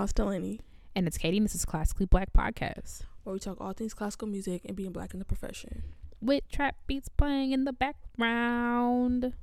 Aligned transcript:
Miles 0.00 0.14
Delaney. 0.14 0.60
And 0.96 1.06
it's 1.06 1.18
Katie, 1.18 1.36
and 1.36 1.44
this 1.44 1.54
is 1.54 1.66
Classically 1.66 2.06
Black 2.06 2.32
Podcast. 2.32 3.02
Where 3.22 3.34
we 3.34 3.38
talk 3.38 3.60
all 3.60 3.74
things 3.74 3.92
classical 3.92 4.28
music 4.28 4.62
and 4.64 4.74
being 4.74 4.92
black 4.92 5.12
in 5.12 5.18
the 5.18 5.26
profession. 5.26 5.82
With 6.22 6.50
trap 6.50 6.76
beats 6.86 7.10
playing 7.10 7.52
in 7.52 7.66
the 7.66 7.74
background. 7.74 9.34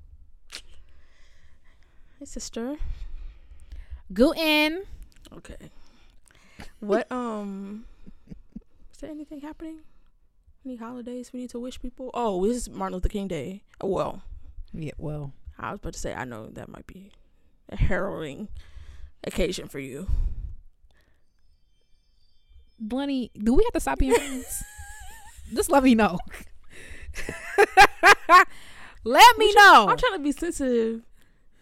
Hey, 2.17 2.25
sister. 2.25 2.77
Guten. 4.11 4.85
Okay. 5.31 5.69
What, 6.79 7.11
um, 7.11 7.85
is 8.91 8.97
there 8.99 9.11
anything 9.11 9.41
happening? 9.41 9.81
Any 10.65 10.77
holidays 10.77 11.31
we 11.31 11.41
need 11.41 11.51
to 11.51 11.59
wish 11.59 11.79
people? 11.79 12.09
Oh, 12.15 12.47
this 12.47 12.57
is 12.57 12.67
Martin 12.67 12.95
Luther 12.95 13.09
King 13.09 13.27
Day. 13.27 13.61
Oh, 13.79 13.89
well, 13.89 14.23
Yeah, 14.73 14.93
well, 14.97 15.33
I 15.59 15.69
was 15.69 15.79
about 15.79 15.93
to 15.93 15.99
say, 15.99 16.15
I 16.15 16.25
know 16.25 16.47
that 16.49 16.67
might 16.67 16.87
be 16.87 17.11
a 17.69 17.75
harrowing 17.75 18.47
occasion 19.23 19.67
for 19.67 19.77
you. 19.77 20.07
Bunny, 22.79 23.31
do 23.35 23.53
we 23.53 23.63
have 23.63 23.73
to 23.73 23.79
stop 23.79 23.99
being 23.99 24.13
friends? 24.13 24.63
Just 25.53 25.71
let 25.71 25.83
me 25.83 25.95
know. 25.95 26.19
let 29.03 29.37
me 29.37 29.51
try- 29.53 29.61
know. 29.63 29.87
I'm 29.89 29.97
trying 29.97 30.13
to 30.13 30.19
be 30.19 30.31
sensitive 30.31 31.01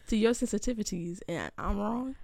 to 0.08 0.18
your 0.18 0.34
sensitivities, 0.34 1.20
and 1.28 1.52
I'm 1.58 1.78
wrong. 1.78 2.16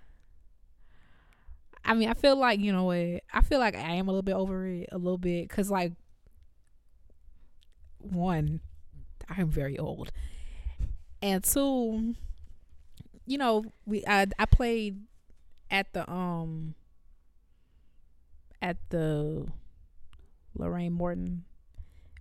I 1.83 1.93
mean, 1.93 2.09
I 2.09 2.13
feel 2.13 2.35
like 2.35 2.59
you 2.59 2.71
know 2.71 2.83
what? 2.85 3.23
I 3.33 3.41
feel 3.41 3.59
like 3.59 3.75
I 3.75 3.95
am 3.95 4.07
a 4.07 4.11
little 4.11 4.21
bit 4.23 4.35
over 4.35 4.67
it, 4.67 4.89
a 4.91 4.97
little 4.97 5.17
bit, 5.17 5.47
because 5.47 5.71
like, 5.71 5.93
one, 7.99 8.61
I'm 9.29 9.49
very 9.49 9.77
old, 9.79 10.11
and 11.21 11.43
two, 11.43 12.15
you 13.25 13.37
know, 13.37 13.65
we 13.85 14.03
I 14.07 14.27
I 14.37 14.45
played 14.45 15.01
at 15.69 15.93
the 15.93 16.09
um 16.11 16.75
at 18.61 18.77
the 18.89 19.47
Lorraine 20.55 20.93
Motel. 20.93 21.39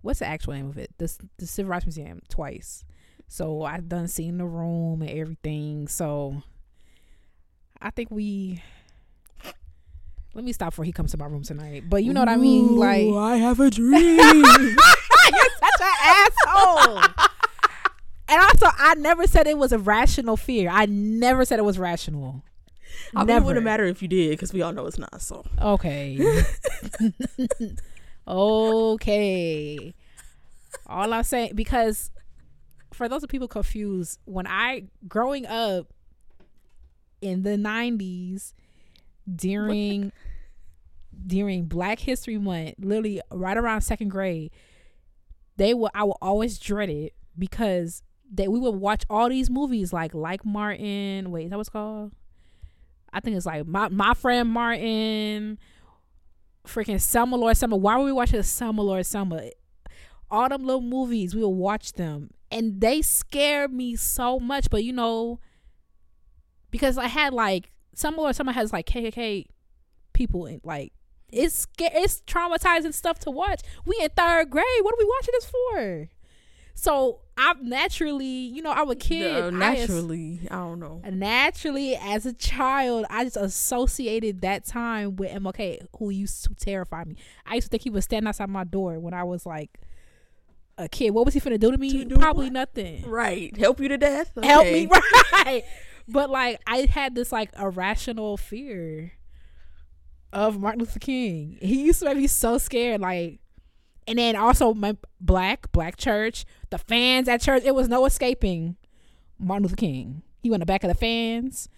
What's 0.01 0.19
the 0.19 0.25
actual 0.25 0.53
name 0.53 0.67
of 0.69 0.77
it? 0.77 0.91
The 0.97 1.15
the 1.37 1.45
Civil 1.45 1.69
Rights 1.71 1.85
Museum 1.85 2.21
twice. 2.29 2.83
So 3.27 3.63
I've 3.63 3.87
done 3.87 4.07
seen 4.07 4.37
the 4.37 4.45
room 4.45 5.01
and 5.01 5.11
everything. 5.11 5.87
So 5.87 6.41
I 7.79 7.89
think 7.91 8.09
we 8.11 8.61
let 10.33 10.43
me 10.43 10.53
stop 10.53 10.71
before 10.71 10.85
he 10.85 10.91
comes 10.91 11.11
to 11.11 11.17
my 11.17 11.25
room 11.25 11.43
tonight. 11.43 11.83
But 11.89 12.03
you 12.03 12.13
know 12.13 12.21
what 12.21 12.29
I 12.29 12.37
mean? 12.37 12.75
Like 12.77 13.07
I 13.13 13.37
have 13.37 13.59
a 13.59 13.69
dream. 13.69 14.17
you're 14.17 14.75
such 15.59 15.81
an 15.81 15.93
asshole. 16.01 16.97
and 18.29 18.41
also 18.41 18.67
I 18.77 18.95
never 18.97 19.27
said 19.27 19.45
it 19.47 19.57
was 19.57 19.71
a 19.71 19.77
rational 19.79 20.35
fear. 20.37 20.69
I 20.69 20.85
never 20.87 21.45
said 21.45 21.59
it 21.59 21.65
was 21.65 21.77
rational. 21.77 22.43
I 23.15 23.23
mean, 23.23 23.37
it 23.37 23.43
wouldn't 23.43 23.65
matter 23.65 23.85
if 23.85 24.01
you 24.01 24.07
did, 24.07 24.31
because 24.31 24.53
we 24.53 24.61
all 24.61 24.73
know 24.73 24.85
it's 24.85 24.97
not. 24.97 25.21
So 25.21 25.45
Okay. 25.61 26.17
okay. 28.27 29.93
All 30.87 31.13
I'm 31.13 31.23
saying 31.23 31.53
because 31.55 32.11
for 32.93 33.09
those 33.09 33.23
of 33.23 33.29
people 33.29 33.47
confused, 33.47 34.19
when 34.25 34.47
I 34.47 34.85
growing 35.07 35.45
up 35.45 35.87
in 37.21 37.43
the 37.43 37.57
nineties 37.57 38.53
during 39.33 40.11
during 41.25 41.65
Black 41.65 41.99
History 41.99 42.37
Month, 42.37 42.75
literally 42.79 43.21
right 43.31 43.57
around 43.57 43.81
second 43.81 44.09
grade, 44.09 44.51
they 45.57 45.73
will 45.73 45.89
I 45.93 46.03
will 46.03 46.17
always 46.21 46.59
dread 46.59 46.89
it 46.89 47.13
because 47.37 48.03
that 48.33 48.51
we 48.51 48.59
would 48.59 48.75
watch 48.75 49.03
all 49.09 49.29
these 49.29 49.49
movies 49.49 49.93
like 49.93 50.13
like 50.13 50.45
Martin. 50.45 51.31
Wait, 51.31 51.45
is 51.45 51.49
that 51.49 51.57
what's 51.57 51.69
called? 51.69 52.11
I 53.13 53.19
think 53.19 53.35
it's 53.35 53.45
like 53.45 53.65
my 53.67 53.89
my 53.89 54.13
friend 54.13 54.49
Martin, 54.49 55.59
freaking 56.65 57.01
Selma 57.01 57.35
Lord 57.35 57.57
Selma. 57.57 57.75
Why 57.75 57.97
were 57.97 58.05
we 58.05 58.11
watching 58.11 58.41
Selma 58.43 58.81
Lord 58.81 59.05
Selma? 59.05 59.49
All 60.29 60.47
them 60.47 60.63
little 60.63 60.81
movies, 60.81 61.35
we 61.35 61.41
would 61.41 61.49
watch 61.49 61.93
them, 61.93 62.31
and 62.49 62.79
they 62.79 63.01
scared 63.01 63.73
me 63.73 63.95
so 63.95 64.39
much. 64.39 64.69
But 64.69 64.83
you 64.83 64.93
know, 64.93 65.39
because 66.69 66.97
I 66.97 67.07
had 67.07 67.33
like 67.33 67.71
Selma 67.93 68.21
Lord 68.21 68.35
Selma 68.35 68.53
has 68.53 68.71
like 68.71 68.85
KKK 68.85 69.45
people 70.13 70.45
in 70.45 70.61
like 70.63 70.93
it's 71.31 71.67
it's 71.79 72.21
traumatizing 72.27 72.93
stuff 72.93 73.19
to 73.19 73.31
watch. 73.31 73.61
We 73.85 73.97
in 74.01 74.09
third 74.09 74.49
grade. 74.49 74.65
What 74.81 74.93
are 74.93 74.99
we 74.99 75.05
watching 75.05 75.33
this 75.33 75.49
for? 75.49 76.09
So 76.73 77.21
I'm 77.43 77.67
naturally, 77.67 78.25
you 78.25 78.61
know, 78.61 78.71
I'm 78.71 78.89
a 78.89 78.95
kid. 78.95 79.35
I 79.35 79.47
as- 79.47 79.53
naturally, 79.53 80.41
I, 80.51 80.55
don't 80.57 80.79
know. 80.79 81.01
naturally 81.11 81.95
as 81.95 82.25
a 82.27 82.33
child 82.33 83.05
i 83.09 83.23
just 83.23 83.35
associated 83.37 84.41
that 84.41 84.63
time 84.63 85.15
with 85.15 85.31
mlk 85.31 85.79
who 85.97 86.09
used 86.11 86.43
to 86.43 86.53
terrify 86.53 87.03
me. 87.03 87.15
I 87.45 87.55
used 87.55 87.65
to 87.65 87.69
think 87.71 87.83
he 87.83 87.89
was 87.89 88.05
standing 88.05 88.27
outside 88.27 88.49
my 88.49 88.63
door 88.63 88.99
when 88.99 89.13
i 89.15 89.23
was 89.23 89.45
like 89.45 89.79
a 90.77 90.87
kid. 90.87 91.11
What 91.11 91.25
was 91.25 91.33
he 91.33 91.39
finna 91.41 91.59
do 91.59 91.71
to 91.71 91.77
me? 91.77 91.91
To 91.91 92.05
do 92.05 92.17
probably 92.17 92.45
what? 92.45 92.53
nothing. 92.53 93.07
Right, 93.07 93.55
help 93.57 93.79
you 93.79 93.87
to 93.89 93.97
death. 93.97 94.31
help 94.41 94.65
me 94.65 94.87
right. 95.33 95.63
But 96.07 96.29
like 96.29 96.59
i 96.67 96.87
had 96.89 97.13
this 97.15 97.31
like 97.31 97.51
irrational 97.59 98.37
fear 98.37 99.13
of 100.33 100.59
martin 100.59 100.79
luther 100.79 100.99
king. 100.99 101.57
He 101.61 101.83
used 101.83 101.99
to 101.99 102.05
make 102.05 102.17
me 102.17 102.27
so 102.27 102.57
scared 102.57 103.01
like 103.01 103.40
and 104.07 104.17
then 104.17 104.35
also 104.35 104.73
my 104.73 104.97
black 105.19 105.71
black 105.71 105.97
church 105.97 106.45
the 106.69 106.77
fans 106.77 107.27
at 107.27 107.41
church 107.41 107.63
it 107.63 107.75
was 107.75 107.87
no 107.87 108.05
escaping 108.05 108.75
martin 109.41 109.63
luther 109.63 109.75
king. 109.75 110.21
He 110.41 110.49
went 110.49 110.61
in 110.61 110.67
the 110.67 110.71
back 110.71 110.83
of 110.83 110.87
the 110.87 110.95
fans. 110.95 111.69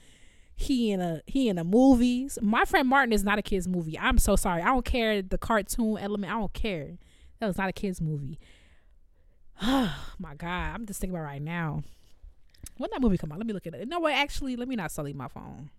He 0.56 0.92
in 0.92 1.02
a 1.02 1.22
he 1.26 1.50
in 1.50 1.56
the 1.56 1.64
movies. 1.64 2.38
My 2.42 2.66
friend 2.66 2.88
martin 2.88 3.14
is 3.14 3.24
not 3.24 3.40
a 3.40 3.42
kids 3.42 3.68
movie. 3.68 3.98
I'm 3.98 4.18
so 4.18 4.36
sorry. 4.36 4.62
I 4.62 4.68
don't 4.68 4.86
care 4.86 5.22
the 5.22 5.38
cartoon 5.38 5.98
element. 5.98 6.32
I 6.32 6.40
don't 6.40 6.54
care. 6.54 6.98
That 7.40 7.48
was 7.48 7.58
not 7.58 7.70
a 7.70 7.74
kids 7.74 8.00
movie. 8.00 8.40
Oh 9.62 9.96
my 10.20 10.36
god 10.36 10.74
i'm 10.74 10.86
just 10.86 11.00
thinking 11.00 11.16
about 11.16 11.26
right 11.26 11.42
now. 11.42 11.84
When 12.78 12.90
that 12.92 13.02
movie 13.02 13.18
come 13.18 13.32
out 13.32 13.38
let 13.38 13.48
me 13.48 13.54
look 13.54 13.68
at 13.68 13.74
it. 13.74 13.88
No 13.88 14.00
wait 14.00 14.14
actually 14.14 14.56
let 14.56 14.68
me 14.68 14.76
not 14.76 14.92
sully 14.92 15.14
my 15.14 15.28
phone. 15.28 15.70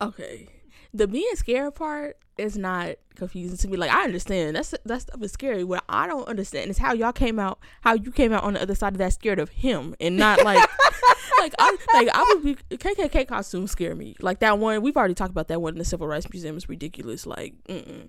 Okay, 0.00 0.48
the 0.92 1.06
being 1.06 1.34
scared 1.34 1.74
part 1.74 2.16
is 2.38 2.56
not 2.56 2.96
confusing 3.14 3.56
to 3.56 3.68
me. 3.68 3.76
Like 3.76 3.90
I 3.90 4.04
understand 4.04 4.56
that's 4.56 4.74
that 4.84 5.02
stuff 5.02 5.22
is 5.22 5.32
scary. 5.32 5.64
What 5.64 5.84
I 5.88 6.06
don't 6.06 6.26
understand 6.28 6.70
is 6.70 6.78
how 6.78 6.92
y'all 6.92 7.12
came 7.12 7.38
out, 7.38 7.58
how 7.82 7.94
you 7.94 8.10
came 8.10 8.32
out 8.32 8.44
on 8.44 8.54
the 8.54 8.62
other 8.62 8.74
side 8.74 8.94
of 8.94 8.98
that 8.98 9.12
scared 9.12 9.38
of 9.38 9.50
him 9.50 9.94
and 10.00 10.16
not 10.16 10.44
like. 10.44 10.68
Like 11.38 11.54
I 11.58 11.76
like 11.92 12.08
I 12.14 12.22
would 12.28 12.44
be 12.44 12.54
KKK 12.76 13.26
costumes 13.26 13.72
scare 13.72 13.96
me. 13.96 14.14
Like 14.20 14.38
that 14.40 14.58
one 14.58 14.80
we've 14.80 14.96
already 14.96 15.14
talked 15.14 15.32
about 15.32 15.48
that 15.48 15.60
one 15.60 15.72
in 15.72 15.78
the 15.78 15.84
Civil 15.84 16.06
Rights 16.06 16.30
Museum 16.30 16.56
is 16.56 16.68
ridiculous. 16.68 17.26
Like, 17.26 17.54
mm-mm. 17.68 18.08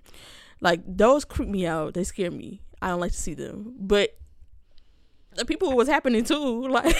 like 0.60 0.82
those 0.86 1.24
creep 1.24 1.48
me 1.48 1.66
out. 1.66 1.94
They 1.94 2.04
scare 2.04 2.30
me. 2.30 2.60
I 2.80 2.88
don't 2.88 3.00
like 3.00 3.10
to 3.10 3.20
see 3.20 3.34
them. 3.34 3.74
But 3.76 4.16
the 5.34 5.44
people 5.44 5.72
was 5.74 5.88
happening 5.88 6.22
to, 6.24 6.36
like 6.68 6.94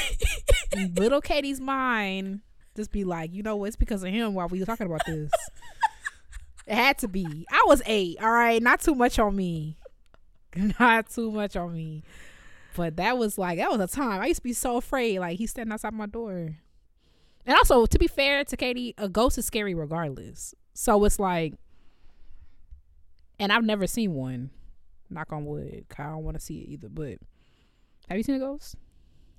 little 0.96 1.20
Katie's 1.20 1.60
mind 1.60 2.40
just 2.76 2.92
be 2.92 3.04
like, 3.04 3.32
you 3.32 3.42
know 3.42 3.56
what? 3.56 3.66
It's 3.66 3.76
because 3.76 4.02
of 4.02 4.10
him 4.10 4.34
while 4.34 4.48
we 4.48 4.60
were 4.60 4.66
talking 4.66 4.86
about 4.86 5.04
this. 5.06 5.30
it 6.66 6.74
had 6.74 6.98
to 6.98 7.08
be. 7.08 7.46
I 7.50 7.64
was 7.66 7.82
eight. 7.86 8.18
All 8.22 8.30
right, 8.30 8.62
not 8.62 8.80
too 8.80 8.94
much 8.94 9.18
on 9.18 9.34
me. 9.36 9.76
Not 10.78 11.10
too 11.10 11.32
much 11.32 11.56
on 11.56 11.74
me. 11.74 12.04
But 12.76 12.94
that 12.96 13.18
was 13.18 13.38
like 13.38 13.58
that 13.58 13.72
was 13.72 13.80
a 13.80 13.88
time. 13.88 14.20
I 14.20 14.26
used 14.26 14.38
to 14.38 14.44
be 14.44 14.52
so 14.52 14.76
afraid. 14.76 15.18
Like 15.18 15.36
he's 15.36 15.50
standing 15.50 15.72
outside 15.72 15.92
my 15.92 16.06
door. 16.06 16.56
And 17.44 17.56
also, 17.56 17.86
to 17.86 17.98
be 17.98 18.06
fair 18.06 18.44
to 18.44 18.56
Katie, 18.56 18.94
a 18.96 19.08
ghost 19.08 19.36
is 19.36 19.46
scary 19.46 19.74
regardless. 19.74 20.54
So 20.72 21.04
it's 21.04 21.18
like, 21.18 21.54
and 23.40 23.52
I've 23.52 23.64
never 23.64 23.88
seen 23.88 24.14
one. 24.14 24.50
Knock 25.10 25.32
on 25.32 25.44
wood. 25.44 25.86
I 25.98 26.04
don't 26.04 26.22
want 26.22 26.38
to 26.38 26.40
see 26.40 26.60
it 26.60 26.68
either. 26.68 26.88
But 26.88 27.18
have 28.08 28.16
you 28.16 28.22
seen 28.22 28.36
a 28.36 28.38
ghost? 28.38 28.76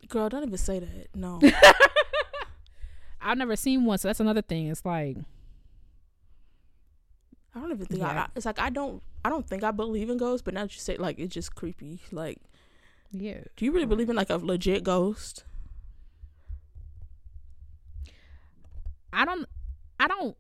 girl, 0.07 0.29
don't 0.29 0.43
even 0.43 0.57
say 0.57 0.79
that. 0.79 1.07
No. 1.15 1.39
I've 3.25 3.37
never 3.39 3.55
seen 3.55 3.85
one, 3.85 3.97
so 3.97 4.07
that's 4.07 4.19
another 4.19 4.41
thing. 4.43 4.67
It's 4.67 4.85
like 4.85 5.17
I 7.55 7.59
don't 7.59 7.71
even 7.71 7.85
think 7.85 8.03
I, 8.03 8.13
Yeah. 8.13 8.21
I. 8.23 8.27
It's 8.35 8.45
like 8.45 8.59
I 8.59 8.69
don't. 8.69 9.01
I 9.23 9.29
don't 9.29 9.47
think 9.47 9.63
I 9.63 9.71
believe 9.71 10.09
in 10.09 10.17
ghosts, 10.17 10.43
but 10.43 10.53
now 10.53 10.61
that 10.61 10.75
you 10.75 10.79
say 10.79 10.97
like 10.97 11.17
it's 11.17 11.33
just 11.33 11.55
creepy. 11.55 11.99
Like, 12.11 12.37
Yeah. 13.11 13.39
do 13.55 13.65
you 13.65 13.71
really 13.71 13.87
believe 13.87 14.09
in 14.09 14.15
like 14.15 14.29
a 14.29 14.37
legit 14.37 14.83
ghost? 14.83 15.43
I 19.11 19.23
don't 19.25 19.47
I 19.99 20.07
don't 20.07 20.35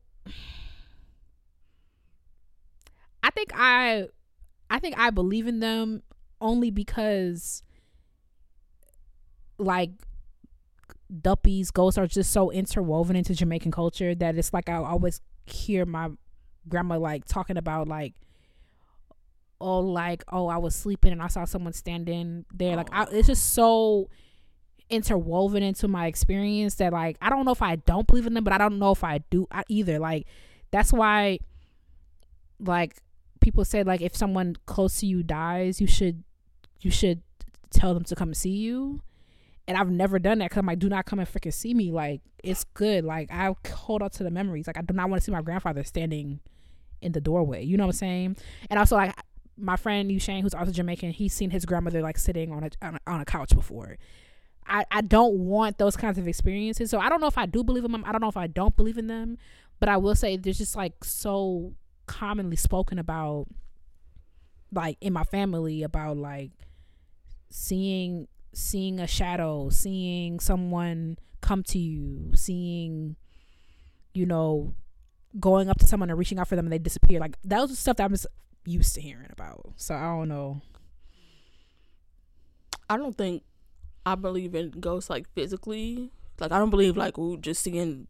I 3.23 3.29
think 3.31 3.51
I 3.55 4.07
I 4.69 4.79
think 4.79 4.97
I 4.99 5.09
believe 5.09 5.47
in 5.47 5.61
them 5.61 6.03
only 6.41 6.69
because 6.71 7.63
like 9.57 9.91
Duppies, 11.21 11.71
ghosts 11.71 11.97
are 11.97 12.07
just 12.07 12.31
so 12.31 12.51
interwoven 12.51 13.15
into 13.15 13.33
Jamaican 13.33 13.71
culture 13.71 14.15
that 14.15 14.35
it's 14.37 14.53
like 14.53 14.69
I 14.69 14.75
always 14.75 15.21
hear 15.45 15.85
my 15.85 16.09
grandma 16.67 16.97
like 16.97 17.25
talking 17.25 17.57
about 17.57 17.87
like 17.87 18.13
oh 19.61 19.79
like 19.79 20.23
oh 20.31 20.47
I 20.47 20.57
was 20.57 20.75
sleeping 20.75 21.11
and 21.11 21.21
I 21.21 21.27
saw 21.27 21.45
someone 21.45 21.73
standing 21.73 22.45
there 22.53 22.75
like 22.75 22.89
I, 22.91 23.05
it's 23.11 23.27
just 23.27 23.53
so 23.53 24.09
interwoven 24.89 25.63
into 25.63 25.87
my 25.87 26.07
experience 26.07 26.75
that 26.75 26.91
like 26.91 27.17
I 27.21 27.29
don't 27.29 27.45
know 27.45 27.51
if 27.51 27.61
I 27.61 27.75
don't 27.75 28.07
believe 28.07 28.25
in 28.25 28.33
them 28.33 28.43
but 28.43 28.53
I 28.53 28.57
don't 28.57 28.79
know 28.79 28.91
if 28.91 29.03
I 29.03 29.19
do 29.29 29.47
either 29.69 29.99
like 29.99 30.27
That's 30.71 30.91
why, 30.91 31.39
like, 32.59 32.97
people 33.39 33.63
say 33.63 33.83
like 33.83 34.01
if 34.01 34.13
someone 34.13 34.57
close 34.65 34.99
to 34.99 35.05
you 35.05 35.23
dies, 35.23 35.79
you 35.79 35.87
should 35.87 36.23
you 36.81 36.91
should 36.91 37.21
tell 37.69 37.93
them 37.93 38.03
to 38.05 38.15
come 38.15 38.33
see 38.33 38.49
you. 38.49 38.99
And 39.67 39.77
I've 39.77 39.89
never 39.89 40.19
done 40.19 40.39
that 40.39 40.45
because 40.45 40.59
I'm 40.59 40.67
like, 40.67 40.79
do 40.79 40.89
not 40.89 41.05
come 41.05 41.19
and 41.19 41.27
freaking 41.27 41.53
see 41.53 41.73
me. 41.73 41.91
Like, 41.91 42.21
it's 42.43 42.63
good. 42.63 43.03
Like, 43.03 43.31
I 43.31 43.55
hold 43.71 44.03
on 44.03 44.11
to 44.11 44.23
the 44.23 44.29
memories. 44.29 44.67
Like, 44.67 44.77
I 44.77 44.81
do 44.81 44.93
not 44.93 45.09
want 45.09 45.21
to 45.21 45.25
see 45.25 45.31
my 45.31 45.41
grandfather 45.41 45.83
standing 45.83 46.39
in 47.01 47.13
the 47.13 47.21
doorway. 47.21 47.63
You 47.63 47.77
know 47.77 47.85
what 47.85 47.95
I'm 47.95 47.97
saying? 47.97 48.37
And 48.69 48.77
also, 48.77 48.95
like, 48.95 49.15
my 49.57 49.75
friend 49.75 50.11
Ushane, 50.11 50.41
who's 50.41 50.53
also 50.53 50.71
Jamaican, 50.71 51.11
he's 51.11 51.33
seen 51.33 51.49
his 51.49 51.65
grandmother 51.65 52.01
like 52.01 52.17
sitting 52.17 52.51
on 52.51 52.63
a 52.63 52.69
on 52.85 52.95
a, 52.95 53.11
on 53.11 53.21
a 53.21 53.25
couch 53.25 53.55
before. 53.55 53.97
I, 54.67 54.85
I 54.91 55.01
don't 55.01 55.37
want 55.37 55.77
those 55.77 55.95
kinds 55.95 56.17
of 56.17 56.27
experiences. 56.27 56.89
So 56.89 56.99
I 56.99 57.09
don't 57.09 57.21
know 57.21 57.27
if 57.27 57.37
I 57.37 57.45
do 57.45 57.63
believe 57.63 57.85
in 57.85 57.91
them. 57.91 58.03
I 58.05 58.11
don't 58.11 58.21
know 58.21 58.29
if 58.29 58.37
I 58.37 58.47
don't 58.47 58.75
believe 58.75 58.97
in 58.97 59.07
them. 59.07 59.37
But 59.79 59.89
I 59.89 59.97
will 59.97 60.15
say 60.15 60.37
there's 60.37 60.57
just 60.57 60.75
like 60.75 61.03
so 61.03 61.73
commonly 62.07 62.55
spoken 62.55 62.99
about 62.99 63.47
like 64.71 64.97
in 65.01 65.13
my 65.13 65.23
family 65.23 65.83
about 65.83 66.17
like 66.17 66.51
seeing 67.49 68.27
seeing 68.55 68.99
a 68.99 69.07
shadow, 69.07 69.69
seeing 69.69 70.39
someone 70.39 71.17
come 71.41 71.61
to 71.63 71.77
you, 71.77 72.31
seeing 72.33 73.15
you 74.13 74.25
know 74.25 74.73
going 75.39 75.69
up 75.69 75.77
to 75.77 75.85
someone 75.85 76.09
and 76.09 76.17
reaching 76.17 76.39
out 76.39 76.47
for 76.47 76.55
them 76.55 76.65
and 76.65 76.73
they 76.73 76.79
disappear. 76.79 77.19
Like 77.19 77.37
that 77.43 77.61
was 77.61 77.77
stuff 77.77 77.97
that 77.97 78.05
I'm 78.05 78.11
just 78.11 78.27
used 78.65 78.95
to 78.95 79.01
hearing 79.01 79.29
about. 79.31 79.73
So 79.75 79.93
I 79.93 80.03
don't 80.03 80.29
know. 80.29 80.61
I 82.89 82.97
don't 82.97 83.17
think 83.17 83.43
I 84.05 84.15
believe 84.15 84.55
in 84.55 84.71
ghosts 84.71 85.09
like 85.09 85.27
physically. 85.33 86.11
Like 86.39 86.51
I 86.51 86.57
don't 86.57 86.69
believe 86.69 86.95
like 86.97 87.17
ooh 87.17 87.37
just 87.37 87.61
seeing 87.61 88.07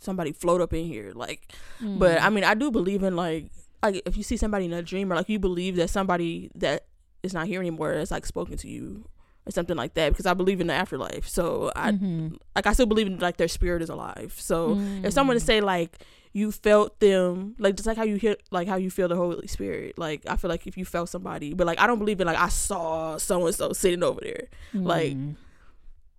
somebody 0.00 0.32
float 0.32 0.60
up 0.60 0.74
in 0.74 0.84
here. 0.84 1.12
Like, 1.14 1.52
mm. 1.80 1.98
but 1.98 2.20
I 2.20 2.28
mean 2.28 2.44
I 2.44 2.54
do 2.54 2.70
believe 2.70 3.02
in 3.02 3.16
like 3.16 3.50
like 3.82 4.02
if 4.04 4.16
you 4.16 4.22
see 4.22 4.36
somebody 4.36 4.66
in 4.66 4.72
a 4.72 4.82
dream 4.82 5.10
or 5.10 5.16
like 5.16 5.28
you 5.28 5.38
believe 5.38 5.76
that 5.76 5.88
somebody 5.88 6.50
that 6.54 6.86
is 7.22 7.32
not 7.32 7.46
here 7.46 7.60
anymore 7.60 7.94
has 7.94 8.10
like 8.10 8.26
spoken 8.26 8.56
to 8.58 8.68
you 8.68 9.06
or 9.46 9.52
something 9.52 9.76
like 9.76 9.94
that 9.94 10.10
because 10.10 10.26
I 10.26 10.34
believe 10.34 10.60
in 10.60 10.66
the 10.66 10.74
afterlife. 10.74 11.28
So 11.28 11.72
I 11.76 11.92
mm-hmm. 11.92 12.34
like 12.54 12.66
I 12.66 12.72
still 12.72 12.86
believe 12.86 13.06
in 13.06 13.18
like 13.18 13.36
their 13.36 13.48
spirit 13.48 13.82
is 13.82 13.88
alive. 13.88 14.34
So 14.38 14.74
mm. 14.76 15.04
if 15.04 15.12
someone 15.12 15.36
to 15.36 15.42
mm. 15.42 15.46
say 15.46 15.60
like 15.60 15.98
you 16.32 16.52
felt 16.52 16.98
them 17.00 17.54
like 17.58 17.76
just 17.76 17.86
like 17.86 17.96
how 17.96 18.02
you 18.02 18.16
hear 18.16 18.36
like 18.50 18.68
how 18.68 18.76
you 18.76 18.90
feel 18.90 19.08
the 19.08 19.16
Holy 19.16 19.46
Spirit. 19.46 19.98
Like 19.98 20.22
I 20.28 20.36
feel 20.36 20.50
like 20.50 20.66
if 20.66 20.76
you 20.76 20.84
felt 20.84 21.08
somebody, 21.08 21.54
but 21.54 21.66
like 21.66 21.80
I 21.80 21.86
don't 21.86 21.98
believe 21.98 22.20
in 22.20 22.26
like 22.26 22.38
I 22.38 22.48
saw 22.48 23.16
so 23.16 23.46
and 23.46 23.54
so 23.54 23.72
sitting 23.72 24.02
over 24.02 24.20
there. 24.20 24.48
Mm. 24.74 24.86
Like 24.86 25.16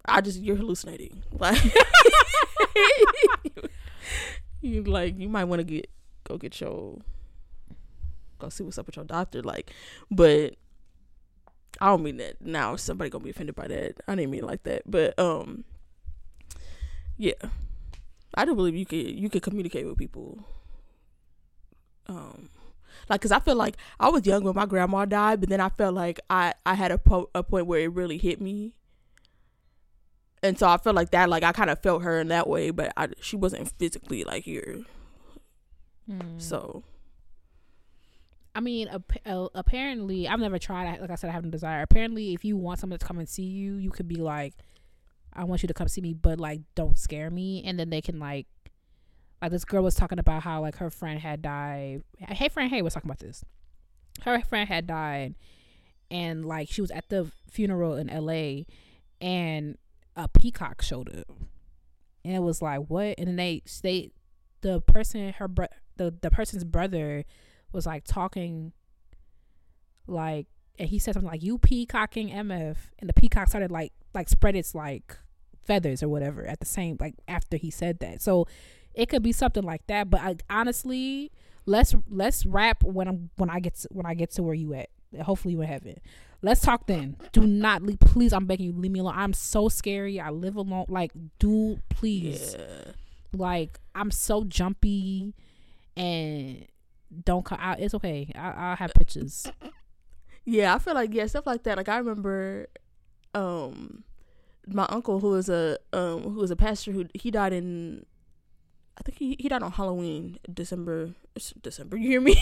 I 0.05 0.21
just 0.21 0.39
you're 0.39 0.55
hallucinating. 0.55 1.23
Like 1.39 1.61
you 4.61 4.83
like 4.83 5.19
you 5.19 5.29
might 5.29 5.43
want 5.45 5.59
to 5.59 5.63
get 5.63 5.89
go 6.23 6.37
get 6.37 6.59
your 6.59 6.97
go 8.39 8.49
see 8.49 8.63
what's 8.63 8.77
up 8.77 8.85
with 8.85 8.95
your 8.95 9.05
doctor. 9.05 9.41
Like, 9.41 9.71
but 10.09 10.55
I 11.79 11.87
don't 11.87 12.03
mean 12.03 12.17
that 12.17 12.41
now 12.41 12.75
somebody 12.75 13.09
gonna 13.09 13.23
be 13.23 13.29
offended 13.29 13.55
by 13.55 13.67
that. 13.67 14.01
I 14.07 14.15
didn't 14.15 14.31
mean 14.31 14.45
like 14.45 14.63
that. 14.63 14.83
But 14.85 15.17
um 15.19 15.63
yeah. 17.17 17.33
I 18.35 18.45
do 18.45 18.55
believe 18.55 18.75
you 18.75 18.85
could 18.85 19.19
you 19.19 19.29
could 19.29 19.41
communicate 19.41 19.85
with 19.85 19.97
people. 19.97 20.45
Um, 22.07 22.49
like, 23.09 23.19
cause 23.21 23.31
I 23.31 23.39
feel 23.39 23.55
like 23.55 23.75
I 23.99 24.09
was 24.09 24.25
young 24.25 24.43
when 24.43 24.55
my 24.55 24.65
grandma 24.65 25.05
died, 25.05 25.39
but 25.39 25.49
then 25.49 25.59
I 25.59 25.69
felt 25.69 25.95
like 25.95 26.19
I 26.29 26.53
I 26.65 26.75
had 26.75 26.91
a 26.91 26.97
po- 26.97 27.29
a 27.33 27.43
point 27.43 27.65
where 27.65 27.81
it 27.81 27.93
really 27.93 28.17
hit 28.17 28.39
me, 28.39 28.73
and 30.43 30.57
so 30.57 30.67
I 30.67 30.77
felt 30.77 30.95
like 30.95 31.11
that. 31.11 31.29
Like 31.29 31.43
I 31.43 31.51
kind 31.51 31.69
of 31.69 31.81
felt 31.81 32.03
her 32.03 32.19
in 32.19 32.27
that 32.27 32.47
way, 32.47 32.69
but 32.69 32.93
I 32.95 33.09
she 33.21 33.35
wasn't 33.35 33.71
physically 33.79 34.23
like 34.23 34.43
here. 34.43 34.83
Mm. 36.09 36.41
So. 36.41 36.83
I 38.57 38.59
mean, 38.59 38.87
uh, 38.89 39.47
apparently, 39.53 40.27
I've 40.27 40.39
never 40.39 40.57
tried. 40.57 40.99
Like 40.99 41.11
I 41.11 41.15
said, 41.15 41.29
I 41.29 41.33
have 41.33 41.43
no 41.43 41.51
desire. 41.51 41.83
Apparently, 41.83 42.33
if 42.33 42.43
you 42.43 42.57
want 42.57 42.79
someone 42.79 42.97
to 42.97 43.05
come 43.05 43.19
and 43.19 43.29
see 43.29 43.43
you, 43.43 43.75
you 43.75 43.91
could 43.91 44.07
be 44.07 44.15
like, 44.15 44.55
I 45.31 45.43
want 45.43 45.61
you 45.61 45.67
to 45.67 45.75
come 45.75 45.87
see 45.87 46.01
me, 46.01 46.15
but 46.15 46.39
like 46.39 46.61
don't 46.73 46.97
scare 46.97 47.29
me. 47.29 47.61
And 47.63 47.79
then 47.79 47.91
they 47.91 48.01
can 48.01 48.17
like 48.17 48.47
like 49.43 49.51
this 49.51 49.63
girl 49.63 49.83
was 49.83 49.93
talking 49.93 50.17
about 50.17 50.41
how 50.41 50.61
like 50.61 50.77
her 50.77 50.89
friend 50.89 51.19
had 51.19 51.43
died. 51.43 52.01
Hey 52.17 52.49
friend, 52.49 52.71
hey 52.71 52.81
was 52.81 52.95
talking 52.95 53.07
about 53.07 53.19
this. 53.19 53.45
Her 54.23 54.41
friend 54.41 54.67
had 54.67 54.87
died 54.87 55.35
and 56.09 56.43
like 56.43 56.69
she 56.71 56.81
was 56.81 56.89
at 56.89 57.09
the 57.09 57.31
funeral 57.47 57.95
in 57.95 58.07
LA 58.07 58.63
and 59.21 59.77
a 60.15 60.27
peacock 60.27 60.81
showed 60.81 61.15
up. 61.15 61.37
And 62.25 62.35
it 62.35 62.41
was 62.41 62.63
like, 62.63 62.87
what? 62.87 63.13
And 63.19 63.27
then 63.27 63.35
they 63.35 63.61
they 63.83 64.09
the 64.61 64.81
person 64.81 65.33
her 65.33 65.47
bro- 65.47 65.67
the 65.97 66.15
the 66.19 66.31
person's 66.31 66.63
brother 66.63 67.25
was 67.71 67.85
like 67.85 68.03
talking 68.05 68.71
like 70.07 70.47
and 70.79 70.89
he 70.89 70.99
said 70.99 71.13
something 71.13 71.29
like 71.29 71.43
you 71.43 71.57
peacocking 71.57 72.29
MF 72.29 72.77
and 72.99 73.09
the 73.09 73.13
peacock 73.13 73.47
started 73.47 73.71
like 73.71 73.93
like 74.13 74.29
spread 74.29 74.55
its 74.55 74.73
like 74.73 75.17
feathers 75.65 76.01
or 76.01 76.07
whatever 76.07 76.45
at 76.45 76.59
the 76.59 76.65
same 76.65 76.97
like 76.99 77.15
after 77.27 77.57
he 77.57 77.69
said 77.69 77.99
that. 77.99 78.21
So 78.21 78.47
it 78.97 79.09
could 79.09 79.21
be 79.21 79.31
something 79.31 79.63
like 79.63 79.85
that. 79.87 80.09
But 80.09 80.21
I, 80.21 80.35
honestly, 80.49 81.31
let's 81.65 81.95
let's 82.09 82.45
wrap 82.45 82.83
when 82.83 83.07
I'm 83.07 83.29
when 83.37 83.49
I 83.49 83.59
get 83.59 83.75
to, 83.75 83.87
when 83.91 84.05
I 84.05 84.15
get 84.15 84.31
to 84.31 84.43
where 84.43 84.55
you 84.55 84.73
at. 84.73 84.89
Hopefully 85.21 85.53
you 85.53 85.61
in 85.61 85.67
heaven. 85.67 85.99
Let's 86.41 86.61
talk 86.61 86.87
then. 86.87 87.15
Do 87.31 87.47
not 87.47 87.81
leave. 87.81 87.99
Please, 87.99 88.33
I'm 88.33 88.45
begging 88.45 88.67
you, 88.67 88.73
leave 88.73 88.91
me 88.91 88.99
alone. 88.99 89.13
I'm 89.15 89.33
so 89.33 89.69
scary. 89.69 90.19
I 90.19 90.29
live 90.29 90.55
alone. 90.55 90.85
Like, 90.87 91.11
do 91.39 91.79
please. 91.89 92.55
Yeah. 92.57 92.91
Like, 93.33 93.79
I'm 93.95 94.11
so 94.11 94.43
jumpy, 94.43 95.33
and 95.95 96.65
don't 97.23 97.45
come 97.45 97.59
out. 97.61 97.79
It's 97.79 97.93
okay. 97.95 98.31
I, 98.35 98.51
I'll 98.51 98.75
have 98.75 98.93
pictures. 98.93 99.47
Yeah, 100.45 100.75
I 100.75 100.79
feel 100.79 100.93
like 100.93 101.13
yeah, 101.13 101.27
stuff 101.27 101.45
like 101.45 101.63
that. 101.63 101.77
Like 101.77 101.89
I 101.89 101.97
remember, 101.97 102.67
um, 103.33 104.03
my 104.67 104.85
uncle 104.89 105.19
who 105.19 105.31
was 105.31 105.49
a 105.49 105.77
um 105.93 106.23
who 106.23 106.39
was 106.39 106.51
a 106.51 106.55
pastor 106.55 106.91
who 106.91 107.05
he 107.13 107.31
died 107.31 107.53
in 107.53 108.05
I 108.97 109.03
think 109.03 109.17
he, 109.19 109.37
he 109.39 109.47
died 109.47 109.61
on 109.61 109.71
Halloween, 109.71 110.39
December 110.51 111.11
December. 111.61 111.97
You 111.97 112.09
hear 112.09 112.21
me? 112.21 112.35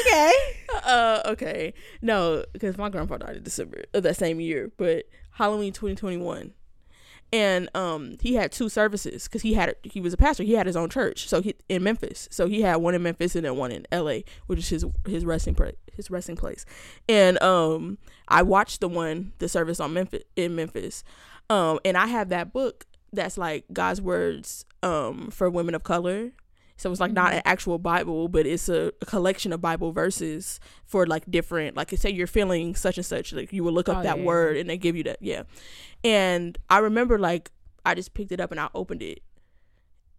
okay. 0.00 0.32
Uh 0.84 1.20
okay. 1.26 1.74
No, 2.00 2.44
because 2.52 2.78
my 2.78 2.88
grandpa 2.88 3.18
died 3.18 3.36
in 3.36 3.42
December 3.42 3.84
of 3.92 4.04
that 4.04 4.16
same 4.16 4.40
year, 4.40 4.70
but 4.76 5.04
Halloween 5.32 5.72
2021 5.72 6.52
and 7.32 7.68
um 7.74 8.16
he 8.20 8.34
had 8.34 8.52
two 8.52 8.68
services 8.68 9.24
because 9.24 9.42
he 9.42 9.54
had 9.54 9.74
he 9.82 10.00
was 10.00 10.12
a 10.12 10.16
pastor. 10.16 10.42
He 10.42 10.54
had 10.54 10.66
his 10.66 10.76
own 10.76 10.88
church 10.88 11.28
so 11.28 11.40
he 11.40 11.54
in 11.68 11.82
memphis. 11.82 12.28
So 12.30 12.46
he 12.46 12.62
had 12.62 12.76
one 12.76 12.94
in 12.94 13.02
memphis 13.02 13.36
and 13.36 13.44
then 13.44 13.56
one 13.56 13.72
in 13.72 13.86
la 13.92 14.18
which 14.46 14.58
is 14.58 14.68
his 14.68 14.84
his 15.06 15.24
resting 15.24 15.56
his 15.94 16.10
resting 16.10 16.36
place. 16.36 16.64
And 17.08 17.40
um 17.42 17.98
i 18.28 18.42
watched 18.42 18.80
the 18.80 18.88
one 18.88 19.32
the 19.38 19.48
service 19.48 19.80
on 19.80 19.92
memphis 19.92 20.22
in 20.36 20.56
memphis. 20.56 21.04
Um 21.48 21.78
and 21.84 21.96
i 21.96 22.06
have 22.06 22.28
that 22.30 22.52
book 22.52 22.86
that's 23.12 23.36
like 23.36 23.64
god's 23.72 24.00
words 24.00 24.64
um 24.82 25.30
for 25.30 25.50
women 25.50 25.74
of 25.74 25.82
color 25.82 26.32
so 26.80 26.90
it's 26.90 26.98
like 26.98 27.12
not 27.12 27.32
an 27.32 27.40
mm-hmm. 27.40 27.48
actual 27.48 27.78
Bible, 27.78 28.28
but 28.28 28.46
it's 28.46 28.70
a, 28.70 28.90
a, 29.02 29.04
collection 29.04 29.52
of 29.52 29.60
Bible 29.60 29.92
verses 29.92 30.58
for 30.86 31.06
like 31.06 31.30
different, 31.30 31.76
like 31.76 31.90
say 31.90 32.08
you're 32.08 32.26
feeling 32.26 32.74
such 32.74 32.96
and 32.96 33.04
such, 33.04 33.34
like 33.34 33.52
you 33.52 33.62
will 33.62 33.74
look 33.74 33.90
up 33.90 33.98
oh, 33.98 34.02
that 34.02 34.16
yeah. 34.16 34.24
word 34.24 34.56
and 34.56 34.70
they 34.70 34.78
give 34.78 34.96
you 34.96 35.02
that, 35.02 35.18
yeah. 35.20 35.42
And 36.02 36.56
I 36.70 36.78
remember 36.78 37.18
like 37.18 37.50
I 37.84 37.94
just 37.94 38.14
picked 38.14 38.32
it 38.32 38.40
up 38.40 38.50
and 38.50 38.58
I 38.58 38.70
opened 38.74 39.02
it, 39.02 39.22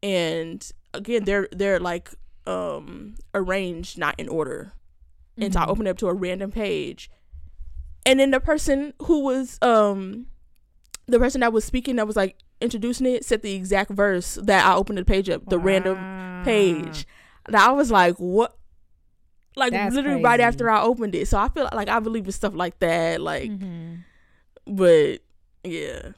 and 0.03 0.71
again 0.93 1.23
they're 1.23 1.47
they're 1.51 1.79
like 1.79 2.11
um 2.45 3.15
arranged 3.33 3.97
not 3.97 4.13
in 4.19 4.29
order, 4.29 4.73
mm-hmm. 5.31 5.45
and 5.45 5.53
so 5.53 5.61
I 5.61 5.63
mm-hmm. 5.63 5.71
opened 5.71 5.87
it 5.87 5.91
up 5.91 5.97
to 5.97 6.09
a 6.09 6.13
random 6.13 6.51
page, 6.51 7.09
and 8.05 8.19
then 8.19 8.29
the 8.29 8.39
person 8.39 8.93
who 9.01 9.21
was 9.21 9.57
um 9.63 10.27
the 11.07 11.17
person 11.17 11.41
that 11.41 11.53
was 11.53 11.65
speaking 11.65 11.95
that 11.95 12.05
was 12.05 12.15
like 12.15 12.37
introducing 12.61 13.07
it 13.07 13.25
said 13.25 13.41
the 13.41 13.53
exact 13.53 13.91
verse 13.91 14.35
that 14.35 14.65
I 14.65 14.75
opened 14.75 14.97
the 14.97 15.05
page 15.05 15.29
up, 15.29 15.45
the 15.47 15.57
wow. 15.57 15.65
random 15.65 16.43
page. 16.43 17.05
And 17.45 17.55
I 17.55 17.71
was 17.71 17.91
like, 17.91 18.15
what? 18.17 18.55
Like 19.55 19.73
That's 19.73 19.93
literally 19.93 20.21
crazy. 20.21 20.25
right 20.25 20.39
after 20.39 20.69
I 20.69 20.81
opened 20.81 21.15
it. 21.15 21.27
So 21.27 21.37
I 21.37 21.49
feel 21.49 21.67
like 21.73 21.89
I 21.89 21.99
believe 21.99 22.25
in 22.25 22.31
stuff 22.31 22.53
like 22.53 22.79
that. 22.79 23.19
Like, 23.21 23.49
mm-hmm. 23.49 23.95
but 24.65 25.19
yeah. 25.63 26.11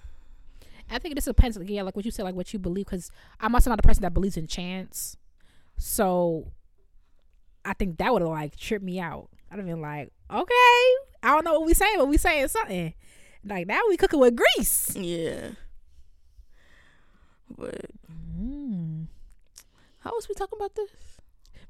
I 0.92 1.00
think 1.00 1.14
it 1.14 1.16
just 1.16 1.28
depends. 1.28 1.58
Yeah, 1.58 1.82
like 1.82 1.96
what 1.96 2.06
you 2.06 2.12
said, 2.12 2.24
like 2.24 2.36
what 2.36 2.54
you 2.54 2.60
believe. 2.60 2.86
Because 2.86 3.10
I'm 3.40 3.56
also 3.56 3.70
not 3.72 3.80
a 3.80 3.84
person 3.84 4.04
that 4.04 4.14
believes 4.14 4.38
in 4.38 4.46
chance. 4.46 5.18
So 5.78 6.52
I 7.66 7.74
think 7.74 7.98
that 7.98 8.14
would 8.14 8.22
have 8.22 8.30
like 8.30 8.56
tripped 8.56 8.86
me 8.86 9.00
out. 9.00 9.30
I'd 9.52 9.58
have 9.58 9.66
been 9.66 9.82
like, 9.82 10.12
okay, 10.32 10.52
I 11.24 11.30
don't 11.30 11.46
know 11.46 11.54
what 11.54 11.66
we 11.66 11.74
saying, 11.74 11.96
but 11.98 12.08
we 12.08 12.18
saying 12.18 12.48
something. 12.50 12.94
Like 13.46 13.68
now 13.68 13.82
we 13.90 13.98
cooking 13.98 14.20
with 14.20 14.36
grease. 14.36 14.96
Yeah. 14.96 15.50
But 17.50 17.82
mm. 18.40 19.08
How 20.00 20.12
was 20.12 20.28
we 20.28 20.36
talking 20.36 20.58
about 20.60 20.76
this? 20.76 20.90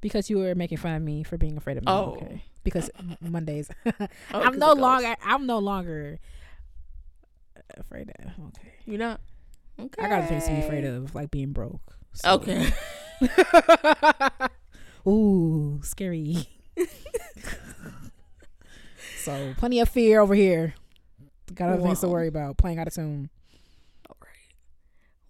Because 0.01 0.29
you 0.29 0.37
were 0.39 0.55
making 0.55 0.77
fun 0.79 0.95
of 0.95 1.01
me 1.01 1.23
for 1.23 1.37
being 1.37 1.55
afraid 1.55 1.77
of 1.77 1.83
me. 1.85 1.91
Oh, 1.91 2.15
okay. 2.17 2.43
Because 2.63 2.89
uh, 2.97 3.03
uh, 3.11 3.13
uh. 3.25 3.29
Mondays, 3.29 3.69
oh, 3.85 3.93
I'm 4.33 4.57
no 4.59 4.73
longer. 4.73 5.15
I'm 5.23 5.45
no 5.45 5.59
longer 5.59 6.19
afraid 7.77 8.11
of. 8.19 8.25
Okay. 8.47 8.73
You're 8.85 8.99
not. 8.99 9.21
Okay. 9.79 10.03
I 10.03 10.09
got 10.09 10.27
things 10.27 10.45
to 10.45 10.51
be 10.51 10.59
afraid 10.59 10.85
of, 10.85 11.13
like 11.15 11.31
being 11.31 11.51
broke. 11.51 11.81
So- 12.13 12.33
Okay. 12.33 12.71
Ooh, 15.07 15.79
scary. 15.83 16.47
so 19.23 19.53
plenty 19.57 19.79
of 19.79 19.89
fear 19.89 20.19
over 20.21 20.33
here. 20.35 20.75
Got 21.53 21.69
other 21.69 21.81
things 21.83 21.99
to 22.01 22.07
worry 22.07 22.27
about. 22.27 22.57
Playing 22.57 22.79
out 22.79 22.87
of 22.87 22.93
tune, 22.93 23.05
All 23.05 23.11
right. 23.21 23.29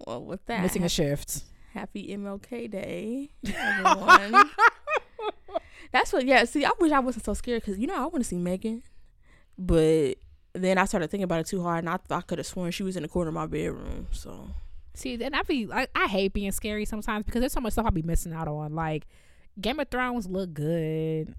Well, 0.06 0.24
with 0.24 0.46
that, 0.48 0.62
missing 0.62 0.84
a 0.84 0.90
shift. 0.90 1.44
happy 1.74 2.16
MLK 2.16 2.70
Day, 2.70 3.30
everyone. 3.56 4.50
That's 5.92 6.12
what. 6.12 6.26
Yeah. 6.26 6.46
See, 6.46 6.66
I 6.66 6.72
wish 6.80 6.92
I 6.92 7.00
wasn't 7.00 7.26
so 7.26 7.34
scared 7.34 7.62
because 7.62 7.78
you 7.78 7.88
know 7.88 7.96
I 7.96 8.02
want 8.02 8.18
to 8.18 8.24
see 8.24 8.38
Megan, 8.38 8.84
but 9.58 10.16
then 10.54 10.78
I 10.78 10.86
started 10.86 11.10
thinking 11.12 11.24
about 11.24 11.42
it 11.42 11.48
too 11.48 11.62
hard, 11.62 11.80
and 11.80 11.90
I 11.90 11.98
thought 11.98 12.18
I 12.18 12.22
could 12.22 12.40
have 12.40 12.48
sworn 12.48 12.72
she 12.72 12.84
was 12.84 12.96
in 12.96 13.04
the 13.04 13.10
corner 13.10 13.30
of 13.30 13.34
my 13.36 13.46
bedroom. 13.46 14.08
So 14.12 14.50
See, 14.96 15.22
and 15.24 15.36
I 15.36 15.42
be 15.44 15.68
I, 15.72 15.88
I 15.96 16.08
hate 16.08 16.34
being 16.34 16.52
scary 16.52 16.86
sometimes 16.86 17.26
because 17.26 17.40
there's 17.42 17.54
so 17.54 17.62
much 17.62 17.74
stuff 17.74 17.86
I 17.86 17.90
be 17.92 18.02
missing 18.02 18.34
out 18.34 18.48
on. 18.48 18.74
Like 18.76 19.06
Game 19.60 19.80
of 19.80 19.90
Thrones 19.90 20.28
look 20.28 20.54
good. 20.54 21.34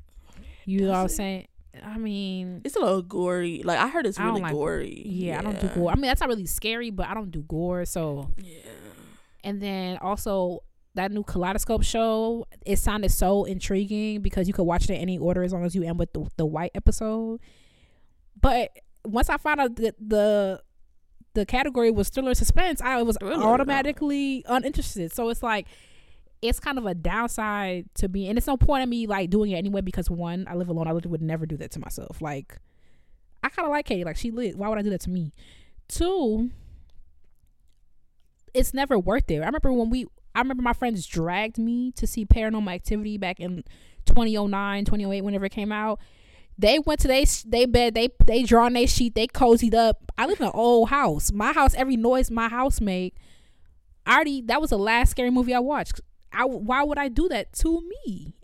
You 0.64 0.80
know 0.82 0.88
what 0.88 0.96
I'm 0.96 1.04
Does 1.06 1.12
it? 1.12 1.16
saying? 1.16 1.46
I 1.82 1.98
mean, 1.98 2.60
it's 2.64 2.76
a 2.76 2.80
little 2.80 3.02
gory. 3.02 3.62
Like 3.64 3.78
I 3.78 3.88
heard 3.88 4.06
it's 4.06 4.18
really 4.18 4.40
like- 4.42 4.52
gory. 4.52 5.02
yeah, 5.06 5.38
I 5.38 5.42
don't 5.42 5.60
do 5.60 5.68
gore. 5.68 5.90
I 5.90 5.94
mean, 5.94 6.02
that's 6.06 6.20
not 6.20 6.28
really 6.28 6.46
scary, 6.46 6.90
but 6.90 7.06
I 7.08 7.14
don't 7.14 7.30
do 7.30 7.42
gore. 7.42 7.84
So, 7.84 8.30
Yeah. 8.38 8.52
and 9.42 9.60
then 9.60 9.98
also 9.98 10.60
that 10.94 11.10
new 11.10 11.24
Kaleidoscope 11.24 11.82
show, 11.82 12.46
it 12.64 12.78
sounded 12.78 13.10
so 13.10 13.44
intriguing 13.44 14.20
because 14.22 14.46
you 14.46 14.54
could 14.54 14.62
watch 14.64 14.84
it 14.84 14.90
in 14.90 14.96
any 15.00 15.18
order 15.18 15.42
as 15.42 15.52
long 15.52 15.64
as 15.64 15.74
you 15.74 15.82
end 15.82 15.98
with 15.98 16.12
the, 16.12 16.24
the 16.36 16.46
white 16.46 16.70
episode. 16.74 17.40
But 18.40 18.70
once 19.04 19.28
I 19.28 19.36
found 19.36 19.60
out 19.60 19.76
that 19.76 19.96
the 20.00 20.62
the 21.34 21.44
category 21.44 21.90
was 21.90 22.10
thriller 22.10 22.32
suspense, 22.34 22.80
I 22.80 23.02
was 23.02 23.16
Thriller, 23.18 23.42
automatically 23.42 24.44
uninterested. 24.46 25.12
So 25.12 25.28
it's 25.30 25.42
like 25.42 25.66
it's 26.44 26.60
kind 26.60 26.76
of 26.76 26.84
a 26.84 26.94
downside 26.94 27.86
to 27.94 28.08
me, 28.08 28.28
and 28.28 28.36
it's 28.36 28.46
no 28.46 28.58
point 28.58 28.82
in 28.82 28.90
me 28.90 29.06
like 29.06 29.30
doing 29.30 29.52
it 29.52 29.56
anyway 29.56 29.80
because 29.80 30.10
one, 30.10 30.46
I 30.48 30.54
live 30.54 30.68
alone. 30.68 30.86
I 30.86 30.92
would 30.92 31.22
never 31.22 31.46
do 31.46 31.56
that 31.56 31.70
to 31.72 31.80
myself. 31.80 32.20
Like 32.20 32.58
I 33.42 33.48
kind 33.48 33.66
of 33.66 33.70
like 33.70 33.86
Katie. 33.86 34.04
Like 34.04 34.18
she 34.18 34.30
lit. 34.30 34.56
Why 34.56 34.68
would 34.68 34.78
I 34.78 34.82
do 34.82 34.90
that 34.90 35.00
to 35.02 35.10
me? 35.10 35.32
Two, 35.88 36.50
it's 38.52 38.74
never 38.74 38.98
worth 38.98 39.30
it. 39.30 39.40
I 39.40 39.46
remember 39.46 39.72
when 39.72 39.88
we. 39.88 40.06
I 40.34 40.40
remember 40.40 40.62
my 40.62 40.72
friends 40.74 41.06
dragged 41.06 41.58
me 41.58 41.92
to 41.92 42.06
see 42.06 42.26
Paranormal 42.26 42.74
Activity 42.74 43.16
back 43.16 43.38
in 43.38 43.62
2009, 44.06 44.84
2008, 44.84 45.20
whenever 45.22 45.46
it 45.46 45.52
came 45.52 45.72
out. 45.72 45.98
They 46.58 46.78
went 46.78 47.00
to 47.00 47.08
they 47.08 47.24
they 47.46 47.64
bed, 47.64 47.94
they 47.94 48.10
they 48.24 48.42
drawn 48.42 48.74
their 48.74 48.86
sheet, 48.86 49.14
they 49.14 49.28
cozied 49.28 49.74
up. 49.74 50.12
I 50.18 50.26
live 50.26 50.40
in 50.40 50.46
an 50.46 50.52
old 50.54 50.90
house. 50.90 51.32
My 51.32 51.52
house, 51.52 51.74
every 51.74 51.96
noise 51.96 52.30
my 52.30 52.48
house 52.48 52.82
make, 52.82 53.14
I 54.06 54.14
already 54.16 54.42
that 54.42 54.60
was 54.60 54.70
the 54.70 54.78
last 54.78 55.10
scary 55.10 55.30
movie 55.30 55.54
I 55.54 55.60
watched. 55.60 56.00
I 56.34 56.44
why 56.44 56.82
would 56.82 56.98
I 56.98 57.08
do 57.08 57.28
that 57.28 57.52
to 57.54 57.80
me? 58.06 58.34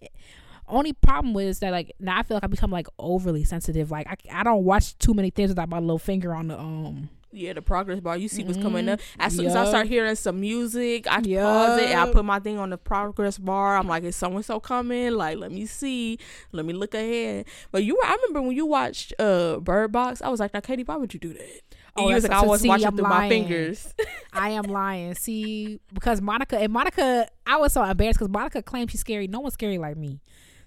Only 0.69 0.93
problem 0.93 1.35
was 1.35 1.59
that 1.61 1.73
like 1.73 1.93
now 1.99 2.19
I 2.19 2.23
feel 2.23 2.37
like 2.37 2.45
I 2.45 2.47
become 2.47 2.71
like 2.71 2.87
overly 2.99 3.43
sensitive. 3.45 3.91
Like 3.91 4.07
I, 4.07 4.41
I 4.41 4.45
don't 4.45 4.65
watch 4.65 4.97
too 4.99 5.15
many 5.15 5.31
things 5.31 5.49
without 5.51 5.69
my 5.69 5.81
little 5.81 5.99
finger 5.99 6.33
on 6.35 6.49
the 6.49 6.59
um 6.59 7.09
Yeah, 7.33 7.53
the 7.55 7.63
progress 7.63 7.99
bar. 8.01 8.17
You 8.17 8.29
see 8.29 8.45
what's 8.45 8.59
coming 8.59 8.87
Mhm. 8.87 8.93
up. 8.95 9.01
As 9.19 9.35
soon 9.37 9.47
as 9.47 9.57
I 9.57 9.65
start 9.65 9.87
hearing 9.89 10.15
some 10.17 10.41
music, 10.41 11.07
I 11.11 11.21
pause 11.23 11.77
it 11.77 11.91
and 11.91 12.01
I 12.01 12.13
put 12.13 12.25
my 12.25 12.39
thing 12.39 12.59
on 12.59 12.71
the 12.71 12.79
progress 12.79 13.37
bar. 13.39 13.77
I'm 13.77 13.89
like, 13.89 14.05
is 14.05 14.15
someone 14.17 14.43
so 14.45 14.61
coming? 14.61 15.13
Like, 15.13 15.39
let 15.39 15.51
me 15.53 15.67
see. 15.67 16.19
Let 16.53 16.67
me 16.67 16.73
look 16.73 16.95
ahead. 16.95 17.47
But 17.73 17.83
you 17.85 17.95
were, 17.97 18.05
I 18.05 18.15
remember 18.17 18.43
when 18.43 18.57
you 18.57 18.67
watched 18.67 19.13
uh 19.19 19.59
Bird 19.59 19.91
Box, 19.93 20.23
I 20.23 20.29
was 20.29 20.39
like, 20.41 20.55
now 20.55 20.61
Katie, 20.61 20.85
why 20.85 20.97
would 20.97 21.15
you 21.15 21.21
do 21.21 21.33
that? 21.33 21.63
And 21.97 22.07
Oh, 22.07 22.09
you 22.09 22.15
was 22.15 22.25
like, 22.25 22.33
I 22.33 22.43
was 22.45 22.61
see, 22.61 22.69
watching 22.69 22.87
I'm 22.87 22.97
through 22.97 23.05
my 23.09 23.11
lying. 23.11 23.31
fingers. 23.31 23.95
I 24.33 24.51
am 24.51 24.65
lying. 24.65 25.15
See, 25.15 25.81
because 25.93 26.21
Monica 26.21 26.59
and 26.59 26.73
Monica, 26.73 27.29
I 27.47 27.57
was 27.57 27.73
so 27.73 27.83
embarrassed 27.83 28.19
because 28.19 28.31
Monica 28.31 28.63
claimed 28.63 28.91
she's 28.91 29.01
scary. 29.01 29.27
No 29.27 29.41
one's 29.41 29.55
scary 29.55 29.79
like 29.79 29.97
me. 29.97 30.21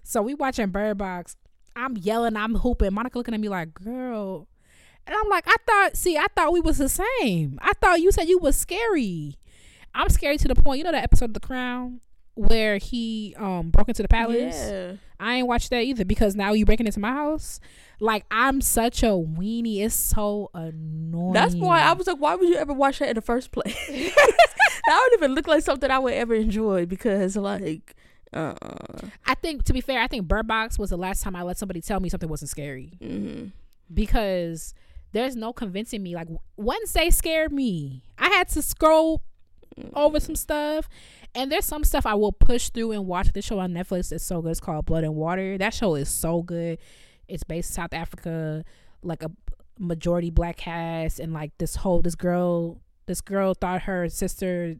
So 0.03 0.21
we 0.21 0.33
watching 0.33 0.67
Bird 0.67 0.97
Box. 0.97 1.35
I'm 1.75 1.97
yelling, 1.97 2.35
I'm 2.35 2.55
hooping. 2.55 2.93
Monica 2.93 3.17
looking 3.17 3.33
at 3.33 3.39
me 3.39 3.49
like, 3.49 3.73
girl. 3.73 4.47
And 5.07 5.15
I'm 5.15 5.29
like, 5.29 5.45
I 5.47 5.55
thought, 5.65 5.97
see, 5.97 6.17
I 6.17 6.27
thought 6.35 6.53
we 6.53 6.59
was 6.61 6.77
the 6.77 6.89
same. 6.89 7.57
I 7.61 7.73
thought 7.81 7.99
you 8.01 8.11
said 8.11 8.27
you 8.29 8.37
was 8.39 8.55
scary. 8.55 9.37
I'm 9.95 10.09
scary 10.09 10.37
to 10.37 10.47
the 10.47 10.55
point, 10.55 10.77
you 10.79 10.83
know 10.83 10.91
that 10.91 11.03
episode 11.03 11.25
of 11.25 11.33
The 11.33 11.39
Crown 11.39 11.99
where 12.35 12.77
he 12.77 13.35
um 13.37 13.69
broke 13.69 13.89
into 13.89 14.01
the 14.01 14.07
palace? 14.07 14.69
yeah. 14.71 14.93
I 15.19 15.35
ain't 15.35 15.47
watched 15.47 15.69
that 15.69 15.83
either 15.83 16.03
because 16.03 16.35
now 16.35 16.51
you 16.53 16.65
breaking 16.65 16.85
into 16.85 16.99
my 16.99 17.11
house. 17.11 17.59
Like 17.99 18.25
I'm 18.29 18.59
such 18.59 19.03
a 19.03 19.07
weenie. 19.07 19.79
It's 19.79 19.95
so 19.95 20.49
annoying. 20.53 21.33
That's 21.33 21.55
why 21.55 21.81
I 21.81 21.93
was 21.93 22.07
like, 22.07 22.17
why 22.17 22.35
would 22.35 22.49
you 22.49 22.55
ever 22.55 22.73
watch 22.73 22.99
that 22.99 23.09
in 23.09 23.15
the 23.15 23.21
first 23.21 23.51
place? 23.51 23.75
that 23.87 25.09
would 25.11 25.19
even 25.19 25.33
look 25.33 25.47
like 25.47 25.63
something 25.63 25.89
I 25.89 25.99
would 25.99 26.13
ever 26.13 26.33
enjoy 26.33 26.85
because, 26.85 27.37
like, 27.37 27.95
uh, 28.33 28.53
I 29.25 29.35
think 29.35 29.63
to 29.65 29.73
be 29.73 29.79
fair, 29.79 30.01
I 30.01 30.07
think 30.07 30.27
Bird 30.27 30.47
Box 30.47 30.77
was 30.77 30.89
the 30.89 30.97
last 30.97 31.23
time 31.23 31.35
I 31.35 31.43
let 31.43 31.57
somebody 31.57 31.79
tell 31.81 31.99
me 31.99 32.09
something 32.09 32.29
wasn't 32.29 32.49
scary 32.49 32.97
hmm 33.01 33.45
because 33.93 34.73
there's 35.11 35.35
no 35.35 35.53
convincing 35.53 36.01
me. 36.01 36.15
Like 36.15 36.27
Wednesday 36.57 37.09
scared 37.11 37.51
me. 37.51 38.03
I 38.17 38.29
had 38.29 38.49
to 38.49 38.61
scroll 38.61 39.21
over 39.93 40.19
some 40.19 40.35
stuff, 40.35 40.87
and 41.35 41.51
there's 41.51 41.65
some 41.65 41.83
stuff 41.83 42.05
I 42.05 42.15
will 42.15 42.31
push 42.31 42.69
through 42.69 42.91
and 42.91 43.07
watch. 43.07 43.31
This 43.33 43.45
show 43.45 43.59
on 43.59 43.73
Netflix 43.73 44.11
is 44.11 44.23
so 44.23 44.41
good. 44.41 44.51
It's 44.51 44.59
called 44.59 44.85
Blood 44.85 45.03
and 45.03 45.15
Water. 45.15 45.57
That 45.57 45.73
show 45.73 45.95
is 45.95 46.09
so 46.09 46.41
good. 46.41 46.79
It's 47.27 47.43
based 47.43 47.71
in 47.71 47.75
South 47.75 47.93
Africa, 47.93 48.63
like 49.01 49.23
a 49.23 49.31
majority 49.79 50.29
black 50.29 50.57
cast, 50.57 51.19
and 51.19 51.33
like 51.33 51.51
this 51.57 51.77
whole 51.77 52.01
this 52.01 52.15
girl 52.15 52.81
this 53.05 53.21
girl 53.21 53.53
thought 53.53 53.83
her 53.83 54.09
sister 54.09 54.75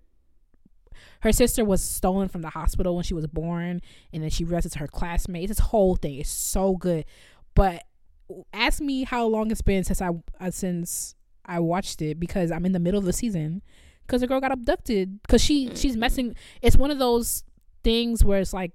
her 1.21 1.31
sister 1.31 1.65
was 1.65 1.83
stolen 1.83 2.27
from 2.27 2.41
the 2.41 2.49
hospital 2.49 2.95
when 2.95 3.03
she 3.03 3.13
was 3.13 3.27
born 3.27 3.81
and 4.13 4.23
then 4.23 4.29
she 4.29 4.43
realized 4.43 4.65
it's 4.65 4.75
her 4.75 4.87
classmate 4.87 5.47
this 5.47 5.59
whole 5.59 5.95
thing 5.95 6.19
is 6.19 6.29
so 6.29 6.75
good 6.75 7.03
but 7.55 7.83
ask 8.53 8.79
me 8.79 9.03
how 9.03 9.25
long 9.25 9.51
it's 9.51 9.61
been 9.61 9.83
since 9.83 10.01
i 10.01 10.09
uh, 10.39 10.51
since 10.51 11.15
i 11.45 11.59
watched 11.59 12.01
it 12.01 12.19
because 12.19 12.51
i'm 12.51 12.65
in 12.65 12.71
the 12.71 12.79
middle 12.79 12.99
of 12.99 13.05
the 13.05 13.13
season 13.13 13.61
because 14.05 14.21
the 14.21 14.27
girl 14.27 14.39
got 14.39 14.51
abducted 14.51 15.21
because 15.23 15.41
she 15.41 15.73
she's 15.75 15.95
messing 15.97 16.35
it's 16.61 16.75
one 16.77 16.91
of 16.91 16.99
those 16.99 17.43
things 17.83 18.23
where 18.23 18.39
it's 18.39 18.53
like 18.53 18.71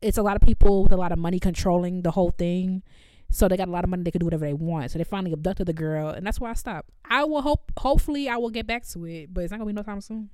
it's 0.00 0.18
a 0.18 0.22
lot 0.22 0.36
of 0.36 0.42
people 0.42 0.82
with 0.84 0.92
a 0.92 0.96
lot 0.96 1.10
of 1.12 1.18
money 1.18 1.38
controlling 1.40 2.02
the 2.02 2.10
whole 2.12 2.30
thing 2.30 2.82
so 3.30 3.46
they 3.48 3.56
got 3.56 3.68
a 3.68 3.70
lot 3.70 3.84
of 3.84 3.90
money 3.90 4.02
they 4.04 4.10
can 4.10 4.20
do 4.20 4.24
whatever 4.26 4.46
they 4.46 4.54
want. 4.54 4.90
So 4.90 4.96
they 4.98 5.04
finally 5.04 5.32
abducted 5.32 5.66
the 5.66 5.74
girl 5.74 6.08
and 6.08 6.26
that's 6.26 6.40
why 6.40 6.48
i 6.50 6.54
stopped. 6.54 6.88
I 7.10 7.24
will 7.24 7.42
hope 7.42 7.72
hopefully 7.78 8.28
i 8.28 8.36
will 8.36 8.48
get 8.50 8.66
back 8.66 8.86
to 8.88 9.04
it 9.06 9.34
but 9.34 9.42
it's 9.44 9.50
not 9.50 9.58
gonna 9.58 9.66
be 9.68 9.74
no 9.74 9.82
time 9.82 10.00
soon. 10.00 10.30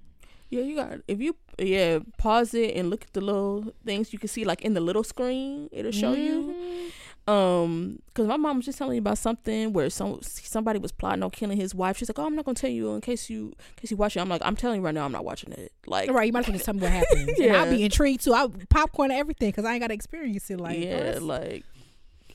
Yeah, 0.50 0.60
you 0.60 0.76
got 0.76 0.98
if 1.08 1.20
you 1.20 1.34
yeah 1.58 1.98
pause 2.18 2.54
it 2.54 2.76
and 2.76 2.90
look 2.90 3.02
at 3.02 3.12
the 3.12 3.20
little 3.20 3.72
things 3.84 4.12
you 4.12 4.18
can 4.18 4.28
see 4.28 4.44
like 4.44 4.62
in 4.62 4.74
the 4.74 4.80
little 4.80 5.02
screen 5.02 5.68
it'll 5.72 5.90
show 5.90 6.12
you. 6.12 6.54
Mhm. 6.54 6.90
Um 7.26 8.00
because 8.06 8.26
my 8.26 8.36
mom 8.36 8.56
was 8.58 8.66
just 8.66 8.76
telling 8.76 8.92
me 8.92 8.98
about 8.98 9.16
something 9.16 9.72
where 9.72 9.88
some 9.88 10.18
somebody 10.22 10.78
was 10.78 10.92
plotting 10.92 11.22
on 11.22 11.30
killing 11.30 11.56
his 11.56 11.74
wife. 11.74 11.96
She's 11.96 12.08
like 12.10 12.18
oh 12.18 12.26
i'm 12.26 12.36
not 12.36 12.44
gonna 12.44 12.54
tell 12.54 12.68
you 12.70 12.90
in 12.94 13.00
case 13.00 13.30
you 13.30 13.46
in 13.46 13.54
case 13.76 13.90
you 13.90 13.96
watch 13.96 14.14
it. 14.16 14.20
I'm 14.20 14.28
like 14.28 14.42
i'm 14.44 14.56
telling 14.56 14.80
you 14.80 14.84
right 14.84 14.94
now 14.94 15.06
i'm 15.06 15.12
not 15.12 15.24
watching 15.24 15.50
it. 15.52 15.72
Like 15.86 16.10
right 16.10 16.26
you 16.26 16.32
might 16.32 16.40
as 16.40 16.48
well 16.48 16.52
just 16.52 16.66
tell 16.66 16.74
me 16.74 16.80
what 16.82 16.92
happens 16.92 17.30
yeah 17.38 17.62
i'll 17.62 17.70
be 17.70 17.82
intrigued 17.82 18.24
too. 18.24 18.34
I'll 18.34 18.50
popcorn 18.68 19.10
and 19.10 19.18
everything 19.18 19.48
because 19.48 19.64
i 19.64 19.72
ain't 19.72 19.80
got 19.80 19.88
to 19.88 19.94
experience 19.94 20.50
it 20.50 20.60
like 20.60 20.78
yeah 20.78 20.96
that's- 20.98 21.22
like 21.22 21.64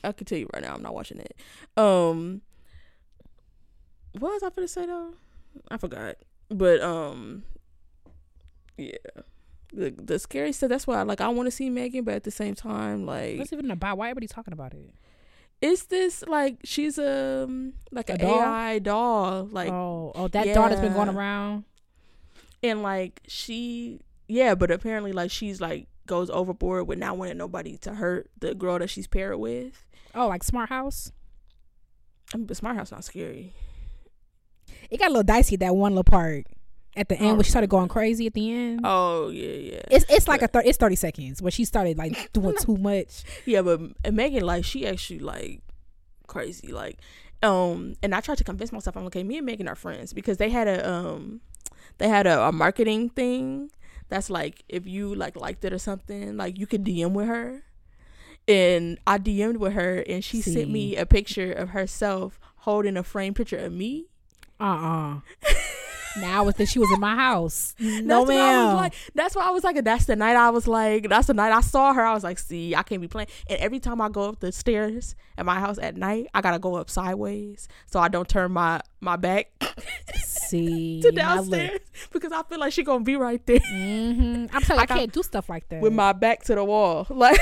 i 0.02 0.10
can 0.12 0.24
tell 0.26 0.38
you 0.38 0.48
right 0.52 0.62
now 0.62 0.74
i'm 0.74 0.82
not 0.82 0.94
watching 0.94 1.18
it. 1.20 1.36
Um 1.76 2.40
what 4.18 4.32
was 4.32 4.42
i 4.42 4.50
gonna 4.50 4.66
say 4.66 4.86
though? 4.86 5.14
I 5.70 5.76
forgot. 5.76 6.16
But 6.48 6.80
um 6.80 7.44
yeah 8.76 8.96
the, 9.72 9.90
the 9.90 10.18
scary 10.18 10.52
stuff 10.52 10.68
that's 10.68 10.86
why 10.86 11.00
like 11.02 11.20
i 11.20 11.28
want 11.28 11.46
to 11.46 11.50
see 11.50 11.70
megan 11.70 12.04
but 12.04 12.14
at 12.14 12.24
the 12.24 12.30
same 12.30 12.54
time 12.54 13.06
like 13.06 13.38
what's 13.38 13.52
even 13.52 13.70
about 13.70 13.96
why 13.98 14.06
everybody 14.08 14.26
talking 14.26 14.52
about 14.52 14.72
it 14.74 14.92
Is 15.60 15.84
this 15.86 16.24
like 16.26 16.56
she's 16.64 16.98
a 16.98 17.44
um, 17.44 17.74
like 17.92 18.08
A 18.10 18.14
an 18.14 18.18
doll? 18.20 18.40
AI 18.40 18.78
doll, 18.80 19.48
like 19.52 19.70
oh 19.70 20.12
oh 20.14 20.28
that 20.28 20.54
dog 20.54 20.70
that's 20.70 20.80
been 20.80 20.94
going 20.94 21.08
around 21.10 21.64
and 22.62 22.82
like 22.82 23.20
she 23.28 24.00
yeah, 24.26 24.54
but 24.54 24.70
apparently 24.70 25.12
like 25.12 25.30
she's 25.30 25.60
like 25.60 25.86
goes 26.06 26.30
overboard 26.30 26.86
with 26.88 26.98
not 26.98 27.16
wanting 27.18 27.36
nobody 27.36 27.76
to 27.78 27.94
hurt 27.94 28.30
the 28.38 28.54
girl 28.54 28.78
that 28.78 28.88
she's 28.90 29.06
paired 29.06 29.38
with. 29.38 29.84
oh 30.14 30.28
like 30.28 30.42
smart 30.42 30.68
house 30.70 31.12
I 32.32 32.36
mean, 32.36 32.46
but 32.46 32.56
Smart 32.56 32.76
House 32.76 32.92
not 32.92 33.02
scary. 33.04 33.52
it 34.88 34.98
got 34.98 35.06
a 35.08 35.10
little 35.10 35.22
dicey 35.24 35.56
that 35.56 35.74
one 35.74 35.92
little 35.92 36.04
part 36.04 36.46
at 36.96 37.08
the 37.08 37.16
end 37.16 37.30
Oh, 37.32 37.34
where 37.34 37.44
she 37.44 37.50
started 37.50 37.70
going 37.70 37.88
crazy 37.88 38.26
at 38.26 38.34
the 38.34 38.52
end 38.52 38.80
Oh 38.84 39.28
yeah, 39.28 39.48
yeah, 39.74 39.80
it's 39.90 40.04
it's 40.08 40.26
like 40.28 40.42
a 40.42 40.48
thir- 40.48 40.62
it's 40.64 40.76
30 40.78 40.96
seconds 40.96 41.42
where 41.42 41.50
she 41.52 41.64
started 41.64 41.96
like 41.98 42.32
doing 42.32 42.56
too 42.56 42.76
much 42.76 43.22
yeah. 43.46 43.62
But 43.62 44.12
Megan 44.12 44.44
like 44.44 44.64
she 44.64 44.86
actually 44.86 45.20
like 45.20 45.62
crazy 46.26 46.72
like 46.72 46.98
um 47.42 47.94
and 48.02 48.14
I 48.14 48.20
tried 48.20 48.38
to 48.38 48.44
convince 48.44 48.72
myself 48.72 48.96
I'm 48.96 49.06
okay. 49.06 49.22
Me 49.22 49.36
and 49.38 49.46
Megan 49.46 49.68
are 49.68 49.74
friends 49.74 50.12
because 50.12 50.36
they 50.38 50.50
had 50.50 50.68
a 50.68 50.88
um 50.90 51.40
they 51.98 52.08
had 52.08 52.26
a, 52.26 52.42
a 52.48 52.52
marketing 52.52 53.08
thing 53.10 53.70
that's 54.08 54.28
like 54.30 54.64
if 54.68 54.86
you 54.86 55.14
like 55.14 55.36
liked 55.36 55.64
it 55.64 55.72
or 55.72 55.78
something 55.78 56.36
like 56.36 56.58
you 56.58 56.66
could 56.66 56.84
DM 56.84 57.12
with 57.12 57.26
her. 57.28 57.62
And 58.48 58.98
I 59.06 59.18
DM'd 59.18 59.58
with 59.58 59.74
her 59.74 60.02
and 60.08 60.24
she 60.24 60.40
sent 60.42 60.70
me 60.70 60.96
a 60.96 61.06
picture 61.06 61.52
of 61.52 61.68
herself 61.70 62.40
holding 62.56 62.96
a 62.96 63.02
framed 63.04 63.36
picture 63.36 63.58
of 63.58 63.72
me. 63.72 64.06
uh-uh 64.58 65.20
now 66.18 66.50
that 66.50 66.66
she 66.68 66.78
was 66.78 66.90
in 66.92 67.00
my 67.00 67.14
house. 67.14 67.74
No 67.78 68.24
that's 68.24 68.28
what 68.28 68.36
I 68.40 68.64
was 68.66 68.74
like. 68.76 68.94
That's 69.14 69.36
why 69.36 69.46
I 69.46 69.50
was 69.50 69.64
like. 69.64 69.84
That's 69.84 70.04
the 70.06 70.16
night 70.16 70.36
I 70.36 70.50
was 70.50 70.66
like. 70.66 71.08
That's 71.08 71.26
the 71.28 71.34
night 71.34 71.52
I 71.52 71.60
saw 71.60 71.92
her. 71.94 72.04
I 72.04 72.12
was 72.14 72.24
like, 72.24 72.38
see, 72.38 72.74
I 72.74 72.82
can't 72.82 73.00
be 73.00 73.08
playing. 73.08 73.28
And 73.48 73.58
every 73.60 73.80
time 73.80 74.00
I 74.00 74.08
go 74.08 74.22
up 74.28 74.40
the 74.40 74.52
stairs 74.52 75.14
at 75.38 75.46
my 75.46 75.58
house 75.60 75.78
at 75.78 75.96
night, 75.96 76.26
I 76.34 76.40
gotta 76.40 76.58
go 76.58 76.74
up 76.76 76.90
sideways 76.90 77.68
so 77.86 78.00
I 78.00 78.08
don't 78.08 78.28
turn 78.28 78.52
my 78.52 78.80
my 79.00 79.16
back 79.16 79.50
See, 80.22 81.00
to 81.02 81.10
downstairs 81.12 81.80
because 82.12 82.32
I 82.32 82.42
feel 82.42 82.58
like 82.58 82.72
she 82.72 82.82
gonna 82.82 83.04
be 83.04 83.16
right 83.16 83.44
there 83.46 83.58
Mhm. 83.60 84.50
I'm 84.52 84.62
telling 84.62 84.80
you, 84.80 84.94
I- 84.94 84.98
can't 84.98 85.12
do 85.12 85.22
stuff 85.22 85.48
like 85.48 85.68
that. 85.70 85.80
with 85.80 85.92
my 85.92 86.12
back 86.12 86.42
to 86.44 86.54
the 86.54 86.64
wall. 86.64 87.06
Like, 87.20 87.38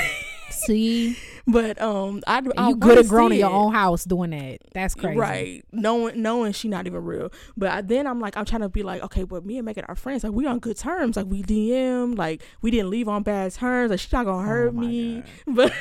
see, 0.51 1.17
but 1.51 1.81
um, 1.81 2.21
I 2.27 2.41
I 2.57 2.69
you 2.69 2.75
good 2.75 2.97
wanna 2.97 3.07
grown 3.07 3.31
in 3.31 3.39
your 3.39 3.49
own 3.49 3.73
house 3.73 4.03
doing 4.05 4.31
that. 4.31 4.59
That's 4.73 4.95
crazy. 4.95 5.17
Right. 5.17 5.65
Knowing 5.71 6.21
knowing 6.21 6.53
she 6.53 6.67
not 6.67 6.87
even 6.87 7.03
real. 7.03 7.31
But 7.57 7.69
I, 7.71 7.81
then 7.81 8.07
I'm 8.07 8.19
like, 8.19 8.37
I'm 8.37 8.45
trying 8.45 8.61
to 8.61 8.69
be 8.69 8.83
like, 8.83 9.01
okay, 9.03 9.23
but 9.23 9.45
me 9.45 9.57
and 9.57 9.65
Megan 9.65 9.85
are 9.87 9.95
friends. 9.95 10.23
Like 10.23 10.33
we 10.33 10.45
on 10.45 10.59
good 10.59 10.77
terms. 10.77 11.15
Like 11.17 11.27
we 11.27 11.43
DM. 11.43 12.17
Like 12.17 12.41
we 12.61 12.71
didn't 12.71 12.89
leave 12.89 13.07
on 13.07 13.23
bad 13.23 13.51
terms. 13.53 13.91
Like 13.91 13.99
she's 13.99 14.11
not 14.11 14.25
gonna 14.25 14.47
hurt 14.47 14.69
Oh 14.69 14.79
me. 14.79 15.21
God. 15.21 15.25
But 15.55 15.73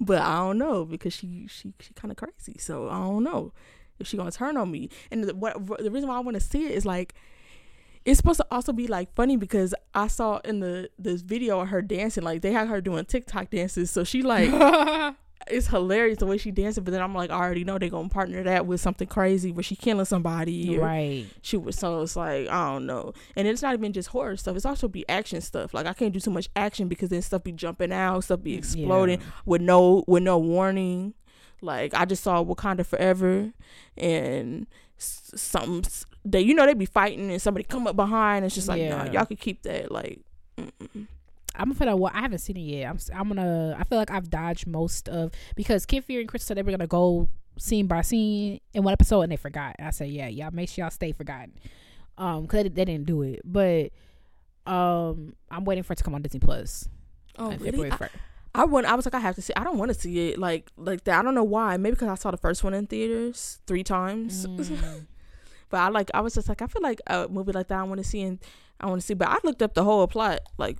but 0.00 0.20
I 0.20 0.36
don't 0.36 0.58
know 0.58 0.84
because 0.84 1.14
she 1.14 1.46
she 1.48 1.72
she 1.80 1.94
kind 1.94 2.10
of 2.10 2.16
crazy. 2.16 2.58
So 2.58 2.88
I 2.88 2.98
don't 2.98 3.24
know 3.24 3.52
if 3.98 4.06
she 4.06 4.16
gonna 4.16 4.30
turn 4.30 4.56
on 4.56 4.70
me. 4.70 4.90
And 5.10 5.24
the, 5.24 5.34
what 5.34 5.54
the 5.78 5.90
reason 5.90 6.08
why 6.08 6.16
I 6.16 6.20
want 6.20 6.34
to 6.36 6.40
see 6.40 6.64
it 6.66 6.72
is 6.72 6.84
like. 6.84 7.14
It's 8.06 8.16
supposed 8.16 8.38
to 8.40 8.46
also 8.50 8.72
be 8.72 8.86
like 8.86 9.14
funny 9.14 9.36
because 9.36 9.74
I 9.94 10.06
saw 10.06 10.38
in 10.38 10.60
the 10.60 10.88
this 10.98 11.20
video 11.20 11.60
of 11.60 11.68
her 11.68 11.82
dancing 11.82 12.24
like 12.24 12.40
they 12.40 12.52
had 12.52 12.68
her 12.68 12.80
doing 12.80 13.04
TikTok 13.04 13.50
dances 13.50 13.90
so 13.90 14.04
she 14.04 14.22
like 14.22 14.48
it's 15.48 15.68
hilarious 15.68 16.18
the 16.18 16.26
way 16.26 16.38
she 16.38 16.50
dances, 16.50 16.82
but 16.82 16.90
then 16.92 17.00
I'm 17.02 17.14
like, 17.14 17.30
I 17.30 17.34
already 17.34 17.62
know 17.62 17.78
they're 17.78 17.88
gonna 17.90 18.08
partner 18.08 18.42
that 18.44 18.66
with 18.66 18.80
something 18.80 19.06
crazy 19.06 19.52
where 19.52 19.62
she 19.62 19.76
killing 19.76 20.04
somebody. 20.04 20.76
Right. 20.78 21.26
She 21.42 21.56
was 21.56 21.76
so 21.76 22.00
it's 22.02 22.16
like 22.16 22.48
I 22.48 22.72
don't 22.72 22.86
know, 22.86 23.12
and 23.36 23.46
it's 23.46 23.62
not 23.62 23.74
even 23.74 23.92
just 23.92 24.08
horror 24.08 24.36
stuff. 24.36 24.56
It's 24.56 24.64
also 24.64 24.88
be 24.88 25.08
action 25.08 25.40
stuff. 25.40 25.72
Like 25.74 25.86
I 25.86 25.92
can't 25.92 26.12
do 26.12 26.18
too 26.20 26.30
much 26.32 26.48
action 26.56 26.88
because 26.88 27.10
then 27.10 27.22
stuff 27.22 27.44
be 27.44 27.52
jumping 27.52 27.92
out, 27.92 28.24
stuff 28.24 28.42
be 28.42 28.54
exploding 28.54 29.20
Yeah. 29.20 29.26
with 29.44 29.62
no 29.62 30.02
with 30.08 30.22
no 30.24 30.38
warning. 30.38 31.14
Like 31.60 31.94
I 31.94 32.04
just 32.06 32.22
saw 32.24 32.42
Wakanda 32.42 32.84
Forever, 32.84 33.52
and 33.96 34.66
s- 34.98 35.30
something 35.36 35.84
s- 35.84 36.06
they 36.26 36.40
you 36.40 36.54
know 36.54 36.66
they 36.66 36.74
be 36.74 36.86
fighting 36.86 37.30
and 37.30 37.40
somebody 37.40 37.64
come 37.64 37.86
up 37.86 37.96
behind. 37.96 38.38
And 38.38 38.46
it's 38.46 38.54
just 38.54 38.68
like 38.68 38.80
Yeah. 38.80 39.04
nah, 39.04 39.10
y'all 39.12 39.26
could 39.26 39.40
keep 39.40 39.62
that. 39.62 39.90
Like 39.90 40.20
mm-mm. 40.58 41.06
I'm 41.54 41.68
gonna 41.68 41.74
put 41.74 41.88
out. 41.88 41.98
Well, 41.98 42.12
I 42.14 42.20
haven't 42.20 42.38
seen 42.38 42.56
it 42.56 42.60
yet. 42.60 42.90
I'm. 42.90 42.98
I'm 43.14 43.28
gonna. 43.28 43.76
I 43.78 43.84
feel 43.84 43.98
like 43.98 44.10
I've 44.10 44.28
dodged 44.30 44.66
most 44.66 45.08
of 45.08 45.32
because 45.54 45.86
Kid 45.86 46.04
Fury 46.04 46.22
and 46.22 46.30
Crissle 46.30 46.42
said 46.42 46.56
they 46.56 46.62
were 46.62 46.70
gonna 46.70 46.86
go 46.86 47.28
scene 47.58 47.86
by 47.86 48.02
scene 48.02 48.60
in 48.74 48.82
one 48.82 48.92
episode 48.92 49.22
and 49.22 49.32
they 49.32 49.36
forgot. 49.36 49.76
I 49.78 49.90
said, 49.90 50.10
yeah, 50.10 50.28
y'all 50.28 50.50
make 50.52 50.68
sure 50.68 50.84
y'all 50.84 50.90
stay 50.90 51.12
forgotten. 51.12 51.52
Um, 52.18 52.42
because 52.42 52.64
they, 52.64 52.68
they 52.68 52.84
didn't 52.84 53.06
do 53.06 53.22
it, 53.22 53.40
but 53.44 53.90
um, 54.66 55.34
I'm 55.50 55.64
waiting 55.64 55.82
for 55.84 55.92
it 55.92 55.96
to 55.96 56.04
come 56.04 56.14
on 56.14 56.22
Disney 56.22 56.40
Plus. 56.40 56.88
oh 57.38 57.50
really? 57.52 57.64
February 57.64 57.92
I- 57.92 57.96
1st. 57.96 58.10
I 58.54 58.64
want. 58.64 58.86
I 58.86 58.94
was 58.94 59.04
like, 59.04 59.12
I 59.14 59.18
have 59.20 59.34
to 59.34 59.42
see. 59.42 59.52
I 59.54 59.64
don't 59.64 59.76
want 59.76 59.92
to 59.92 59.94
see 60.00 60.30
it 60.30 60.38
like 60.38 60.70
like 60.78 61.04
that. 61.04 61.18
I 61.18 61.22
don't 61.22 61.34
know 61.34 61.44
why. 61.44 61.76
Maybe 61.76 61.92
because 61.94 62.08
I 62.08 62.14
saw 62.14 62.30
the 62.30 62.38
first 62.38 62.64
one 62.64 62.72
in 62.72 62.86
theaters 62.86 63.60
three 63.66 63.84
times. 63.84 64.46
Mm. 64.46 65.06
But 65.70 65.78
I 65.78 65.88
like. 65.88 66.10
I 66.14 66.20
was 66.20 66.34
just 66.34 66.48
like, 66.48 66.62
I 66.62 66.66
feel 66.66 66.82
like 66.82 67.00
a 67.06 67.28
movie 67.28 67.52
like 67.52 67.68
that. 67.68 67.78
I 67.78 67.82
want 67.82 67.98
to 67.98 68.04
see 68.04 68.22
and 68.22 68.38
I 68.80 68.86
want 68.86 69.00
to 69.00 69.06
see. 69.06 69.14
But 69.14 69.28
I 69.28 69.38
looked 69.44 69.62
up 69.62 69.74
the 69.74 69.84
whole 69.84 70.06
plot 70.06 70.40
like 70.58 70.78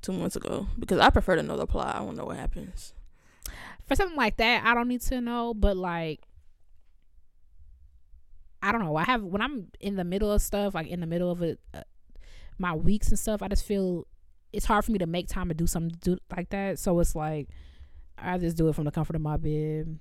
two 0.00 0.12
months 0.12 0.36
ago 0.36 0.66
because 0.78 0.98
I 0.98 1.10
prefer 1.10 1.36
to 1.36 1.42
know 1.42 1.56
the 1.56 1.66
plot. 1.66 1.94
I 1.96 2.00
want 2.00 2.16
to 2.16 2.22
know 2.22 2.26
what 2.26 2.36
happens. 2.36 2.92
for 3.86 3.94
something 3.96 4.16
like 4.16 4.36
that, 4.38 4.64
I 4.64 4.74
don't 4.74 4.88
need 4.88 5.00
to 5.02 5.20
know, 5.20 5.54
but 5.54 5.76
like 5.76 6.20
I 8.62 8.70
don't 8.70 8.84
know. 8.84 8.96
I 8.96 9.04
have 9.04 9.22
when 9.22 9.42
I'm 9.42 9.68
in 9.80 9.96
the 9.96 10.04
middle 10.04 10.30
of 10.30 10.40
stuff, 10.40 10.74
like 10.74 10.86
in 10.86 11.00
the 11.00 11.06
middle 11.06 11.30
of 11.30 11.42
it, 11.42 11.58
uh, 11.74 11.82
my 12.58 12.74
weeks 12.74 13.08
and 13.08 13.18
stuff. 13.18 13.42
I 13.42 13.48
just 13.48 13.64
feel 13.64 14.06
it's 14.52 14.66
hard 14.66 14.84
for 14.84 14.92
me 14.92 14.98
to 14.98 15.06
make 15.06 15.28
time 15.28 15.48
to 15.48 15.54
do 15.54 15.66
something 15.66 15.90
to 15.90 15.98
do 15.98 16.18
like 16.36 16.50
that. 16.50 16.78
So 16.78 16.98
it's 17.00 17.16
like 17.16 17.48
I 18.16 18.38
just 18.38 18.56
do 18.56 18.68
it 18.68 18.74
from 18.74 18.84
the 18.84 18.92
comfort 18.92 19.16
of 19.16 19.22
my 19.22 19.36
bed. 19.36 19.98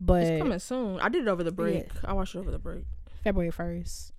But 0.00 0.22
it's 0.24 0.42
coming 0.42 0.58
soon. 0.58 1.00
I 1.00 1.08
did 1.08 1.22
it 1.22 1.28
over 1.28 1.42
the 1.44 1.52
break. 1.52 1.86
I 2.04 2.12
watched 2.12 2.34
it 2.34 2.38
over 2.38 2.50
the 2.50 2.58
break. 2.58 2.84
February 3.24 3.50
first. 3.50 4.12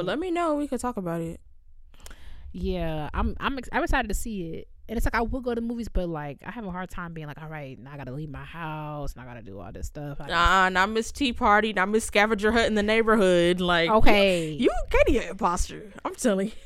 Think. 0.00 0.06
let 0.06 0.18
me 0.18 0.30
know. 0.30 0.54
We 0.54 0.68
could 0.68 0.80
talk 0.80 0.96
about 0.96 1.20
it. 1.20 1.40
yeah, 2.52 3.10
I'm 3.12 3.36
I'm 3.40 3.58
ex- 3.58 3.68
I'm 3.72 3.82
excited 3.82 4.08
to 4.08 4.14
see 4.14 4.52
it. 4.52 4.68
And 4.88 4.96
it's 4.96 5.04
like 5.04 5.16
I 5.16 5.22
will 5.22 5.40
go 5.40 5.52
to 5.52 5.60
movies, 5.60 5.88
but 5.88 6.08
like 6.08 6.38
I 6.46 6.52
have 6.52 6.64
a 6.64 6.70
hard 6.70 6.90
time 6.90 7.12
being 7.12 7.26
like, 7.26 7.42
all 7.42 7.48
right, 7.48 7.76
now 7.78 7.92
I 7.92 7.96
gotta 7.96 8.12
leave 8.12 8.30
my 8.30 8.44
house, 8.44 9.14
and 9.14 9.22
I 9.22 9.26
gotta 9.26 9.42
do 9.42 9.58
all 9.58 9.72
this 9.72 9.88
stuff. 9.88 10.18
I 10.20 10.28
Nah, 10.28 10.68
not 10.68 10.90
Miss 10.90 11.10
Tea 11.10 11.32
Party, 11.32 11.72
not 11.72 11.88
Miss 11.88 12.04
Scavenger 12.04 12.52
Hut 12.52 12.66
in 12.66 12.74
the 12.74 12.82
neighborhood. 12.84 13.60
Like 13.60 13.90
okay, 13.90 14.50
you, 14.50 14.70
Katie, 14.90 15.18
an 15.18 15.30
imposter. 15.30 15.92
I'm 16.04 16.14
telling 16.14 16.48
you. 16.48 16.52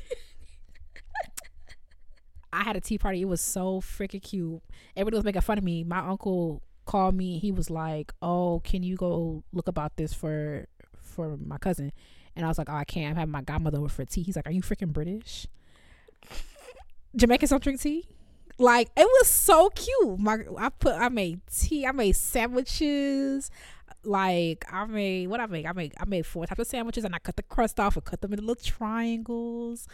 I 2.52 2.62
had 2.64 2.76
a 2.76 2.80
tea 2.80 2.98
party. 2.98 3.22
It 3.22 3.28
was 3.28 3.40
so 3.40 3.80
freaking 3.80 4.22
cute. 4.22 4.60
Everybody 4.96 5.16
was 5.16 5.24
making 5.24 5.42
fun 5.42 5.56
of 5.56 5.64
me. 5.64 5.84
My 5.84 6.00
uncle 6.00 6.62
called 6.84 7.14
me. 7.14 7.38
He 7.38 7.52
was 7.52 7.70
like, 7.70 8.12
"Oh, 8.20 8.60
can 8.64 8.82
you 8.82 8.96
go 8.96 9.44
look 9.52 9.68
about 9.68 9.96
this 9.96 10.12
for 10.12 10.66
for 11.10 11.36
my 11.36 11.58
cousin?" 11.58 11.92
And 12.36 12.44
I 12.44 12.48
was 12.48 12.58
like, 12.58 12.70
"Oh, 12.70 12.74
I 12.74 12.84
can't. 12.84 13.10
I'm 13.10 13.16
having 13.16 13.32
my 13.32 13.42
godmother 13.42 13.78
over 13.78 13.88
for 13.88 14.04
tea." 14.04 14.22
He's 14.22 14.36
like, 14.36 14.46
"Are 14.46 14.52
you 14.52 14.62
freaking 14.62 14.92
British? 14.92 15.46
Jamaicans 17.16 17.50
don't 17.50 17.62
drink 17.62 17.80
tea." 17.80 18.08
Like 18.58 18.90
it 18.94 19.06
was 19.06 19.28
so 19.28 19.70
cute. 19.70 20.18
My 20.18 20.38
I 20.58 20.68
put 20.68 20.94
I 20.94 21.08
made 21.08 21.40
tea. 21.50 21.86
I 21.86 21.92
made 21.92 22.12
sandwiches. 22.12 23.50
Like 24.04 24.64
I 24.70 24.84
made 24.84 25.28
what 25.28 25.40
I 25.40 25.46
made. 25.46 25.66
I 25.66 25.72
made 25.72 25.94
I 25.98 26.04
made 26.04 26.26
four 26.26 26.46
types 26.46 26.60
of 26.60 26.66
sandwiches, 26.66 27.04
and 27.04 27.14
I 27.14 27.18
cut 27.18 27.36
the 27.36 27.42
crust 27.42 27.80
off 27.80 27.96
and 27.96 28.04
cut 28.04 28.20
them 28.20 28.32
into 28.32 28.44
little 28.44 28.62
triangles. 28.62 29.88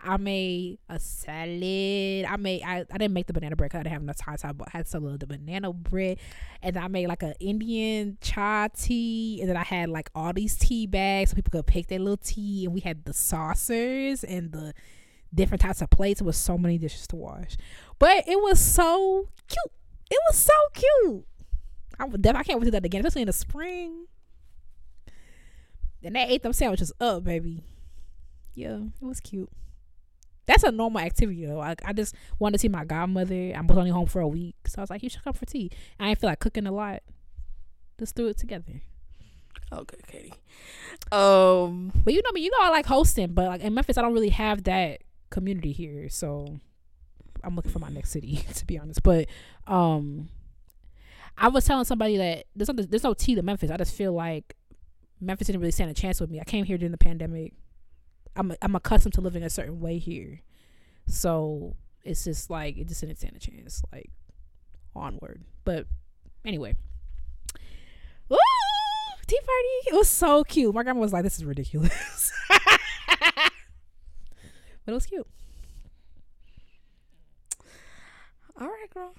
I 0.00 0.16
made 0.16 0.78
a 0.88 0.98
salad. 0.98 2.24
I 2.24 2.36
made 2.38 2.62
I, 2.62 2.84
I 2.90 2.98
didn't 2.98 3.12
make 3.12 3.26
the 3.26 3.32
banana 3.32 3.56
bread 3.56 3.74
I 3.74 3.78
didn't 3.78 3.92
have 3.92 4.02
enough 4.02 4.16
time, 4.16 4.36
so 4.36 4.48
I 4.48 4.70
had 4.70 4.86
some 4.86 5.04
of 5.04 5.18
the 5.18 5.26
banana 5.26 5.72
bread, 5.72 6.18
and 6.62 6.76
I 6.76 6.88
made 6.88 7.08
like 7.08 7.22
an 7.22 7.34
Indian 7.40 8.16
chai 8.20 8.68
tea, 8.76 9.38
and 9.40 9.48
then 9.48 9.56
I 9.56 9.64
had 9.64 9.88
like 9.88 10.10
all 10.14 10.32
these 10.32 10.56
tea 10.56 10.86
bags 10.86 11.30
so 11.30 11.34
people 11.36 11.50
could 11.50 11.66
pick 11.66 11.88
their 11.88 11.98
little 11.98 12.16
tea, 12.16 12.64
and 12.64 12.74
we 12.74 12.80
had 12.80 13.04
the 13.04 13.12
saucers 13.12 14.22
and 14.22 14.52
the 14.52 14.72
different 15.34 15.60
types 15.60 15.82
of 15.82 15.90
plates. 15.90 16.20
It 16.20 16.24
was 16.24 16.36
so 16.36 16.56
many 16.56 16.78
dishes 16.78 17.06
to 17.08 17.16
wash, 17.16 17.56
but 17.98 18.28
it 18.28 18.40
was 18.40 18.60
so 18.60 19.28
cute. 19.48 19.72
It 20.10 20.18
was 20.28 20.38
so 20.38 20.52
cute. 20.74 21.24
I 21.98 22.04
would 22.04 22.22
def- 22.22 22.36
I 22.36 22.44
can't 22.44 22.60
wait 22.60 22.66
to 22.66 22.70
do 22.70 22.72
that 22.72 22.84
again, 22.84 23.00
especially 23.00 23.22
in 23.22 23.26
the 23.26 23.32
spring. 23.32 24.06
And 26.02 26.14
they 26.14 26.22
ate 26.22 26.42
them 26.42 26.52
sandwiches 26.52 26.92
up, 27.00 27.24
baby. 27.24 27.64
Yeah, 28.54 28.78
it 29.00 29.04
was 29.04 29.18
cute. 29.20 29.50
That's 30.48 30.62
a 30.64 30.72
normal 30.72 31.02
activity 31.02 31.44
though. 31.44 31.60
I, 31.60 31.76
I 31.84 31.92
just 31.92 32.14
wanted 32.38 32.54
to 32.54 32.58
see 32.58 32.68
my 32.68 32.84
godmother. 32.84 33.52
I 33.54 33.60
was 33.60 33.76
only 33.76 33.90
home 33.90 34.06
for 34.06 34.20
a 34.20 34.26
week, 34.26 34.56
so 34.66 34.78
I 34.78 34.82
was 34.82 34.88
like, 34.90 35.02
"You 35.02 35.10
should 35.10 35.22
come 35.22 35.34
for 35.34 35.44
tea." 35.44 35.70
I 36.00 36.08
didn't 36.08 36.20
feel 36.20 36.30
like 36.30 36.40
cooking 36.40 36.66
a 36.66 36.72
lot. 36.72 37.02
Just 37.98 38.16
threw 38.16 38.28
it 38.28 38.38
together. 38.38 38.80
Okay, 39.70 39.98
Katie. 40.06 40.32
Um, 41.12 41.92
But 42.02 42.14
you 42.14 42.22
know 42.22 42.30
me, 42.32 42.40
you 42.40 42.50
know 42.50 42.58
I 42.62 42.70
like 42.70 42.86
hosting, 42.86 43.34
but 43.34 43.46
like 43.46 43.60
in 43.60 43.74
Memphis, 43.74 43.98
I 43.98 44.02
don't 44.02 44.14
really 44.14 44.30
have 44.30 44.64
that 44.64 45.02
community 45.28 45.72
here. 45.72 46.08
So 46.08 46.58
I'm 47.44 47.54
looking 47.54 47.70
for 47.70 47.78
my 47.78 47.90
next 47.90 48.10
city, 48.10 48.36
to 48.54 48.64
be 48.66 48.78
honest. 48.78 49.02
But 49.02 49.26
um, 49.66 50.30
I 51.36 51.48
was 51.48 51.66
telling 51.66 51.84
somebody 51.84 52.16
that 52.16 52.46
there's 52.56 52.68
no, 52.68 52.82
there's 52.82 53.04
no 53.04 53.12
tea 53.12 53.34
to 53.34 53.42
Memphis. 53.42 53.70
I 53.70 53.76
just 53.76 53.94
feel 53.94 54.14
like 54.14 54.56
Memphis 55.20 55.48
didn't 55.48 55.60
really 55.60 55.72
stand 55.72 55.90
a 55.90 55.94
chance 55.94 56.20
with 56.20 56.30
me. 56.30 56.40
I 56.40 56.44
came 56.44 56.64
here 56.64 56.78
during 56.78 56.92
the 56.92 56.98
pandemic. 56.98 57.52
I'm 58.38 58.54
I'm 58.62 58.74
accustomed 58.76 59.14
to 59.14 59.20
living 59.20 59.42
a 59.42 59.50
certain 59.50 59.80
way 59.80 59.98
here, 59.98 60.40
so 61.06 61.74
it's 62.04 62.24
just 62.24 62.48
like 62.50 62.78
it 62.78 62.86
just 62.86 63.00
didn't 63.00 63.18
stand 63.18 63.36
a 63.36 63.40
chance. 63.40 63.82
Like 63.92 64.10
onward, 64.94 65.42
but 65.64 65.86
anyway. 66.44 66.76
Woo! 68.28 68.36
Tea 69.26 69.40
party. 69.40 69.88
It 69.88 69.94
was 69.94 70.08
so 70.08 70.44
cute. 70.44 70.72
My 70.74 70.84
grandma 70.84 71.00
was 71.00 71.12
like, 71.12 71.24
"This 71.24 71.36
is 71.36 71.44
ridiculous," 71.44 72.32
but 72.48 73.50
it 74.86 74.92
was 74.92 75.06
cute. 75.06 75.26
all 78.60 78.68
right, 78.68 78.90
girl. 78.94 79.14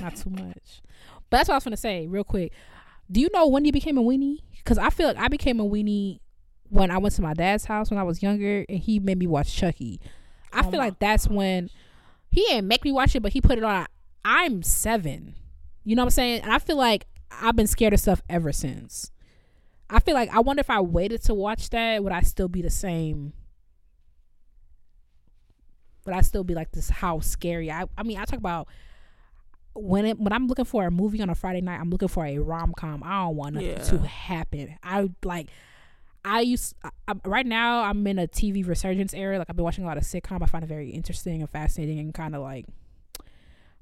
Not 0.00 0.16
too 0.16 0.30
much. 0.30 0.82
But 1.28 1.38
that's 1.38 1.48
what 1.48 1.54
I 1.54 1.56
was 1.56 1.64
gonna 1.64 1.76
say, 1.76 2.06
real 2.06 2.24
quick. 2.24 2.52
Do 3.10 3.20
you 3.20 3.28
know 3.32 3.46
when 3.46 3.66
you 3.66 3.72
became 3.72 3.98
a 3.98 4.02
weenie? 4.02 4.38
Because 4.56 4.78
I 4.78 4.88
feel 4.90 5.08
like 5.08 5.18
I 5.18 5.28
became 5.28 5.60
a 5.60 5.64
weenie 5.64 6.20
when 6.72 6.90
I 6.90 6.96
went 6.98 7.14
to 7.16 7.22
my 7.22 7.34
dad's 7.34 7.66
house 7.66 7.90
when 7.90 7.98
I 7.98 8.02
was 8.02 8.22
younger, 8.22 8.64
and 8.68 8.78
he 8.78 8.98
made 8.98 9.18
me 9.18 9.26
watch 9.26 9.54
Chucky. 9.54 10.00
I 10.52 10.60
Oh 10.66 10.70
feel 10.70 10.78
like 10.80 10.98
that's 10.98 11.28
when 11.28 11.68
he 12.30 12.40
didn't 12.46 12.66
make 12.68 12.82
me 12.84 12.92
watch 12.92 13.14
it, 13.14 13.20
but 13.20 13.32
he 13.32 13.40
put 13.40 13.58
it 13.58 13.64
on. 13.64 13.86
I'm 14.24 14.62
seven. 14.62 15.34
You 15.84 15.96
know 15.96 16.02
what 16.02 16.06
I'm 16.06 16.10
saying? 16.10 16.40
And 16.42 16.52
I 16.52 16.58
feel 16.58 16.76
like 16.76 17.06
I've 17.30 17.56
been 17.56 17.66
scared 17.66 17.92
of 17.92 18.00
stuff 18.00 18.22
ever 18.28 18.52
since. 18.52 19.10
I 19.90 20.00
feel 20.00 20.14
like 20.14 20.30
I 20.34 20.40
wonder 20.40 20.60
if 20.60 20.70
I 20.70 20.80
waited 20.80 21.22
to 21.24 21.34
watch 21.34 21.68
that, 21.70 22.02
would 22.02 22.12
I 22.12 22.22
still 22.22 22.48
be 22.48 22.62
the 22.62 22.70
same? 22.70 23.34
Would 26.06 26.14
I 26.14 26.22
still 26.22 26.44
be 26.44 26.54
like 26.54 26.72
this? 26.72 26.88
How 26.88 27.20
scary? 27.20 27.70
I 27.70 27.84
I 27.96 28.02
mean, 28.02 28.18
I 28.18 28.24
talk 28.24 28.38
about 28.38 28.68
when 29.74 30.04
it 30.06 30.18
when 30.18 30.32
I'm 30.32 30.46
looking 30.46 30.64
for 30.64 30.86
a 30.86 30.90
movie 30.90 31.20
on 31.20 31.30
a 31.30 31.34
Friday 31.34 31.60
night, 31.60 31.80
I'm 31.80 31.90
looking 31.90 32.08
for 32.08 32.24
a 32.26 32.38
rom 32.38 32.72
com. 32.76 33.02
I 33.04 33.24
don't 33.24 33.36
want 33.36 33.54
nothing 33.54 33.68
Yeah. 33.70 33.82
to 33.82 33.98
happen. 33.98 34.76
I 34.82 35.10
like 35.24 35.48
I 36.24 36.40
used 36.40 36.74
I, 36.84 37.14
right 37.24 37.46
now 37.46 37.82
I'm 37.82 38.06
in 38.06 38.18
a 38.18 38.28
TV 38.28 38.66
resurgence 38.66 39.12
era. 39.14 39.38
Like 39.38 39.48
I've 39.50 39.56
been 39.56 39.64
watching 39.64 39.84
a 39.84 39.86
lot 39.86 39.96
of 39.96 40.04
sitcom. 40.04 40.42
I 40.42 40.46
find 40.46 40.64
it 40.64 40.68
very 40.68 40.90
interesting 40.90 41.40
and 41.40 41.50
fascinating 41.50 41.98
and 41.98 42.14
kind 42.14 42.34
of 42.34 42.42
like 42.42 42.66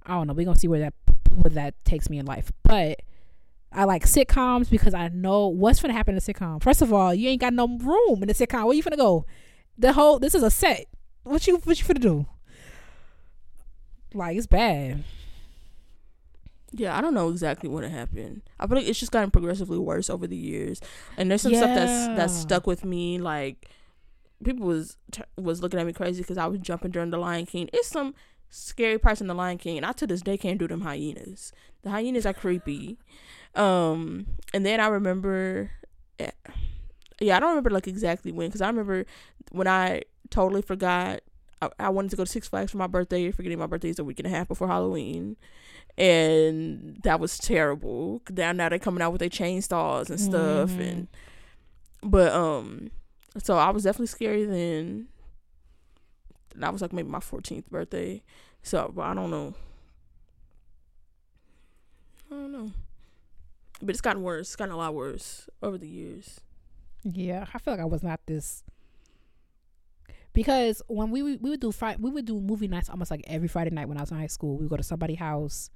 I 0.06 0.14
don't 0.14 0.26
know. 0.26 0.32
We're 0.32 0.46
gonna 0.46 0.58
see 0.58 0.68
where 0.68 0.80
that 0.80 0.94
where 1.34 1.50
that 1.50 1.84
takes 1.84 2.08
me 2.08 2.18
in 2.18 2.26
life. 2.26 2.50
But 2.62 3.00
I 3.72 3.84
like 3.84 4.04
sitcoms 4.04 4.70
because 4.70 4.94
I 4.94 5.08
know 5.08 5.48
what's 5.48 5.80
gonna 5.82 5.94
happen 5.94 6.14
in 6.14 6.18
a 6.18 6.20
sitcom. 6.20 6.62
First 6.62 6.82
of 6.82 6.92
all, 6.92 7.14
you 7.14 7.28
ain't 7.28 7.40
got 7.40 7.52
no 7.52 7.66
room 7.66 8.22
in 8.22 8.30
a 8.30 8.34
sitcom. 8.34 8.64
Where 8.64 8.74
you 8.74 8.82
finna 8.82 8.96
go? 8.96 9.26
The 9.78 9.92
whole 9.92 10.18
this 10.18 10.34
is 10.34 10.42
a 10.42 10.50
set. 10.50 10.86
What 11.22 11.46
you 11.46 11.58
what 11.58 11.78
you 11.78 11.86
finna 11.86 12.00
do? 12.00 12.26
Like 14.14 14.36
it's 14.36 14.46
bad. 14.46 15.04
Yeah, 16.72 16.96
I 16.96 17.00
don't 17.00 17.14
know 17.14 17.30
exactly 17.30 17.68
what 17.68 17.84
happened. 17.84 18.42
I 18.58 18.66
feel 18.66 18.76
like 18.76 18.86
it's 18.86 19.00
just 19.00 19.12
gotten 19.12 19.30
progressively 19.30 19.78
worse 19.78 20.08
over 20.08 20.26
the 20.26 20.36
years, 20.36 20.80
and 21.16 21.30
there's 21.30 21.42
some 21.42 21.54
stuff 21.54 21.74
that's 21.74 22.06
that's 22.16 22.32
stuck 22.32 22.66
with 22.66 22.84
me. 22.84 23.18
Like 23.18 23.68
people 24.44 24.66
was 24.66 24.96
t- 25.10 25.22
was 25.36 25.62
looking 25.62 25.80
at 25.80 25.86
me 25.86 25.92
crazy 25.92 26.22
because 26.22 26.38
I 26.38 26.46
was 26.46 26.60
jumping 26.60 26.92
during 26.92 27.10
the 27.10 27.18
Lion 27.18 27.46
King. 27.46 27.68
It's 27.72 27.88
some 27.88 28.14
scary 28.50 28.98
parts 28.98 29.20
in 29.20 29.26
the 29.26 29.34
Lion 29.34 29.58
King, 29.58 29.76
and 29.78 29.86
I 29.86 29.92
to 29.92 30.06
this 30.06 30.22
day 30.22 30.36
can't 30.36 30.58
do 30.58 30.68
them 30.68 30.82
hyenas. 30.82 31.52
The 31.82 31.90
hyenas 31.90 32.26
are 32.26 32.34
creepy. 32.34 32.98
Um, 33.54 34.26
and 34.54 34.64
then 34.64 34.80
I 34.80 34.86
remember, 34.86 35.70
eh, 36.18 36.30
yeah, 37.20 37.36
I 37.36 37.40
don't 37.40 37.50
remember 37.50 37.70
like 37.70 37.88
exactly 37.88 38.32
when 38.32 38.48
because 38.48 38.60
I 38.60 38.68
remember 38.68 39.06
when 39.50 39.66
I 39.66 40.02
totally 40.30 40.62
forgot. 40.62 41.20
I, 41.62 41.68
I 41.78 41.88
wanted 41.90 42.10
to 42.12 42.16
go 42.16 42.24
to 42.24 42.30
Six 42.30 42.48
Flags 42.48 42.70
for 42.72 42.78
my 42.78 42.86
birthday, 42.86 43.30
forgetting 43.30 43.58
my 43.58 43.66
birthday 43.66 43.90
is 43.90 43.98
a 43.98 44.04
week 44.04 44.18
and 44.18 44.26
a 44.26 44.30
half 44.30 44.48
before 44.48 44.68
Halloween 44.68 45.36
and 45.98 46.98
that 47.02 47.18
was 47.20 47.36
terrible. 47.36 48.22
Now 48.30 48.52
now 48.52 48.68
they're 48.68 48.78
coming 48.78 49.02
out 49.02 49.12
with 49.12 49.18
their 49.18 49.28
chainsaws 49.28 50.08
and 50.08 50.20
stuff, 50.20 50.70
Mhm. 50.70 50.88
and 50.90 51.08
but 52.02 52.32
um, 52.32 52.90
so 53.42 53.58
I 53.58 53.70
was 53.70 53.82
definitely 53.84 54.06
scary 54.06 54.44
then. 54.44 55.08
That 56.54 56.72
was 56.72 56.80
like 56.80 56.92
maybe 56.92 57.08
my 57.08 57.20
fourteenth 57.20 57.68
birthday, 57.70 58.22
so 58.62 58.92
but 58.94 59.02
I 59.02 59.14
don't 59.14 59.30
know. 59.30 59.54
I 62.30 62.34
don't 62.34 62.52
know, 62.52 62.70
but 63.82 63.90
it's 63.90 64.00
gotten 64.00 64.22
worse. 64.22 64.48
It's 64.48 64.56
gotten 64.56 64.72
a 64.74 64.78
lot 64.78 64.94
worse 64.94 65.48
over 65.62 65.76
the 65.76 65.88
years. 65.88 66.40
Yeah, 67.02 67.46
I 67.52 67.58
feel 67.58 67.74
like 67.74 67.80
I 67.80 67.84
was 67.86 68.02
not 68.02 68.20
this 68.26 68.62
because 70.32 70.82
when 70.88 71.10
we 71.10 71.22
we 71.22 71.50
would 71.50 71.60
do 71.60 71.72
Friday, 71.72 71.98
we 72.00 72.10
would 72.10 72.24
do 72.24 72.40
movie 72.40 72.68
nights 72.68 72.88
almost 72.88 73.10
like 73.10 73.24
every 73.26 73.48
Friday 73.48 73.70
night 73.70 73.88
when 73.88 73.98
I 73.98 74.02
was 74.02 74.10
in 74.10 74.18
high 74.18 74.26
school. 74.26 74.56
We 74.56 74.64
would 74.64 74.70
go 74.70 74.76
to 74.76 74.82
somebody's 74.82 75.18
house, 75.18 75.70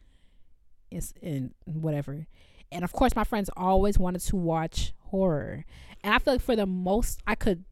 and, 0.92 1.12
in 1.22 1.54
whatever, 1.64 2.26
and 2.70 2.84
of 2.84 2.92
course 2.92 3.16
my 3.16 3.24
friends 3.24 3.50
always 3.56 3.98
wanted 3.98 4.20
to 4.22 4.36
watch 4.36 4.92
horror, 4.98 5.64
and 6.02 6.14
I 6.14 6.18
feel 6.18 6.34
like 6.34 6.42
for 6.42 6.56
the 6.56 6.66
most 6.66 7.20
I 7.26 7.34
could, 7.34 7.64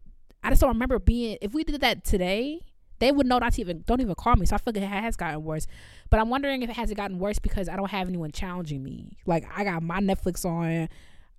I 0.42 0.50
just 0.50 0.60
don't 0.60 0.70
remember 0.70 0.98
being. 0.98 1.38
If 1.40 1.54
we 1.54 1.64
did 1.64 1.80
that 1.80 2.04
today, 2.04 2.60
they 2.98 3.10
would 3.10 3.26
know 3.26 3.38
not 3.38 3.54
to 3.54 3.60
even 3.60 3.82
don't 3.86 4.00
even 4.00 4.14
call 4.14 4.36
me. 4.36 4.46
So 4.46 4.54
I 4.54 4.58
feel 4.58 4.72
like 4.74 4.82
it 4.82 4.86
has 4.86 5.16
gotten 5.16 5.42
worse, 5.42 5.66
but 6.08 6.20
I'm 6.20 6.30
wondering 6.30 6.62
if 6.62 6.70
it 6.70 6.76
hasn't 6.76 6.96
gotten 6.96 7.18
worse 7.18 7.38
because 7.38 7.68
I 7.68 7.76
don't 7.76 7.90
have 7.90 8.08
anyone 8.08 8.30
challenging 8.30 8.82
me. 8.82 9.18
Like 9.26 9.44
I 9.54 9.64
got 9.64 9.82
my 9.82 9.98
Netflix 9.98 10.44
on. 10.44 10.88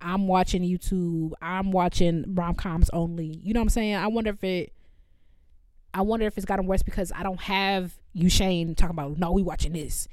I'm 0.00 0.26
watching 0.26 0.62
YouTube. 0.62 1.32
I'm 1.40 1.72
watching 1.72 2.24
rom 2.34 2.54
coms 2.54 2.90
only. 2.92 3.40
You 3.42 3.54
know 3.54 3.60
what 3.60 3.64
I'm 3.64 3.68
saying? 3.70 3.94
I 3.94 4.06
wonder 4.08 4.30
if 4.30 4.44
it. 4.44 4.72
I 5.94 6.02
wonder 6.02 6.26
if 6.26 6.36
it's 6.36 6.44
gotten 6.44 6.66
worse 6.66 6.82
because 6.82 7.12
I 7.14 7.22
don't 7.22 7.40
have 7.40 7.94
Ushane 8.16 8.76
talking 8.76 8.96
about 8.96 9.16
no, 9.16 9.30
we 9.30 9.42
watching 9.42 9.72
this. 9.72 10.08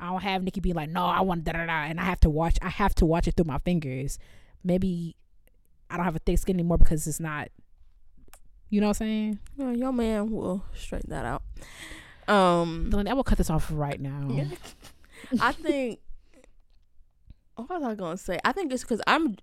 I 0.00 0.10
don't 0.10 0.22
have 0.22 0.42
Nikki 0.42 0.60
being 0.60 0.74
like 0.74 0.90
no, 0.90 1.04
I 1.04 1.20
want 1.20 1.44
da 1.44 1.52
da 1.52 1.66
da, 1.66 1.84
and 1.84 2.00
I 2.00 2.04
have 2.04 2.20
to 2.20 2.30
watch. 2.30 2.58
I 2.62 2.70
have 2.70 2.94
to 2.96 3.06
watch 3.06 3.28
it 3.28 3.34
through 3.34 3.44
my 3.44 3.58
fingers. 3.58 4.18
Maybe 4.64 5.14
I 5.90 5.96
don't 5.96 6.04
have 6.04 6.16
a 6.16 6.20
thick 6.20 6.38
skin 6.38 6.56
anymore 6.56 6.78
because 6.78 7.06
it's 7.06 7.20
not. 7.20 7.48
You 8.68 8.80
know 8.80 8.88
what 8.88 9.00
I'm 9.00 9.06
saying? 9.06 9.38
Yeah, 9.56 9.70
your 9.72 9.92
man 9.92 10.30
will 10.30 10.64
straighten 10.74 11.10
that 11.10 11.24
out. 11.24 11.42
Um, 12.28 12.90
Dylan, 12.90 13.08
I 13.08 13.14
will 13.14 13.22
cut 13.22 13.38
this 13.38 13.50
off 13.50 13.70
right 13.72 14.00
now. 14.00 14.28
Yeah. 14.30 14.46
I 15.40 15.52
think. 15.52 16.00
What 17.54 17.70
was 17.70 17.82
I 17.82 17.94
gonna 17.94 18.18
say? 18.18 18.38
I 18.44 18.52
think 18.52 18.70
it's 18.70 18.82
because 18.82 19.00
I'm, 19.06 19.36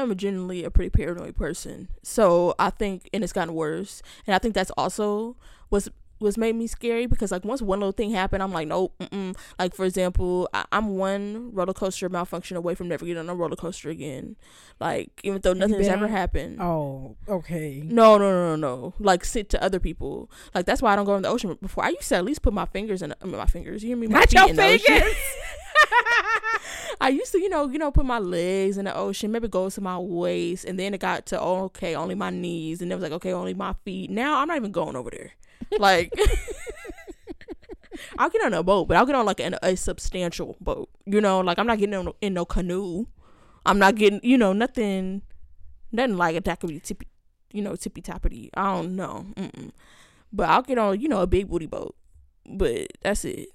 I'm 0.00 0.16
genuinely 0.16 0.64
a 0.64 0.70
pretty 0.70 0.90
paranoid 0.90 1.36
person. 1.36 1.88
So 2.02 2.54
I 2.58 2.70
think, 2.70 3.08
and 3.12 3.22
it's 3.22 3.32
gotten 3.32 3.54
worse. 3.54 4.02
And 4.26 4.34
I 4.34 4.38
think 4.38 4.54
that's 4.54 4.70
also 4.72 5.36
was 5.70 5.88
was 6.22 6.38
made 6.38 6.54
me 6.54 6.66
scary 6.66 7.06
because 7.06 7.32
like 7.32 7.44
once 7.44 7.60
one 7.60 7.80
little 7.80 7.92
thing 7.92 8.12
happened, 8.12 8.42
I'm 8.42 8.52
like, 8.52 8.68
nope. 8.68 8.94
Mm-mm. 9.00 9.36
Like 9.58 9.74
for 9.74 9.84
example, 9.84 10.48
I, 10.54 10.64
I'm 10.72 10.96
one 10.96 11.50
roller 11.52 11.74
coaster 11.74 12.08
malfunction 12.08 12.56
away 12.56 12.74
from 12.74 12.88
never 12.88 13.04
getting 13.04 13.18
on 13.18 13.28
a 13.28 13.34
roller 13.34 13.56
coaster 13.56 13.90
again. 13.90 14.36
Like 14.80 15.20
even 15.24 15.40
though 15.42 15.50
Have 15.50 15.68
you 15.68 15.76
nothing 15.76 15.90
ever 15.90 16.08
happened. 16.08 16.58
Oh, 16.60 17.16
okay. 17.28 17.82
No, 17.84 18.16
no, 18.16 18.30
no, 18.30 18.56
no, 18.56 18.56
no. 18.56 18.94
Like 18.98 19.24
sit 19.24 19.50
to 19.50 19.62
other 19.62 19.80
people. 19.80 20.30
Like 20.54 20.64
that's 20.64 20.80
why 20.80 20.92
I 20.92 20.96
don't 20.96 21.04
go 21.04 21.16
in 21.16 21.22
the 21.22 21.28
ocean. 21.28 21.58
Before 21.60 21.84
I 21.84 21.90
used 21.90 22.08
to 22.08 22.16
at 22.16 22.24
least 22.24 22.42
put 22.42 22.54
my 22.54 22.66
fingers 22.66 23.02
in 23.02 23.12
I 23.20 23.24
mean, 23.24 23.36
my 23.36 23.46
fingers. 23.46 23.82
You 23.82 23.88
hear 23.88 23.96
me? 23.96 24.06
My 24.06 24.20
Not 24.20 24.30
feet 24.30 24.38
your 24.38 24.48
in 24.48 24.56
the 24.56 24.64
ocean. 24.64 25.02
I 27.00 27.08
used 27.08 27.32
to, 27.32 27.40
you 27.40 27.48
know, 27.48 27.68
you 27.68 27.78
know, 27.78 27.90
put 27.90 28.06
my 28.06 28.18
legs 28.18 28.78
in 28.78 28.84
the 28.84 28.94
ocean, 28.94 29.32
maybe 29.32 29.48
go 29.48 29.70
to 29.70 29.80
my 29.80 29.98
waist, 29.98 30.64
and 30.64 30.78
then 30.78 30.94
it 30.94 31.00
got 31.00 31.26
to 31.26 31.40
oh, 31.40 31.64
okay, 31.64 31.94
only 31.94 32.14
my 32.14 32.30
knees, 32.30 32.82
and 32.82 32.90
it 32.90 32.94
was 32.94 33.02
like 33.02 33.12
okay, 33.12 33.32
only 33.32 33.54
my 33.54 33.74
feet. 33.84 34.10
Now 34.10 34.38
I'm 34.38 34.48
not 34.48 34.56
even 34.56 34.72
going 34.72 34.96
over 34.96 35.10
there. 35.10 35.32
Like 35.78 36.12
I'll 38.18 38.30
get 38.30 38.44
on 38.44 38.54
a 38.54 38.62
boat, 38.62 38.88
but 38.88 38.96
I'll 38.96 39.06
get 39.06 39.14
on 39.14 39.26
like 39.26 39.40
an, 39.40 39.56
a 39.62 39.76
substantial 39.76 40.56
boat. 40.60 40.88
You 41.06 41.20
know, 41.20 41.40
like 41.40 41.58
I'm 41.58 41.66
not 41.66 41.78
getting 41.78 42.12
in 42.20 42.34
no 42.34 42.44
canoe. 42.44 43.06
I'm 43.64 43.78
not 43.78 43.94
getting, 43.94 44.20
you 44.22 44.36
know, 44.36 44.52
nothing, 44.52 45.22
nothing 45.92 46.16
like 46.16 46.36
it 46.36 46.44
that 46.44 46.60
could 46.60 46.70
be 46.70 46.80
tippy, 46.80 47.06
you 47.52 47.62
know, 47.62 47.76
tippy 47.76 48.02
tappity. 48.02 48.50
I 48.54 48.74
don't 48.74 48.96
know, 48.96 49.26
Mm-mm. 49.36 49.70
but 50.32 50.48
I'll 50.48 50.62
get 50.62 50.78
on, 50.78 51.00
you 51.00 51.08
know, 51.08 51.20
a 51.20 51.26
big 51.26 51.48
booty 51.48 51.66
boat. 51.66 51.94
But 52.44 52.88
that's 53.02 53.24
it. 53.24 53.50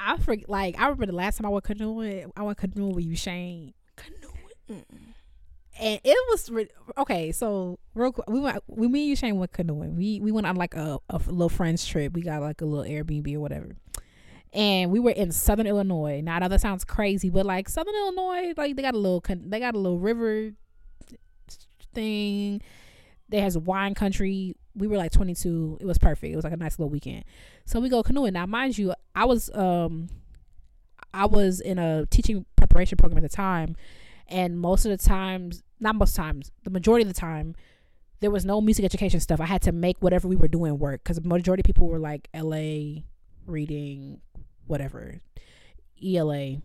I 0.00 0.16
forget. 0.18 0.48
Like 0.48 0.78
I 0.78 0.84
remember 0.84 1.06
the 1.06 1.12
last 1.12 1.38
time 1.38 1.46
I 1.46 1.50
went 1.50 1.64
canoeing. 1.64 2.32
I 2.36 2.42
went 2.42 2.58
canoeing 2.58 2.94
with 2.94 3.04
you, 3.04 3.16
Shane. 3.16 3.74
Canoeing. 3.96 4.84
And 5.80 6.00
it 6.04 6.16
was 6.30 6.50
re- 6.50 6.68
okay. 6.98 7.32
So 7.32 7.78
real 7.94 8.12
quick, 8.12 8.28
we 8.28 8.40
went. 8.40 8.62
We 8.66 8.88
me 8.88 9.10
and 9.10 9.18
Ushane 9.18 9.36
went 9.36 9.52
canoeing. 9.52 9.96
We 9.96 10.20
we 10.20 10.32
went 10.32 10.46
on 10.46 10.56
like 10.56 10.74
a, 10.74 10.98
a 11.08 11.18
little 11.26 11.48
friends 11.48 11.86
trip. 11.86 12.12
We 12.12 12.22
got 12.22 12.42
like 12.42 12.60
a 12.60 12.66
little 12.66 12.84
Airbnb 12.84 13.34
or 13.34 13.40
whatever, 13.40 13.76
and 14.52 14.90
we 14.90 14.98
were 14.98 15.12
in 15.12 15.32
Southern 15.32 15.66
Illinois. 15.66 16.20
Now 16.22 16.36
I 16.36 16.38
know 16.40 16.48
that 16.48 16.60
sounds 16.60 16.84
crazy, 16.84 17.30
but 17.30 17.46
like 17.46 17.68
Southern 17.68 17.94
Illinois, 17.94 18.52
like 18.56 18.76
they 18.76 18.82
got 18.82 18.94
a 18.94 18.98
little 18.98 19.22
they 19.26 19.60
got 19.60 19.74
a 19.74 19.78
little 19.78 19.98
river 19.98 20.52
thing. 21.94 22.60
They 23.30 23.40
has 23.40 23.56
wine 23.56 23.94
country. 23.94 24.56
We 24.74 24.86
were 24.86 24.96
like 24.96 25.12
22. 25.12 25.78
It 25.80 25.86
was 25.86 25.98
perfect. 25.98 26.32
It 26.32 26.36
was 26.36 26.44
like 26.44 26.52
a 26.52 26.56
nice 26.56 26.78
little 26.78 26.90
weekend. 26.90 27.24
So 27.64 27.80
we 27.80 27.88
go 27.88 28.02
canoeing. 28.02 28.32
Now, 28.32 28.46
mind 28.46 28.76
you, 28.76 28.92
I 29.14 29.24
was 29.24 29.50
um 29.54 30.08
I 31.14 31.26
was 31.26 31.60
in 31.60 31.78
a 31.78 32.06
teaching 32.06 32.44
preparation 32.56 32.96
program 32.96 33.18
at 33.18 33.28
the 33.28 33.34
time, 33.34 33.76
and 34.28 34.58
most 34.58 34.84
of 34.84 34.90
the 34.90 34.96
times, 34.98 35.62
not 35.78 35.94
most 35.94 36.14
times, 36.14 36.50
the 36.64 36.70
majority 36.70 37.02
of 37.02 37.08
the 37.12 37.18
time, 37.18 37.54
there 38.20 38.30
was 38.30 38.44
no 38.44 38.60
music 38.60 38.84
education 38.84 39.20
stuff. 39.20 39.40
I 39.40 39.46
had 39.46 39.62
to 39.62 39.72
make 39.72 39.96
whatever 40.00 40.28
we 40.28 40.36
were 40.36 40.48
doing 40.48 40.78
work 40.78 41.02
because 41.02 41.18
the 41.18 41.28
majority 41.28 41.62
of 41.62 41.64
people 41.64 41.88
were 41.88 41.98
like 41.98 42.28
LA 42.34 43.02
reading, 43.46 44.20
whatever, 44.66 45.20
ELA, 46.04 46.56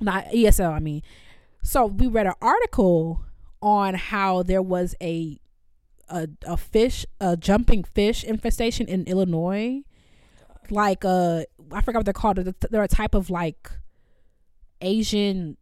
not 0.00 0.26
ESL. 0.26 0.72
I 0.72 0.78
mean, 0.78 1.02
so 1.62 1.86
we 1.86 2.06
read 2.06 2.26
an 2.26 2.34
article 2.40 3.24
on 3.60 3.94
how 3.94 4.42
there 4.42 4.62
was 4.62 4.94
a 5.02 5.38
a, 6.08 6.28
a 6.46 6.56
fish 6.56 7.04
a 7.20 7.36
jumping 7.36 7.82
fish 7.84 8.24
infestation 8.24 8.86
in 8.88 9.04
Illinois. 9.04 9.82
Like 10.70 11.04
uh 11.04 11.44
I 11.72 11.80
forgot 11.80 12.00
what 12.00 12.04
they're 12.04 12.12
called. 12.12 12.36
They're, 12.38 12.54
they're 12.70 12.82
a 12.82 12.88
type 12.88 13.14
of 13.14 13.30
like 13.30 13.70
Asian 14.80 15.56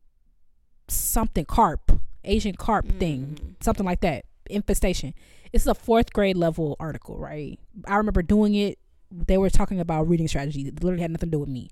something 0.88 1.44
carp 1.44 1.92
Asian 2.24 2.54
carp 2.54 2.86
thing 2.98 3.38
Mm. 3.40 3.64
something 3.64 3.86
like 3.86 4.00
that 4.00 4.24
infestation. 4.50 5.14
It's 5.52 5.66
a 5.66 5.74
fourth 5.74 6.12
grade 6.12 6.36
level 6.36 6.76
article 6.80 7.16
right? 7.18 7.58
I 7.86 7.96
remember 7.96 8.22
doing 8.22 8.54
it. 8.54 8.78
They 9.10 9.38
were 9.38 9.50
talking 9.50 9.78
about 9.80 10.08
reading 10.08 10.26
strategy. 10.28 10.62
It 10.62 10.82
literally 10.82 11.02
had 11.02 11.10
nothing 11.12 11.30
to 11.30 11.36
do 11.36 11.38
with 11.40 11.48
me. 11.48 11.70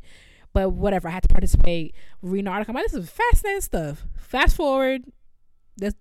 But 0.53 0.71
whatever 0.71 1.09
I 1.09 1.13
had 1.13 1.23
to 1.25 1.29
participate 1.29 1.95
reading 2.21 2.45
the 2.45 2.51
article. 2.53 2.73
I'm 2.73 2.77
like 2.83 2.91
this 2.91 3.03
is 3.03 3.11
fascinating 3.11 3.63
stuff. 3.63 4.07
Fast 4.17 4.55
forward 4.57 5.03
this 5.77 5.95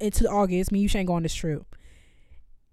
into 0.00 0.28
August. 0.28 0.70
Me 0.70 0.86
Ushane 0.86 1.06
go 1.06 1.14
on 1.14 1.22
this 1.22 1.34
trip 1.34 1.64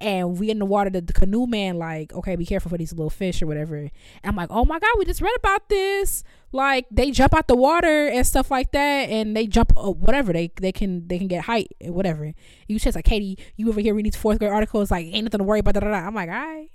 and 0.01 0.39
we 0.39 0.49
in 0.49 0.59
the 0.59 0.65
water 0.65 0.89
the, 0.89 1.01
the 1.01 1.13
canoe 1.13 1.45
man 1.45 1.77
like 1.77 2.13
okay 2.13 2.35
be 2.35 2.45
careful 2.45 2.69
for 2.69 2.77
these 2.77 2.91
little 2.91 3.09
fish 3.09 3.41
or 3.41 3.47
whatever 3.47 3.75
and 3.75 3.91
i'm 4.23 4.35
like 4.35 4.49
oh 4.51 4.65
my 4.65 4.79
god 4.79 4.89
we 4.97 5.05
just 5.05 5.21
read 5.21 5.35
about 5.37 5.69
this 5.69 6.23
like 6.51 6.85
they 6.91 7.11
jump 7.11 7.33
out 7.33 7.47
the 7.47 7.55
water 7.55 8.07
and 8.07 8.25
stuff 8.25 8.51
like 8.51 8.71
that 8.71 9.09
and 9.09 9.35
they 9.35 9.47
jump 9.47 9.71
uh, 9.77 9.91
whatever 9.91 10.33
they 10.33 10.51
they 10.59 10.71
can 10.71 11.07
they 11.07 11.17
can 11.17 11.27
get 11.27 11.45
height 11.45 11.71
and 11.79 11.93
whatever 11.93 12.33
you 12.67 12.79
just 12.79 12.95
like 12.95 13.05
katie 13.05 13.37
you 13.55 13.69
over 13.69 13.79
here 13.79 13.93
reading 13.93 14.11
these 14.11 14.19
fourth 14.19 14.39
grade 14.39 14.51
articles 14.51 14.91
like 14.91 15.05
ain't 15.05 15.23
nothing 15.23 15.39
to 15.39 15.43
worry 15.43 15.59
about 15.59 15.73
da, 15.73 15.79
da, 15.79 15.91
da. 15.91 16.07
i'm 16.07 16.15
like 16.15 16.29
all 16.29 16.35
right 16.35 16.69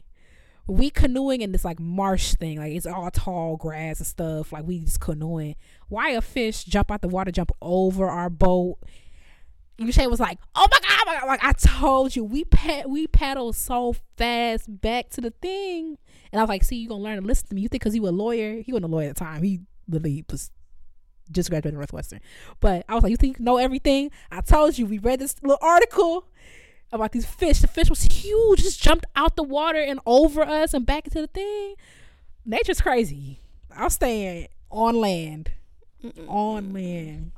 we 0.66 0.90
canoeing 0.90 1.42
in 1.42 1.52
this 1.52 1.64
like 1.64 1.78
marsh 1.78 2.34
thing, 2.34 2.58
like 2.58 2.72
it's 2.72 2.86
all 2.86 3.10
tall 3.10 3.56
grass 3.56 3.98
and 3.98 4.06
stuff. 4.06 4.52
Like 4.52 4.66
we 4.66 4.80
just 4.80 5.00
canoeing. 5.00 5.54
Why 5.88 6.10
a 6.10 6.20
fish 6.20 6.64
jump 6.64 6.90
out 6.90 7.02
the 7.02 7.08
water, 7.08 7.30
jump 7.30 7.52
over 7.62 8.08
our 8.08 8.28
boat? 8.28 8.78
Uche 9.78 10.10
was 10.10 10.20
like, 10.20 10.38
"Oh 10.54 10.66
my 10.70 10.78
god, 10.80 10.98
oh 11.00 11.04
my 11.06 11.20
god!" 11.20 11.26
Like 11.26 11.44
I 11.44 11.52
told 11.52 12.16
you, 12.16 12.24
we 12.24 12.44
pad 12.44 12.86
we 12.86 13.06
paddled 13.06 13.56
so 13.56 13.94
fast 14.16 14.80
back 14.80 15.10
to 15.10 15.20
the 15.20 15.30
thing, 15.30 15.98
and 16.32 16.40
I 16.40 16.42
was 16.42 16.48
like, 16.48 16.64
"See, 16.64 16.76
you 16.76 16.88
gonna 16.88 17.02
learn 17.02 17.20
to 17.20 17.26
listen 17.26 17.48
to 17.48 17.54
me. 17.54 17.60
You 17.60 17.68
think 17.68 17.82
because 17.82 17.92
he 17.92 18.00
was 18.00 18.10
a 18.10 18.14
lawyer, 18.14 18.62
he 18.62 18.72
wasn't 18.72 18.92
a 18.92 18.94
lawyer 18.96 19.10
at 19.10 19.16
the 19.16 19.24
time. 19.24 19.42
He 19.42 19.60
literally 19.88 20.24
was 20.30 20.50
just 21.30 21.50
graduated 21.50 21.74
Northwestern. 21.74 22.20
But 22.60 22.84
I 22.88 22.94
was 22.94 23.02
like, 23.02 23.10
you 23.10 23.16
think 23.16 23.38
you 23.38 23.44
know 23.44 23.58
everything? 23.58 24.10
I 24.30 24.40
told 24.40 24.78
you. 24.78 24.86
We 24.86 24.98
read 24.98 25.18
this 25.18 25.36
little 25.42 25.58
article 25.60 26.26
about 26.92 27.12
these 27.12 27.26
fish. 27.26 27.60
The 27.60 27.68
fish 27.68 27.90
was 27.90 28.02
huge, 28.02 28.62
just 28.62 28.82
jumped 28.82 29.06
out 29.16 29.36
the 29.36 29.42
water 29.42 29.80
and 29.80 30.00
over 30.06 30.42
us 30.42 30.72
and 30.72 30.86
back 30.86 31.06
into 31.06 31.20
the 31.20 31.26
thing. 31.26 31.74
Nature's 32.44 32.80
crazy. 32.80 33.40
I'll 33.74 33.90
stay 33.90 34.48
on 34.70 35.00
land. 35.00 35.50
Mm-mm. 36.04 36.28
On 36.28 36.72
land. 36.72 37.32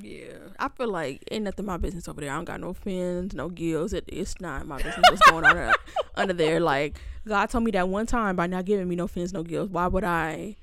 Yeah, 0.00 0.38
I 0.58 0.68
feel 0.68 0.88
like 0.88 1.22
ain't 1.30 1.44
nothing 1.44 1.66
my 1.66 1.76
business 1.76 2.08
over 2.08 2.20
there. 2.20 2.32
I 2.32 2.36
don't 2.36 2.44
got 2.44 2.60
no 2.60 2.72
fins, 2.72 3.34
no 3.34 3.48
gills. 3.48 3.92
It, 3.92 4.04
it's 4.08 4.40
not 4.40 4.66
my 4.66 4.76
business 4.78 5.04
what's 5.08 5.30
going 5.30 5.44
on 5.44 5.56
under, 5.56 5.72
under 6.16 6.32
there. 6.32 6.60
Like 6.60 6.98
God 7.26 7.46
told 7.50 7.64
me 7.64 7.70
that 7.72 7.88
one 7.88 8.06
time 8.06 8.36
by 8.36 8.46
not 8.46 8.64
giving 8.64 8.88
me 8.88 8.96
no 8.96 9.06
fins, 9.06 9.32
no 9.32 9.42
gills. 9.42 9.70
Why 9.70 9.86
would 9.86 10.04
I 10.04 10.56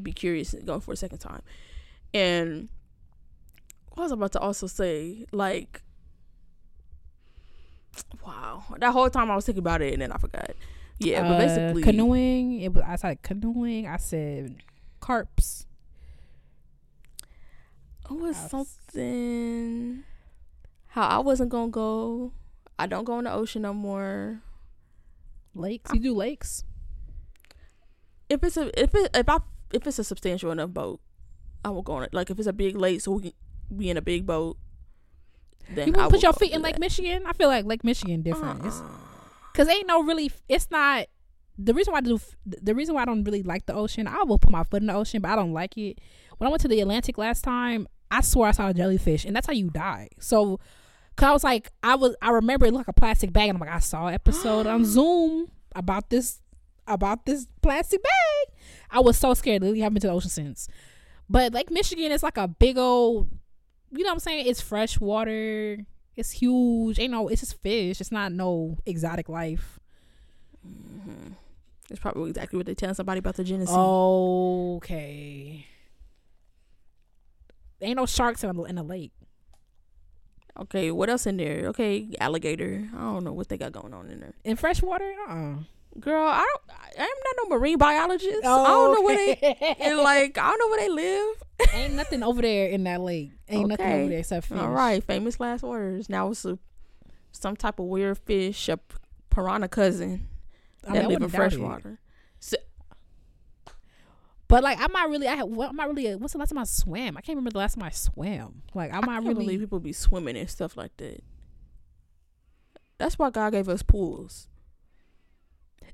be 0.00 0.12
curious 0.12 0.54
and 0.54 0.64
go 0.66 0.80
for 0.80 0.92
a 0.92 0.96
second 0.96 1.18
time? 1.18 1.42
And 2.14 2.68
what 3.92 4.04
was 4.04 4.12
I 4.12 4.14
about 4.14 4.32
to 4.32 4.40
also 4.40 4.66
say? 4.66 5.26
Like, 5.32 5.82
wow, 8.24 8.62
that 8.78 8.92
whole 8.92 9.10
time 9.10 9.30
I 9.30 9.34
was 9.36 9.44
thinking 9.46 9.60
about 9.60 9.82
it 9.82 9.92
and 9.92 10.02
then 10.02 10.12
I 10.12 10.18
forgot. 10.18 10.50
Yeah, 10.98 11.22
but 11.22 11.32
Uh, 11.32 11.38
basically 11.38 11.82
canoeing. 11.82 12.60
It 12.60 12.74
was. 12.74 12.84
I 12.86 12.96
said 12.96 13.22
canoeing. 13.22 13.86
I 13.86 13.96
said 13.98 14.56
carps. 15.00 15.66
It 18.10 18.14
was 18.14 18.36
House. 18.36 18.50
something 18.50 20.04
how 20.88 21.02
I 21.06 21.18
wasn't 21.18 21.50
gonna 21.50 21.70
go. 21.70 22.32
I 22.78 22.86
don't 22.86 23.04
go 23.04 23.18
in 23.18 23.24
the 23.24 23.32
ocean 23.32 23.62
no 23.62 23.74
more. 23.74 24.40
Lakes. 25.54 25.90
You 25.92 26.00
do 26.00 26.14
lakes. 26.14 26.64
If 28.28 28.42
it's 28.42 28.56
a 28.56 28.70
if 28.80 28.94
it 28.94 29.10
if 29.14 29.28
I 29.28 29.38
if 29.72 29.86
it's 29.86 29.98
a 29.98 30.04
substantial 30.04 30.50
enough 30.50 30.70
boat, 30.70 31.00
I 31.64 31.70
will 31.70 31.82
go 31.82 31.94
on 31.94 32.02
it. 32.04 32.14
Like 32.14 32.30
if 32.30 32.38
it's 32.38 32.48
a 32.48 32.52
big 32.52 32.76
lake, 32.76 33.00
so 33.00 33.12
we 33.12 33.22
can 33.22 33.32
be 33.76 33.90
in 33.90 33.96
a 33.96 34.02
big 34.02 34.26
boat. 34.26 34.56
Then 35.70 35.88
You 35.88 35.92
to 35.94 36.08
put 36.08 36.22
your 36.22 36.32
feet 36.32 36.52
in 36.52 36.62
Lake 36.62 36.74
that. 36.74 36.80
Michigan? 36.80 37.24
I 37.26 37.32
feel 37.32 37.48
like 37.48 37.66
Lake 37.66 37.84
Michigan 37.84 38.22
different. 38.22 38.64
Uh-uh. 38.64 38.82
Cause 39.52 39.68
ain't 39.68 39.86
no 39.86 40.02
really. 40.02 40.32
It's 40.48 40.70
not 40.70 41.06
the 41.58 41.74
reason 41.74 41.92
why 41.92 41.98
I 41.98 42.02
do. 42.02 42.18
The 42.46 42.74
reason 42.74 42.94
why 42.94 43.02
I 43.02 43.04
don't 43.04 43.24
really 43.24 43.42
like 43.42 43.66
the 43.66 43.74
ocean. 43.74 44.06
I 44.06 44.22
will 44.22 44.38
put 44.38 44.50
my 44.50 44.64
foot 44.64 44.82
in 44.82 44.86
the 44.86 44.94
ocean, 44.94 45.20
but 45.20 45.30
I 45.30 45.36
don't 45.36 45.52
like 45.52 45.76
it. 45.76 45.98
When 46.38 46.46
I 46.46 46.50
went 46.50 46.62
to 46.62 46.68
the 46.68 46.80
Atlantic 46.80 47.18
last 47.18 47.42
time, 47.42 47.86
I 48.10 48.20
swear 48.22 48.48
I 48.48 48.52
saw 48.52 48.68
a 48.68 48.74
jellyfish, 48.74 49.24
and 49.24 49.34
that's 49.36 49.46
how 49.46 49.52
you 49.52 49.70
die. 49.70 50.08
So, 50.18 50.58
cause 51.16 51.28
I 51.28 51.32
was 51.32 51.44
like, 51.44 51.70
I 51.82 51.94
was. 51.94 52.16
I 52.22 52.30
remember 52.30 52.66
it 52.66 52.72
looked 52.72 52.88
like 52.88 52.96
a 52.96 52.98
plastic 52.98 53.32
bag, 53.32 53.48
and 53.48 53.56
I'm 53.56 53.60
like, 53.60 53.74
I 53.74 53.80
saw 53.80 54.06
an 54.08 54.14
episode 54.14 54.66
on 54.66 54.84
Zoom 54.86 55.50
about 55.74 56.10
this 56.10 56.40
about 56.86 57.26
this 57.26 57.46
plastic 57.62 58.02
bag. 58.02 58.56
I 58.90 59.00
was 59.00 59.18
so 59.18 59.34
scared. 59.34 59.60
Literally 59.62 59.80
haven't 59.80 59.94
been 59.94 60.00
to 60.02 60.06
the 60.08 60.12
ocean 60.14 60.30
since. 60.30 60.68
But 61.28 61.52
Lake 61.52 61.70
Michigan 61.70 62.10
is 62.12 62.22
like 62.22 62.38
a 62.38 62.48
big 62.48 62.78
old. 62.78 63.28
You 63.90 64.04
know 64.04 64.08
what 64.10 64.14
I'm 64.14 64.20
saying? 64.20 64.46
It's 64.46 64.60
fresh 64.60 64.98
water. 64.98 65.78
It's 66.16 66.30
huge. 66.30 66.98
Ain't 66.98 67.12
no. 67.12 67.28
It's 67.28 67.42
just 67.42 67.60
fish. 67.62 68.00
It's 68.00 68.10
not 68.10 68.32
no 68.32 68.78
exotic 68.86 69.28
life. 69.28 69.78
Mhm. 70.66 71.32
It's 71.90 72.00
probably 72.00 72.30
exactly 72.30 72.56
what 72.56 72.66
they 72.66 72.74
tell 72.74 72.94
somebody 72.94 73.18
about 73.18 73.36
the 73.36 73.44
Genesee. 73.44 73.72
Okay. 73.72 75.66
Ain't 77.80 77.96
no 77.96 78.06
sharks 78.06 78.42
in 78.44 78.50
a, 78.56 78.62
in 78.64 78.78
a 78.78 78.82
lake. 78.82 79.12
Okay, 80.58 80.90
what 80.90 81.08
else 81.08 81.26
in 81.26 81.36
there? 81.36 81.66
Okay, 81.68 82.08
alligator. 82.18 82.88
I 82.94 82.98
don't 82.98 83.22
know 83.24 83.32
what 83.32 83.48
they 83.48 83.56
got 83.56 83.70
going 83.72 83.94
on 83.94 84.08
in 84.10 84.18
there. 84.20 84.34
In 84.44 84.56
fresh 84.56 84.82
water? 84.82 85.12
Uh-uh. 85.28 85.54
Girl, 86.00 86.26
I 86.26 86.38
don't. 86.38 86.62
I- 86.70 87.00
I'm 87.00 87.06
not 87.06 87.48
no 87.50 87.56
marine 87.58 87.78
biologist. 87.78 88.44
I 88.44 88.64
don't 88.66 88.94
know 88.94 89.02
where 89.02 89.16
they. 89.16 89.38
Oh, 89.60 89.74
and 89.84 89.98
like, 89.98 90.36
I 90.36 90.50
don't 90.50 90.58
know 90.58 90.68
where 90.68 90.80
they 90.80 90.88
live. 90.88 91.42
Ain't 91.74 91.94
nothing 91.94 92.22
over 92.24 92.42
there 92.42 92.68
in 92.68 92.84
that 92.84 93.00
lake. 93.00 93.30
Ain't 93.48 93.68
nothing 93.68 93.86
Okay. 93.86 94.00
over 94.00 94.08
there 94.10 94.18
except 94.18 94.46
fish. 94.48 94.58
All 94.58 94.70
right, 94.70 95.02
famous 95.02 95.38
last 95.40 95.62
words. 95.62 96.08
Now 96.08 96.30
it's 96.30 96.44
a, 96.44 96.58
some 97.32 97.56
type 97.56 97.78
of 97.78 97.86
weird 97.86 98.18
fish, 98.18 98.68
a 98.68 98.78
piranha 99.30 99.68
cousin 99.68 100.28
I 100.84 100.92
mean, 100.92 100.94
that 100.94 101.04
I 101.04 101.06
live 101.06 101.16
in 101.16 101.22
wouldn't 101.22 101.32
doubt 101.32 101.36
fresh 101.38 101.54
it. 101.54 101.60
water. 101.60 101.98
But 104.48 104.62
like, 104.64 104.80
I'm 104.80 104.90
not 104.92 105.10
really. 105.10 105.28
I. 105.28 105.42
What 105.42 105.68
am 105.70 105.76
not 105.76 105.94
really? 105.94 106.14
What's 106.16 106.32
the 106.32 106.38
last 106.38 106.48
time 106.50 106.58
I 106.58 106.64
swam? 106.64 107.16
I 107.16 107.20
can't 107.20 107.36
remember 107.36 107.50
the 107.50 107.58
last 107.58 107.74
time 107.74 107.84
I 107.84 107.90
swam. 107.90 108.62
Like, 108.74 108.92
I'm 108.92 109.06
I 109.08 109.14
not 109.14 109.22
really. 109.22 109.34
believe 109.44 109.60
people 109.60 109.78
be 109.80 109.92
swimming 109.92 110.36
and 110.36 110.48
stuff 110.48 110.76
like 110.76 110.96
that. 110.96 111.22
That's 112.98 113.18
why 113.18 113.30
God 113.30 113.52
gave 113.52 113.68
us 113.68 113.82
pools. 113.82 114.48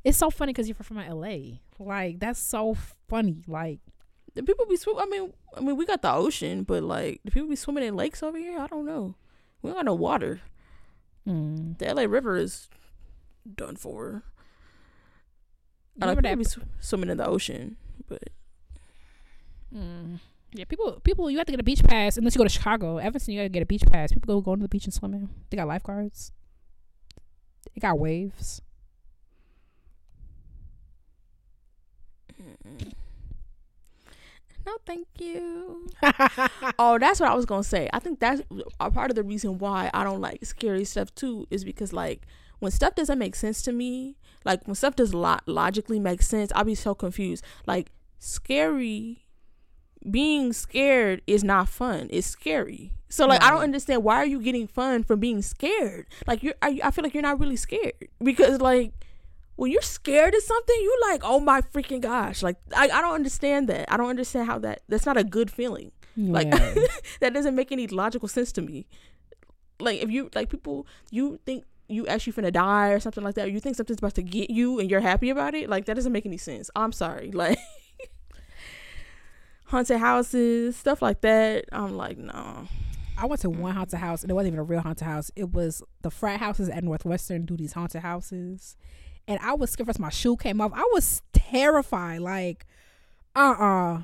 It's 0.04 0.18
so 0.18 0.30
funny 0.30 0.52
because 0.52 0.68
you're 0.68 0.74
from 0.76 0.98
LA. 0.98 1.58
Like, 1.78 2.20
that's 2.20 2.38
so 2.38 2.76
funny. 3.08 3.42
Like, 3.48 3.80
The 4.34 4.42
people 4.42 4.66
be 4.66 4.76
swim. 4.76 4.98
I 4.98 5.06
mean, 5.06 5.32
I 5.56 5.60
mean, 5.60 5.76
we 5.76 5.84
got 5.86 6.02
the 6.02 6.12
ocean, 6.12 6.62
but 6.62 6.82
like, 6.82 7.20
the 7.24 7.30
people 7.30 7.48
be 7.48 7.56
swimming 7.56 7.84
in 7.84 7.96
lakes 7.96 8.22
over 8.22 8.38
here. 8.38 8.58
I 8.58 8.66
don't 8.68 8.86
know. 8.86 9.16
We 9.62 9.70
don't 9.70 9.78
got 9.78 9.84
no 9.86 9.94
water. 9.94 10.40
mm. 11.26 11.76
The 11.78 11.92
LA 11.94 12.02
River 12.02 12.36
is 12.36 12.68
done 13.56 13.76
for. 13.76 14.22
I 16.00 16.06
remember 16.06 16.22
like 16.28 16.38
people 16.38 16.44
that? 16.44 16.60
be 16.66 16.66
sw- 16.82 16.86
swimming 16.88 17.10
in 17.10 17.16
the 17.18 17.26
ocean, 17.26 17.76
but 18.08 18.22
Mm. 19.74 20.20
Yeah, 20.52 20.64
people, 20.66 21.00
people, 21.02 21.30
you 21.30 21.38
have 21.38 21.46
to 21.46 21.52
get 21.52 21.60
a 21.60 21.64
beach 21.64 21.82
pass 21.82 22.16
unless 22.16 22.34
you 22.34 22.38
go 22.38 22.44
to 22.44 22.50
Chicago. 22.50 22.98
Evanston, 22.98 23.34
you 23.34 23.40
gotta 23.40 23.48
get 23.48 23.62
a 23.62 23.66
beach 23.66 23.82
pass. 23.90 24.12
People 24.12 24.34
go 24.36 24.40
going 24.40 24.58
to 24.60 24.62
the 24.64 24.68
beach 24.68 24.84
and 24.84 24.94
swimming. 24.94 25.28
They 25.50 25.56
got 25.56 25.66
lifeguards. 25.66 26.30
They 27.74 27.80
got 27.80 27.98
waves. 27.98 28.62
mm-mm. 32.40 32.92
no, 34.66 34.76
thank 34.86 35.06
you. 35.18 35.88
Oh, 36.78 36.98
that's 36.98 37.20
what 37.20 37.30
I 37.30 37.34
was 37.34 37.44
gonna 37.46 37.62
say. 37.62 37.88
I 37.92 37.98
think 37.98 38.20
that's 38.20 38.42
a 38.80 38.90
part 38.90 39.10
of 39.10 39.14
the 39.16 39.22
reason 39.22 39.58
why 39.58 39.90
I 39.92 40.04
don't 40.04 40.20
like 40.20 40.44
scary 40.44 40.84
stuff 40.84 41.14
too, 41.14 41.46
is 41.50 41.64
because 41.64 41.92
like 41.92 42.26
when 42.58 42.72
stuff 42.72 42.94
doesn't 42.94 43.18
make 43.18 43.34
sense 43.36 43.62
to 43.62 43.72
me, 43.72 44.16
like 44.44 44.66
when 44.66 44.74
stuff 44.74 44.96
does 44.96 45.12
lo- 45.14 45.38
logically 45.46 46.00
make 46.00 46.22
sense, 46.22 46.50
I'll 46.54 46.64
be 46.64 46.74
so 46.74 46.94
confused. 46.94 47.44
Like 47.66 47.90
scary, 48.18 49.23
being 50.10 50.52
scared 50.52 51.22
is 51.26 51.42
not 51.42 51.68
fun. 51.68 52.08
It's 52.10 52.26
scary. 52.26 52.92
So 53.08 53.26
like 53.26 53.42
I 53.42 53.50
don't 53.50 53.62
understand 53.62 54.02
why 54.02 54.16
are 54.16 54.26
you 54.26 54.40
getting 54.40 54.66
fun 54.66 55.04
from 55.04 55.20
being 55.20 55.40
scared? 55.40 56.06
Like 56.26 56.42
you're, 56.42 56.54
I, 56.60 56.80
I 56.82 56.90
feel 56.90 57.04
like 57.04 57.14
you're 57.14 57.22
not 57.22 57.38
really 57.38 57.56
scared 57.56 57.92
because 58.22 58.60
like 58.60 58.92
when 59.56 59.70
you're 59.70 59.82
scared 59.82 60.34
of 60.34 60.42
something, 60.42 60.76
you're 60.82 61.10
like, 61.12 61.20
oh 61.22 61.38
my 61.38 61.60
freaking 61.60 62.00
gosh! 62.00 62.42
Like 62.42 62.56
I, 62.76 62.88
I 62.88 63.00
don't 63.00 63.14
understand 63.14 63.68
that. 63.68 63.92
I 63.92 63.96
don't 63.96 64.10
understand 64.10 64.48
how 64.48 64.58
that. 64.60 64.82
That's 64.88 65.06
not 65.06 65.16
a 65.16 65.22
good 65.22 65.50
feeling. 65.50 65.92
Like 66.16 66.50
that 67.20 67.34
doesn't 67.34 67.54
make 67.54 67.72
any 67.72 67.86
logical 67.86 68.28
sense 68.28 68.52
to 68.52 68.62
me. 68.62 68.86
Like 69.78 70.02
if 70.02 70.10
you 70.10 70.30
like 70.34 70.50
people, 70.50 70.86
you 71.10 71.38
think 71.46 71.64
you 71.88 72.06
actually 72.06 72.32
finna 72.32 72.52
die 72.52 72.88
or 72.88 73.00
something 73.00 73.22
like 73.22 73.34
that. 73.36 73.46
Or 73.46 73.50
you 73.50 73.60
think 73.60 73.76
something's 73.76 73.98
about 73.98 74.14
to 74.14 74.22
get 74.22 74.50
you 74.50 74.80
and 74.80 74.90
you're 74.90 75.00
happy 75.00 75.30
about 75.30 75.54
it. 75.54 75.68
Like 75.68 75.84
that 75.86 75.94
doesn't 75.94 76.12
make 76.12 76.26
any 76.26 76.38
sense. 76.38 76.70
I'm 76.74 76.92
sorry. 76.92 77.30
Like 77.44 77.58
haunted 79.74 79.98
houses, 79.98 80.76
stuff 80.76 81.02
like 81.02 81.20
that. 81.22 81.64
I'm 81.72 81.96
like, 81.96 82.16
no. 82.16 82.68
I 83.18 83.26
went 83.26 83.42
to 83.42 83.50
one 83.50 83.74
haunted 83.74 83.98
house 83.98 84.22
and 84.22 84.30
it 84.30 84.34
wasn't 84.34 84.52
even 84.52 84.60
a 84.60 84.64
real 84.64 84.80
haunted 84.80 85.06
house. 85.06 85.30
It 85.36 85.52
was 85.52 85.82
the 86.02 86.10
frat 86.10 86.40
houses 86.40 86.68
at 86.68 86.84
Northwestern 86.84 87.44
do 87.44 87.56
these 87.56 87.72
haunted 87.72 88.02
houses. 88.02 88.76
And 89.26 89.38
I 89.40 89.54
was 89.54 89.70
scared 89.70 89.86
first 89.86 89.98
my 89.98 90.10
shoe 90.10 90.36
came 90.36 90.60
off. 90.60 90.72
I 90.74 90.88
was 90.92 91.22
terrified. 91.32 92.20
Like, 92.20 92.66
uh 93.34 93.54
uh-uh, 93.58 94.02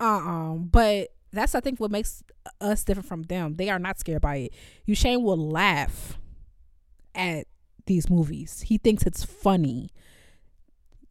uh. 0.00 0.04
Uh 0.04 0.18
uh. 0.18 0.54
But 0.54 1.08
that's 1.32 1.54
I 1.54 1.60
think 1.60 1.78
what 1.78 1.90
makes 1.90 2.22
us 2.60 2.84
different 2.84 3.08
from 3.08 3.22
them. 3.24 3.56
They 3.56 3.70
are 3.70 3.78
not 3.78 3.98
scared 3.98 4.22
by 4.22 4.36
it. 4.36 4.52
Ushane 4.88 5.22
will 5.22 5.36
laugh 5.36 6.18
at 7.14 7.46
these 7.86 8.10
movies. 8.10 8.62
He 8.62 8.78
thinks 8.78 9.04
it's 9.04 9.24
funny. 9.24 9.90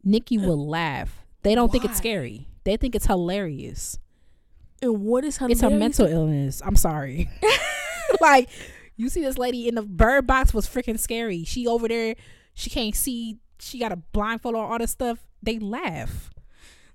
Nikki 0.04 0.38
will 0.38 0.68
laugh. 0.68 1.24
They 1.42 1.54
don't 1.54 1.72
think 1.72 1.84
it's 1.84 1.96
scary. 1.96 2.48
They 2.66 2.76
think 2.76 2.96
it's 2.96 3.06
hilarious 3.06 3.96
And 4.82 5.00
what 5.02 5.24
is 5.24 5.38
hilarious? 5.38 5.62
it's 5.62 5.62
a 5.62 5.70
mental 5.70 6.06
illness. 6.06 6.60
I'm 6.64 6.76
sorry. 6.76 7.30
like 8.20 8.48
you 8.96 9.08
see 9.08 9.22
this 9.22 9.38
lady 9.38 9.68
in 9.68 9.76
the 9.76 9.82
bird 9.82 10.26
box 10.26 10.52
was 10.52 10.66
freaking 10.66 10.98
scary. 10.98 11.44
She 11.44 11.66
over 11.66 11.86
there, 11.86 12.16
she 12.54 12.68
can't 12.68 12.94
see. 12.94 13.38
She 13.60 13.78
got 13.78 13.92
a 13.92 13.96
blindfold 13.96 14.56
on 14.56 14.70
all 14.70 14.78
this 14.78 14.90
stuff. 14.90 15.26
They 15.42 15.58
laugh. 15.58 16.30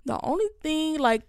The 0.06 0.20
only 0.24 0.48
thing, 0.62 0.98
like, 1.00 1.22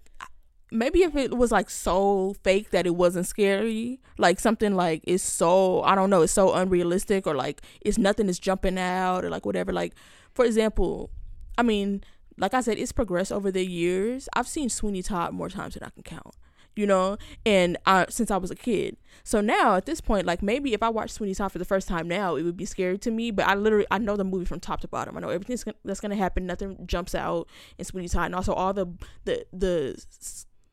maybe 0.70 1.02
if 1.02 1.14
it 1.14 1.36
was 1.36 1.52
like 1.52 1.68
so 1.70 2.34
fake 2.42 2.70
that 2.70 2.86
it 2.86 2.96
wasn't 2.96 3.26
scary, 3.26 4.00
like 4.18 4.40
something 4.40 4.74
like 4.74 5.02
it's 5.04 5.22
so 5.22 5.82
I 5.82 5.94
don't 5.94 6.10
know, 6.10 6.22
it's 6.22 6.32
so 6.32 6.52
unrealistic, 6.54 7.26
or 7.26 7.34
like 7.34 7.62
it's 7.82 7.98
nothing 7.98 8.28
is 8.28 8.38
jumping 8.38 8.78
out, 8.78 9.24
or 9.24 9.30
like 9.30 9.46
whatever. 9.46 9.72
Like, 9.72 9.94
for 10.34 10.44
example, 10.44 11.10
I 11.56 11.62
mean, 11.62 12.02
like 12.38 12.54
I 12.54 12.60
said, 12.60 12.78
it's 12.78 12.92
progressed 12.92 13.32
over 13.32 13.50
the 13.50 13.64
years. 13.64 14.28
I've 14.34 14.48
seen 14.48 14.68
Sweeney 14.68 15.02
Todd 15.02 15.32
more 15.32 15.48
times 15.48 15.74
than 15.74 15.82
I 15.82 15.90
can 15.90 16.02
count. 16.02 16.34
You 16.74 16.86
know, 16.86 17.18
and 17.44 17.76
I, 17.84 18.06
since 18.08 18.30
I 18.30 18.38
was 18.38 18.50
a 18.50 18.54
kid, 18.54 18.96
so 19.24 19.42
now 19.42 19.74
at 19.74 19.84
this 19.84 20.00
point, 20.00 20.26
like 20.26 20.42
maybe 20.42 20.72
if 20.72 20.82
I 20.82 20.88
watch 20.88 21.10
Sweeney 21.10 21.34
Todd 21.34 21.52
for 21.52 21.58
the 21.58 21.66
first 21.66 21.86
time 21.86 22.08
now, 22.08 22.34
it 22.34 22.44
would 22.44 22.56
be 22.56 22.64
scary 22.64 22.96
to 22.96 23.10
me. 23.10 23.30
But 23.30 23.46
I 23.46 23.54
literally 23.56 23.86
I 23.90 23.98
know 23.98 24.16
the 24.16 24.24
movie 24.24 24.46
from 24.46 24.58
top 24.58 24.80
to 24.80 24.88
bottom. 24.88 25.14
I 25.14 25.20
know 25.20 25.28
everything 25.28 25.74
that's 25.84 26.00
gonna 26.00 26.16
happen. 26.16 26.46
Nothing 26.46 26.78
jumps 26.86 27.14
out 27.14 27.46
in 27.76 27.84
Sweeney 27.84 28.08
Todd, 28.08 28.24
and 28.24 28.34
also 28.34 28.54
all 28.54 28.72
the 28.72 28.86
the 29.26 29.44
the 29.52 30.02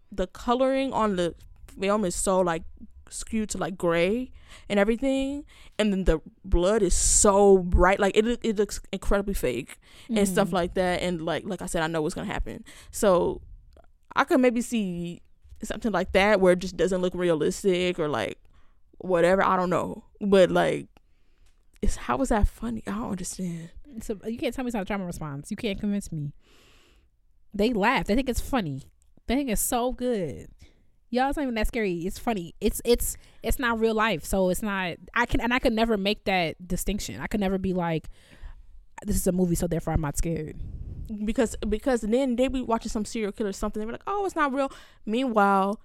the 0.10 0.28
coloring 0.28 0.93
on 0.93 1.17
the 1.17 1.36
film 1.78 2.06
is 2.06 2.15
so 2.15 2.39
like 2.39 2.63
skewed 3.10 3.50
to 3.50 3.58
like 3.58 3.78
gray 3.78 4.32
and 4.67 4.80
everything 4.80 5.45
and 5.78 5.91
then 5.91 6.04
the 6.04 6.19
blood 6.43 6.82
is 6.82 6.93
so 6.93 7.58
bright 7.60 8.00
like 8.00 8.15
it 8.15 8.26
it 8.43 8.58
looks 8.58 8.82
incredibly 8.91 9.34
fake 9.34 9.78
mm-hmm. 10.04 10.17
and 10.17 10.28
stuff 10.28 10.52
like 10.52 10.74
that 10.74 11.02
and 11.02 11.22
like 11.22 11.43
like 11.45 11.62
I 11.62 11.65
said 11.65 11.84
I 11.84 11.88
know 11.88 12.02
what's 12.02 12.15
to 12.15 12.26
happen. 12.26 12.63
So 12.91 13.41
I 14.15 14.24
could 14.24 14.39
maybe 14.39 14.62
see 14.62 15.22
something 15.63 15.91
like 15.91 16.12
that 16.13 16.39
where 16.39 16.54
it 16.54 16.60
just 16.60 16.78
doesn't 16.78 17.02
look 17.02 17.13
realistic 17.13 18.00
or 18.00 18.08
like 18.08 18.38
whatever 18.98 19.43
I 19.43 19.56
don't 19.56 19.69
know. 19.69 20.04
But 20.22 20.52
like 20.52 20.88
it's 21.82 21.95
how 21.95 22.17
was 22.17 22.30
that 22.30 22.48
funny? 22.48 22.84
I 22.88 22.91
don't 22.91 23.12
understand. 23.12 23.69
So 24.02 24.17
you 24.26 24.38
can't 24.38 24.54
tell 24.54 24.63
me 24.63 24.69
it's 24.69 24.76
not 24.76 24.84
a 24.84 24.86
trauma 24.86 25.06
response. 25.06 25.50
You 25.50 25.58
can't 25.58 25.80
convince 25.80 26.12
me. 26.12 26.34
They 27.54 27.74
laugh. 27.74 28.06
They 28.06 28.15
think 28.15 28.30
it's 28.30 28.41
funny. 28.41 28.84
They 29.28 29.36
think 29.36 29.50
it's 29.50 29.62
so 29.62 29.91
good 29.91 30.50
y'all 31.10 31.30
it's 31.30 31.38
not 31.38 31.43
even 31.43 31.56
that 31.56 31.67
scary. 31.67 31.93
It's 32.00 32.19
funny. 32.19 32.56
It's 32.62 32.82
it's 32.86 33.17
it's 33.43 33.60
not 33.60 33.80
real 33.80 33.93
life. 33.93 34.24
So 34.26 34.50
it's 34.50 34.62
not 34.62 34.95
i 35.13 35.26
can 35.26 35.41
and 35.41 35.54
i 35.54 35.60
could 35.60 35.74
never 35.74 35.98
make 35.98 36.26
that 36.26 36.67
distinction. 36.67 37.19
I 37.19 37.28
could 37.28 37.39
never 37.39 37.58
be 37.58 37.74
like 37.74 38.10
this 39.06 39.15
is 39.15 39.28
a 39.28 39.32
movie 39.32 39.56
so 39.56 39.67
therefore 39.67 39.93
i'm 39.93 40.02
not 40.02 40.17
scared. 40.17 40.58
Because 41.26 41.56
because 41.67 42.02
then 42.02 42.36
they 42.36 42.48
be 42.48 42.62
watching 42.62 42.89
some 42.89 43.06
serial 43.06 43.32
killer 43.32 43.50
or 43.50 43.54
something. 43.54 43.80
They 43.80 43.86
be 43.86 43.93
like 43.93 44.04
oh 44.08 44.26
it's 44.26 44.36
not 44.36 44.54
real. 44.54 44.72
Meanwhile 45.06 45.80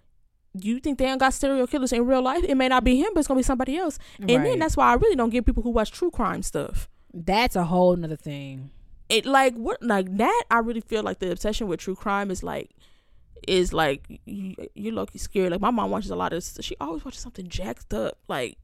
you 0.57 0.79
think 0.79 0.99
they 0.99 1.07
ain't 1.07 1.19
got 1.19 1.35
serial 1.35 1.67
killers 1.67 1.93
in 1.93 2.07
real 2.07 2.23
life? 2.23 2.45
It 2.45 2.55
may 2.55 2.69
not 2.69 2.85
be 2.85 2.97
him 2.97 3.11
but 3.15 3.21
it's 3.21 3.29
gonna 3.29 3.39
be 3.39 3.45
somebody 3.45 3.77
else. 3.77 3.99
And 4.19 4.31
right. 4.31 4.43
then 4.43 4.59
that's 4.59 4.77
why 4.77 4.91
i 4.91 4.95
really 4.95 5.17
don't 5.17 5.31
get 5.31 5.47
people 5.47 5.63
who 5.63 5.71
watch 5.71 5.91
true 5.91 6.11
crime 6.11 6.43
stuff. 6.43 6.89
That's 7.13 7.57
a 7.57 7.65
whole 7.65 7.97
nother 7.97 8.17
thing. 8.17 8.71
It 9.09 9.27
like 9.27 9.55
what 9.55 9.83
like 9.83 10.17
that 10.17 10.45
i 10.51 10.59
really 10.59 10.81
feel 10.81 11.03
like 11.03 11.19
the 11.19 11.31
obsession 11.31 11.69
with 11.69 11.79
true 11.79 11.95
crime 11.95 12.31
is 12.31 12.43
like 12.43 12.71
is 13.47 13.73
like 13.73 14.21
you, 14.25 14.55
you're 14.75 14.95
lucky 14.95 15.19
scared. 15.19 15.53
Like 15.53 15.61
my 15.61 15.71
mom 15.71 15.91
watches 15.91 16.11
a 16.11 16.17
lot 16.17 16.33
of. 16.33 16.45
She 16.61 16.77
always 16.81 17.05
watches 17.05 17.21
something 17.21 17.49
jacked 17.49 17.93
up. 17.93 18.19
Like 18.29 18.59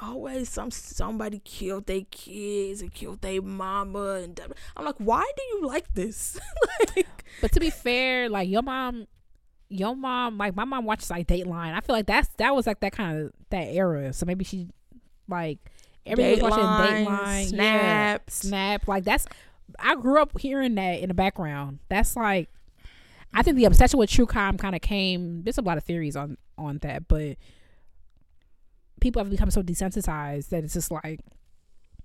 always 0.00 0.48
some 0.48 0.70
somebody 0.70 1.40
killed 1.44 1.86
their 1.86 2.02
kids 2.10 2.80
and 2.80 2.92
killed 2.92 3.20
their 3.20 3.42
mama 3.42 4.20
and 4.22 4.40
I'm 4.76 4.84
like, 4.84 4.96
why 4.98 5.30
do 5.36 5.42
you 5.42 5.66
like 5.66 5.92
this? 5.94 6.38
like, 6.96 7.06
but 7.40 7.52
to 7.52 7.60
be 7.60 7.70
fair, 7.70 8.28
like 8.28 8.48
your 8.48 8.62
mom, 8.62 9.06
your 9.68 9.94
mom, 9.94 10.38
like 10.38 10.56
my 10.56 10.64
mom 10.64 10.84
watches 10.84 11.10
like 11.10 11.26
Dateline. 11.26 11.74
I 11.74 11.80
feel 11.80 11.94
like 11.94 12.06
that's 12.06 12.28
that 12.38 12.54
was 12.54 12.66
like 12.66 12.80
that 12.80 12.92
kind 12.92 13.20
of 13.20 13.32
that 13.50 13.68
era. 13.68 14.12
So 14.12 14.26
maybe 14.26 14.44
she 14.44 14.68
like 15.28 15.58
everybody 16.06 16.40
was 16.40 16.50
watching 16.50 17.06
Dateline, 17.06 17.46
Snap, 17.46 17.62
yeah, 17.62 18.18
Snap. 18.28 18.88
Like 18.88 19.04
that's 19.04 19.26
I 19.78 19.94
grew 19.96 20.20
up 20.20 20.38
hearing 20.38 20.74
that 20.76 21.00
in 21.00 21.08
the 21.08 21.14
background. 21.14 21.78
That's 21.88 22.16
like 22.16 22.48
I 23.32 23.42
think 23.42 23.56
the 23.56 23.64
obsession 23.64 23.98
with 23.98 24.10
true 24.10 24.26
crime 24.26 24.56
kind 24.56 24.74
of 24.74 24.80
came. 24.80 25.42
There's 25.42 25.58
a 25.58 25.62
lot 25.62 25.78
of 25.78 25.84
theories 25.84 26.16
on 26.16 26.36
on 26.58 26.78
that, 26.78 27.08
but 27.08 27.36
people 29.00 29.22
have 29.22 29.30
become 29.30 29.50
so 29.50 29.62
desensitized 29.62 30.48
that 30.50 30.64
it's 30.64 30.74
just 30.74 30.90
like, 30.90 31.20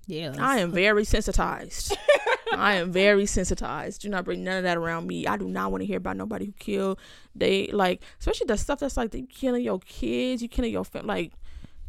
yeah. 0.07 0.35
I 0.39 0.59
am 0.59 0.71
very 0.71 1.03
sensitized. 1.03 1.95
I 2.53 2.75
am 2.75 2.91
very 2.91 3.25
sensitized. 3.25 4.01
Do 4.01 4.09
not 4.09 4.23
bring 4.23 4.43
none 4.43 4.57
of 4.57 4.63
that 4.63 4.77
around 4.77 5.07
me. 5.07 5.27
I 5.27 5.35
do 5.37 5.47
not 5.47 5.71
want 5.71 5.81
to 5.81 5.85
hear 5.85 5.97
about 5.97 6.15
nobody 6.15 6.45
who 6.45 6.51
killed. 6.53 6.99
They 7.33 7.67
like, 7.67 8.01
especially 8.19 8.45
the 8.47 8.57
stuff 8.57 8.79
that's 8.79 8.97
like 8.97 9.11
they 9.11 9.23
killing 9.23 9.63
your 9.63 9.79
kids, 9.79 10.41
you 10.41 10.47
killing 10.47 10.71
your 10.71 10.85
family. 10.85 11.07
Like, 11.07 11.33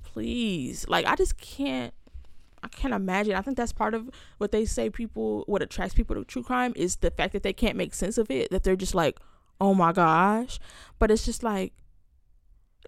please, 0.03 0.87
like 0.89 1.07
I 1.07 1.15
just 1.15 1.39
can't. 1.39 1.93
I 2.67 2.69
can't 2.69 2.93
imagine. 2.93 3.35
I 3.35 3.43
think 3.43 3.57
that's 3.57 3.73
part 3.73 3.95
of 3.95 4.11
what 4.39 4.51
they 4.51 4.65
say 4.65 4.91
people 4.91 5.45
what 5.47 5.63
attracts 5.63 5.95
people 5.95 6.17
to 6.17 6.25
true 6.25 6.43
crime 6.43 6.73
is 6.75 6.97
the 6.97 7.13
fact 7.13 7.33
that 7.33 7.45
they 7.45 7.53
can't 7.53 7.77
make 7.77 7.95
sense 7.95 8.19
of 8.19 8.29
it. 8.29 8.51
That 8.51 8.65
they're 8.65 8.75
just 8.75 8.95
like, 8.95 9.21
oh 9.61 9.73
my 9.73 9.93
gosh. 9.93 10.59
But 10.99 11.13
it's 11.13 11.25
just 11.25 11.45
like 11.45 11.73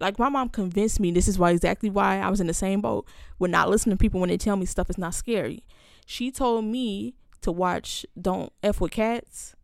like 0.01 0.19
my 0.19 0.27
mom 0.27 0.49
convinced 0.49 0.99
me 0.99 1.11
this 1.11 1.29
is 1.29 1.39
why 1.39 1.51
exactly 1.51 1.89
why 1.89 2.19
I 2.19 2.29
was 2.29 2.41
in 2.41 2.47
the 2.47 2.53
same 2.53 2.81
boat 2.81 3.07
with 3.37 3.51
not 3.51 3.69
listening 3.69 3.95
to 3.95 4.01
people 4.01 4.19
when 4.19 4.29
they 4.29 4.37
tell 4.37 4.57
me 4.57 4.65
stuff 4.65 4.89
is 4.89 4.97
not 4.97 5.13
scary. 5.13 5.63
She 6.05 6.29
told 6.29 6.65
me 6.65 7.15
to 7.41 7.51
watch 7.51 8.05
Don't 8.19 8.51
F 8.61 8.81
with 8.81 8.91
Cats 8.91 9.55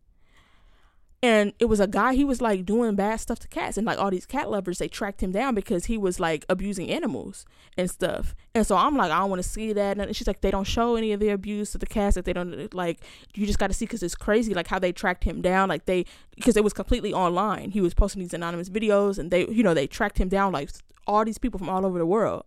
and 1.22 1.52
it 1.58 1.64
was 1.64 1.80
a 1.80 1.86
guy 1.86 2.14
he 2.14 2.24
was 2.24 2.40
like 2.40 2.66
doing 2.66 2.94
bad 2.94 3.16
stuff 3.16 3.38
to 3.38 3.48
cats 3.48 3.76
and 3.76 3.86
like 3.86 3.98
all 3.98 4.10
these 4.10 4.26
cat 4.26 4.50
lovers 4.50 4.78
they 4.78 4.88
tracked 4.88 5.22
him 5.22 5.32
down 5.32 5.54
because 5.54 5.86
he 5.86 5.96
was 5.96 6.20
like 6.20 6.44
abusing 6.48 6.90
animals 6.90 7.46
and 7.76 7.90
stuff. 7.90 8.34
And 8.54 8.66
so 8.66 8.76
i'm 8.76 8.96
like 8.96 9.10
i 9.10 9.18
don't 9.18 9.30
want 9.30 9.42
to 9.42 9.48
see 9.48 9.72
that 9.72 9.98
and 9.98 10.16
she's 10.16 10.26
like 10.26 10.40
they 10.40 10.50
don't 10.50 10.64
show 10.64 10.96
any 10.96 11.12
of 11.12 11.20
the 11.20 11.30
abuse 11.30 11.72
to 11.72 11.78
the 11.78 11.86
cats 11.86 12.14
that 12.14 12.24
they 12.24 12.32
don't 12.32 12.72
like 12.74 13.00
you 13.34 13.46
just 13.46 13.58
got 13.58 13.68
to 13.68 13.74
see 13.74 13.86
because 13.86 14.02
it's 14.02 14.14
crazy 14.14 14.54
like 14.54 14.66
how 14.66 14.78
they 14.78 14.92
tracked 14.92 15.24
him 15.24 15.40
down 15.42 15.68
like 15.68 15.86
they 15.86 16.04
because 16.36 16.56
it 16.56 16.62
was 16.62 16.72
completely 16.72 17.12
online. 17.12 17.70
He 17.70 17.80
was 17.80 17.94
posting 17.94 18.22
these 18.22 18.34
anonymous 18.34 18.68
videos 18.68 19.18
and 19.18 19.30
they 19.30 19.46
you 19.48 19.62
know 19.62 19.74
they 19.74 19.86
tracked 19.86 20.18
him 20.18 20.28
down 20.28 20.52
like 20.52 20.70
all 21.06 21.24
these 21.24 21.38
people 21.38 21.58
from 21.58 21.68
all 21.68 21.84
over 21.84 21.98
the 21.98 22.06
world. 22.06 22.44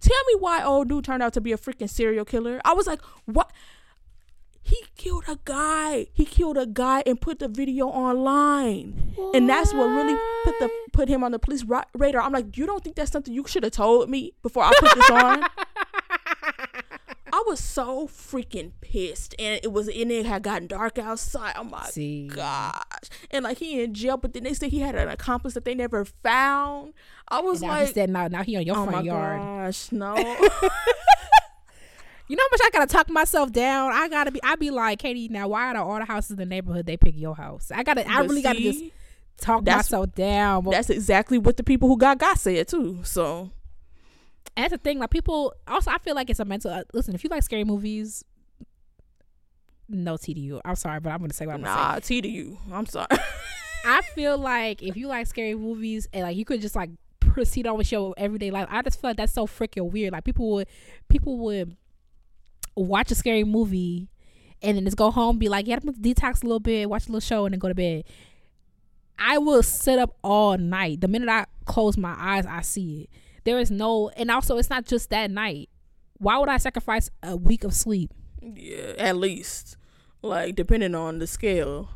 Tell 0.00 0.24
me 0.28 0.34
why 0.38 0.62
old 0.62 0.88
dude 0.88 1.04
turned 1.04 1.22
out 1.22 1.32
to 1.34 1.40
be 1.40 1.52
a 1.52 1.58
freaking 1.58 1.90
serial 1.90 2.24
killer. 2.24 2.60
I 2.64 2.74
was 2.74 2.86
like 2.86 3.00
what 3.24 3.50
he 4.70 4.84
killed 4.96 5.24
a 5.26 5.36
guy. 5.44 6.06
He 6.12 6.24
killed 6.24 6.56
a 6.56 6.66
guy 6.66 7.02
and 7.04 7.20
put 7.20 7.40
the 7.40 7.48
video 7.48 7.88
online, 7.88 9.12
what? 9.16 9.34
and 9.34 9.48
that's 9.48 9.74
what 9.74 9.86
really 9.86 10.16
put 10.44 10.58
the 10.60 10.70
put 10.92 11.08
him 11.08 11.24
on 11.24 11.32
the 11.32 11.40
police 11.40 11.64
ra- 11.64 11.84
radar. 11.94 12.22
I'm 12.22 12.32
like, 12.32 12.56
you 12.56 12.66
don't 12.66 12.82
think 12.82 12.94
that's 12.94 13.10
something 13.10 13.34
you 13.34 13.44
should 13.46 13.64
have 13.64 13.72
told 13.72 14.08
me 14.08 14.32
before 14.42 14.62
I 14.62 14.72
put 14.78 14.94
this 14.94 15.10
on? 15.10 15.44
I 17.32 17.44
was 17.46 17.60
so 17.60 18.06
freaking 18.06 18.72
pissed, 18.80 19.34
and 19.38 19.60
it 19.62 19.72
was 19.72 19.88
and 19.88 20.12
it 20.12 20.26
had 20.26 20.42
gotten 20.42 20.68
dark 20.68 20.98
outside. 20.98 21.54
Oh 21.56 21.64
my 21.64 21.86
See. 21.86 22.28
gosh! 22.28 22.82
And 23.30 23.44
like 23.44 23.58
he 23.58 23.82
in 23.82 23.94
jail, 23.94 24.16
but 24.16 24.34
then 24.34 24.44
they 24.44 24.54
said 24.54 24.70
he 24.70 24.80
had 24.80 24.94
an 24.94 25.08
accomplice 25.08 25.54
that 25.54 25.64
they 25.64 25.74
never 25.74 26.04
found. 26.04 26.92
I 27.28 27.40
was 27.40 27.62
and 27.62 27.70
like, 27.70 27.88
he 27.88 27.94
said, 27.94 28.10
"No, 28.10 28.28
now 28.28 28.42
he 28.42 28.56
on 28.56 28.62
your 28.62 28.76
oh 28.76 28.86
front 28.86 29.04
yard." 29.04 29.40
Gosh, 29.40 29.92
no. 29.92 30.14
You 32.30 32.36
know 32.36 32.44
how 32.44 32.48
much 32.52 32.60
I 32.62 32.70
gotta 32.70 32.86
talk 32.86 33.10
myself 33.10 33.50
down. 33.50 33.90
I 33.92 34.08
gotta 34.08 34.30
be. 34.30 34.40
I 34.44 34.54
be 34.54 34.70
like, 34.70 35.00
Katie. 35.00 35.26
Now, 35.26 35.48
why 35.48 35.68
out 35.68 35.74
of 35.74 35.88
all 35.88 35.98
the 35.98 36.04
houses 36.04 36.30
in 36.30 36.36
the 36.36 36.46
neighborhood 36.46 36.86
they 36.86 36.96
pick 36.96 37.16
your 37.16 37.34
house? 37.34 37.72
I 37.74 37.82
gotta. 37.82 38.08
I 38.08 38.20
really 38.20 38.36
see, 38.36 38.42
gotta 38.42 38.60
just 38.60 38.84
talk 39.36 39.64
myself 39.64 40.14
down. 40.14 40.64
That's 40.70 40.90
exactly 40.90 41.38
what 41.38 41.56
the 41.56 41.64
people 41.64 41.88
who 41.88 41.96
got 41.96 42.18
got 42.18 42.38
said 42.38 42.68
too. 42.68 43.00
So 43.02 43.50
and 44.56 44.62
that's 44.62 44.70
the 44.70 44.78
thing. 44.78 45.00
Like 45.00 45.10
people. 45.10 45.54
Also, 45.66 45.90
I 45.90 45.98
feel 45.98 46.14
like 46.14 46.30
it's 46.30 46.38
a 46.38 46.44
mental. 46.44 46.70
Uh, 46.70 46.84
listen, 46.92 47.16
if 47.16 47.24
you 47.24 47.30
like 47.30 47.42
scary 47.42 47.64
movies, 47.64 48.24
no 49.88 50.14
TDU. 50.14 50.60
I'm 50.64 50.76
sorry, 50.76 51.00
but 51.00 51.10
I'm 51.10 51.18
gonna 51.18 51.32
say 51.32 51.46
what 51.46 51.56
I'm 51.56 51.62
nah, 51.62 51.90
gonna 51.90 52.02
say. 52.02 52.20
T 52.20 52.22
to 52.22 52.28
you. 52.28 52.58
I'm 52.72 52.86
sorry. 52.86 53.08
I 53.84 54.02
feel 54.14 54.38
like 54.38 54.84
if 54.84 54.96
you 54.96 55.08
like 55.08 55.26
scary 55.26 55.56
movies 55.56 56.08
and 56.12 56.22
like 56.22 56.36
you 56.36 56.44
could 56.44 56.60
just 56.60 56.76
like 56.76 56.90
proceed 57.18 57.66
on 57.66 57.76
with 57.76 57.90
your 57.90 58.14
everyday 58.16 58.52
life, 58.52 58.68
I 58.70 58.82
just 58.82 59.00
feel 59.00 59.10
like 59.10 59.16
that's 59.16 59.32
so 59.32 59.48
freaking 59.48 59.90
weird. 59.90 60.12
Like 60.12 60.22
people 60.22 60.48
would, 60.52 60.68
people 61.08 61.36
would 61.38 61.76
watch 62.76 63.10
a 63.10 63.14
scary 63.14 63.44
movie 63.44 64.08
and 64.62 64.76
then 64.76 64.84
just 64.84 64.96
go 64.96 65.10
home 65.10 65.38
be 65.38 65.48
like 65.48 65.66
yeah 65.66 65.76
i'm 65.76 65.80
gonna 65.80 65.96
detox 65.98 66.42
a 66.42 66.46
little 66.46 66.60
bit 66.60 66.88
watch 66.88 67.06
a 67.06 67.08
little 67.08 67.20
show 67.20 67.44
and 67.44 67.52
then 67.52 67.58
go 67.58 67.68
to 67.68 67.74
bed. 67.74 68.04
I 69.22 69.36
will 69.36 69.62
sit 69.62 69.98
up 69.98 70.16
all 70.24 70.56
night. 70.56 71.02
The 71.02 71.08
minute 71.08 71.28
i 71.28 71.46
close 71.66 71.96
my 71.96 72.14
eyes 72.18 72.46
i 72.46 72.62
see 72.62 73.02
it. 73.02 73.10
There 73.44 73.58
is 73.58 73.70
no 73.70 74.10
and 74.10 74.30
also 74.30 74.56
it's 74.56 74.70
not 74.70 74.86
just 74.86 75.10
that 75.10 75.30
night. 75.30 75.68
Why 76.18 76.38
would 76.38 76.48
i 76.48 76.58
sacrifice 76.58 77.10
a 77.22 77.36
week 77.36 77.64
of 77.64 77.74
sleep? 77.74 78.12
Yeah 78.40 78.94
at 78.98 79.16
least. 79.16 79.76
Like 80.22 80.54
depending 80.54 80.94
on 80.94 81.18
the 81.18 81.26
scale. 81.26 81.90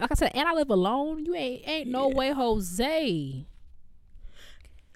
Like 0.00 0.12
i 0.12 0.14
said 0.14 0.32
and 0.34 0.48
i 0.48 0.52
live 0.52 0.70
alone. 0.70 1.24
You 1.24 1.34
ain't 1.34 1.68
ain't 1.68 1.86
yeah. 1.86 1.92
no 1.92 2.08
way 2.08 2.32
jose 2.32 3.46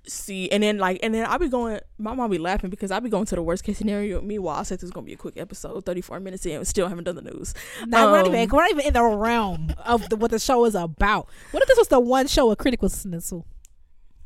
see 0.06 0.50
and 0.50 0.62
then 0.62 0.78
like 0.78 0.98
and 1.02 1.14
then 1.14 1.24
I'll 1.26 1.38
be 1.38 1.48
going 1.48 1.78
my 1.98 2.14
mom 2.14 2.30
be 2.30 2.38
laughing 2.38 2.70
because 2.70 2.90
I'll 2.90 3.00
be 3.00 3.08
going 3.08 3.24
to 3.26 3.34
the 3.34 3.42
worst 3.42 3.64
case 3.64 3.78
scenario. 3.78 4.20
Meanwhile, 4.20 4.56
I 4.56 4.62
said 4.64 4.78
this 4.78 4.84
is 4.84 4.90
gonna 4.90 5.06
be 5.06 5.12
a 5.12 5.16
quick 5.16 5.36
episode, 5.36 5.84
thirty 5.84 6.00
four 6.00 6.18
minutes 6.20 6.44
in, 6.46 6.64
still 6.64 6.88
haven't 6.88 7.04
done 7.04 7.16
the 7.16 7.22
news. 7.22 7.54
Now 7.86 8.06
um, 8.06 8.12
we're, 8.12 8.18
not 8.18 8.26
even, 8.28 8.48
we're 8.50 8.62
not 8.62 8.70
even 8.70 8.86
in 8.86 8.92
the 8.94 9.04
realm 9.04 9.74
of 9.84 10.08
the, 10.08 10.16
what 10.16 10.30
the 10.30 10.38
show 10.38 10.64
is 10.64 10.74
about. 10.74 11.28
What 11.50 11.62
if 11.62 11.68
this 11.68 11.78
was 11.78 11.88
the 11.88 12.00
one 12.00 12.26
show 12.26 12.50
a 12.50 12.56
critic 12.56 12.82
was 12.82 12.92
listening 12.92 13.20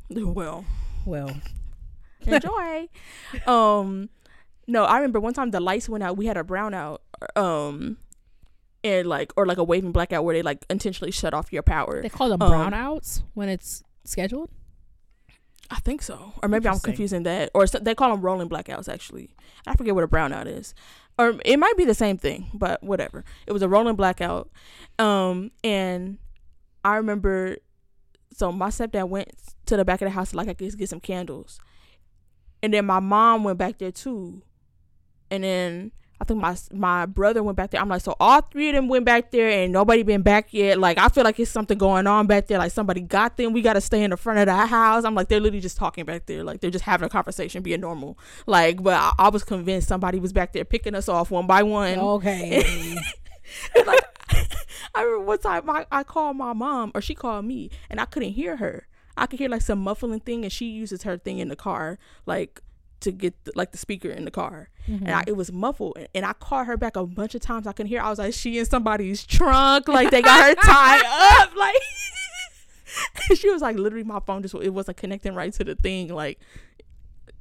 to? 0.08 0.24
Well. 0.24 0.64
Well. 1.04 1.30
Enjoy. 2.26 2.88
um 3.46 4.08
no, 4.68 4.84
I 4.84 4.96
remember 4.96 5.20
one 5.20 5.32
time 5.32 5.50
the 5.52 5.60
lights 5.60 5.88
went 5.88 6.02
out, 6.02 6.16
we 6.16 6.26
had 6.26 6.36
a 6.36 6.42
brownout. 6.42 6.98
Um 7.36 7.98
and 8.82 9.06
like 9.06 9.32
or 9.36 9.46
like 9.46 9.58
a 9.58 9.64
waving 9.64 9.92
blackout 9.92 10.24
where 10.24 10.34
they 10.34 10.42
like 10.42 10.64
intentionally 10.70 11.12
shut 11.12 11.34
off 11.34 11.52
your 11.52 11.62
power. 11.62 12.02
They 12.02 12.08
call 12.08 12.28
them 12.28 12.40
um, 12.42 12.50
brownouts 12.50 13.22
when 13.34 13.48
it's 13.48 13.82
scheduled? 14.04 14.50
I 15.70 15.80
think 15.80 16.02
so, 16.02 16.32
or 16.42 16.48
maybe 16.48 16.68
I'm 16.68 16.78
confusing 16.78 17.24
that, 17.24 17.50
or 17.54 17.66
they 17.66 17.94
call 17.94 18.10
them 18.10 18.20
rolling 18.20 18.48
blackouts. 18.48 18.88
Actually, 18.88 19.30
I 19.66 19.74
forget 19.74 19.94
what 19.94 20.04
a 20.04 20.08
brownout 20.08 20.46
is, 20.46 20.74
or 21.18 21.40
it 21.44 21.58
might 21.58 21.76
be 21.76 21.84
the 21.84 21.94
same 21.94 22.18
thing, 22.18 22.50
but 22.54 22.82
whatever. 22.82 23.24
It 23.46 23.52
was 23.52 23.62
a 23.62 23.68
rolling 23.68 23.96
blackout, 23.96 24.50
um, 24.98 25.50
and 25.64 26.18
I 26.84 26.96
remember. 26.96 27.56
So 28.32 28.52
my 28.52 28.68
stepdad 28.68 29.08
went 29.08 29.30
to 29.64 29.76
the 29.76 29.84
back 29.84 30.02
of 30.02 30.06
the 30.06 30.10
house 30.10 30.34
like 30.34 30.48
I 30.48 30.54
could 30.54 30.76
get 30.76 30.88
some 30.88 31.00
candles, 31.00 31.58
and 32.62 32.72
then 32.72 32.86
my 32.86 33.00
mom 33.00 33.42
went 33.44 33.58
back 33.58 33.78
there 33.78 33.92
too, 33.92 34.42
and 35.30 35.42
then 35.42 35.92
I 36.20 36.24
think 36.24 36.40
my 36.40 36.56
my 36.72 37.04
brother 37.04 37.42
went 37.42 37.56
back 37.56 37.70
there. 37.70 37.80
I'm 37.80 37.88
like, 37.88 38.00
so 38.00 38.16
all 38.18 38.40
three 38.40 38.70
of 38.70 38.74
them 38.74 38.88
went 38.88 39.04
back 39.04 39.30
there, 39.30 39.48
and 39.48 39.72
nobody 39.72 40.02
been 40.02 40.22
back 40.22 40.52
yet. 40.54 40.78
Like 40.78 40.98
I 40.98 41.08
feel 41.08 41.24
like 41.24 41.38
it's 41.38 41.50
something 41.50 41.76
going 41.76 42.06
on 42.06 42.26
back 42.26 42.46
there. 42.46 42.58
Like 42.58 42.72
somebody 42.72 43.02
got 43.02 43.36
them. 43.36 43.52
We 43.52 43.60
got 43.60 43.74
to 43.74 43.80
stay 43.80 44.02
in 44.02 44.10
the 44.10 44.16
front 44.16 44.38
of 44.38 44.46
the 44.46 44.66
house. 44.66 45.04
I'm 45.04 45.14
like, 45.14 45.28
they're 45.28 45.40
literally 45.40 45.60
just 45.60 45.76
talking 45.76 46.04
back 46.04 46.26
there. 46.26 46.42
Like 46.42 46.60
they're 46.60 46.70
just 46.70 46.84
having 46.84 47.06
a 47.06 47.10
conversation, 47.10 47.62
being 47.62 47.80
normal. 47.80 48.18
Like, 48.46 48.82
but 48.82 48.94
I, 48.94 49.12
I 49.18 49.28
was 49.28 49.44
convinced 49.44 49.88
somebody 49.88 50.18
was 50.18 50.32
back 50.32 50.52
there 50.52 50.64
picking 50.64 50.94
us 50.94 51.08
off 51.08 51.30
one 51.30 51.46
by 51.46 51.62
one. 51.62 51.98
Okay. 51.98 52.96
like, 53.86 54.00
I 54.94 55.02
remember 55.02 55.24
one 55.24 55.38
time 55.38 55.68
I, 55.68 55.86
I 55.92 56.02
called 56.02 56.36
my 56.36 56.54
mom, 56.54 56.92
or 56.94 57.02
she 57.02 57.14
called 57.14 57.44
me, 57.44 57.70
and 57.90 58.00
I 58.00 58.06
couldn't 58.06 58.32
hear 58.32 58.56
her. 58.56 58.86
I 59.18 59.26
could 59.26 59.38
hear 59.38 59.48
like 59.48 59.62
some 59.62 59.80
muffling 59.80 60.20
thing, 60.20 60.44
and 60.44 60.52
she 60.52 60.66
uses 60.66 61.02
her 61.02 61.16
thing 61.18 61.38
in 61.38 61.48
the 61.48 61.56
car, 61.56 61.98
like 62.26 62.62
to 63.00 63.12
get 63.12 63.44
the, 63.44 63.52
like 63.54 63.72
the 63.72 63.78
speaker 63.78 64.08
in 64.08 64.24
the 64.24 64.30
car, 64.30 64.68
and 64.86 65.08
I, 65.08 65.20
mm-hmm. 65.20 65.28
it 65.28 65.36
was 65.36 65.52
muffled. 65.52 65.94
And, 65.96 66.08
and 66.14 66.24
I 66.24 66.32
called 66.32 66.66
her 66.66 66.76
back 66.76 66.96
a 66.96 67.06
bunch 67.06 67.34
of 67.34 67.40
times. 67.40 67.66
I 67.66 67.72
couldn't 67.72 67.88
hear. 67.88 68.00
I 68.00 68.10
was 68.10 68.18
like, 68.18 68.34
she 68.34 68.58
in 68.58 68.66
somebody's 68.66 69.24
trunk, 69.26 69.88
like 69.88 70.10
they 70.10 70.22
got 70.22 70.48
her 70.48 70.54
tied 70.62 71.42
up, 71.42 71.54
like. 71.56 71.74
she 73.36 73.50
was 73.50 73.62
like, 73.62 73.76
literally, 73.76 74.04
my 74.04 74.20
phone 74.20 74.42
just 74.42 74.54
it 74.54 74.70
wasn't 74.70 74.96
connecting 74.96 75.34
right 75.34 75.52
to 75.52 75.64
the 75.64 75.74
thing, 75.74 76.08
like 76.08 76.40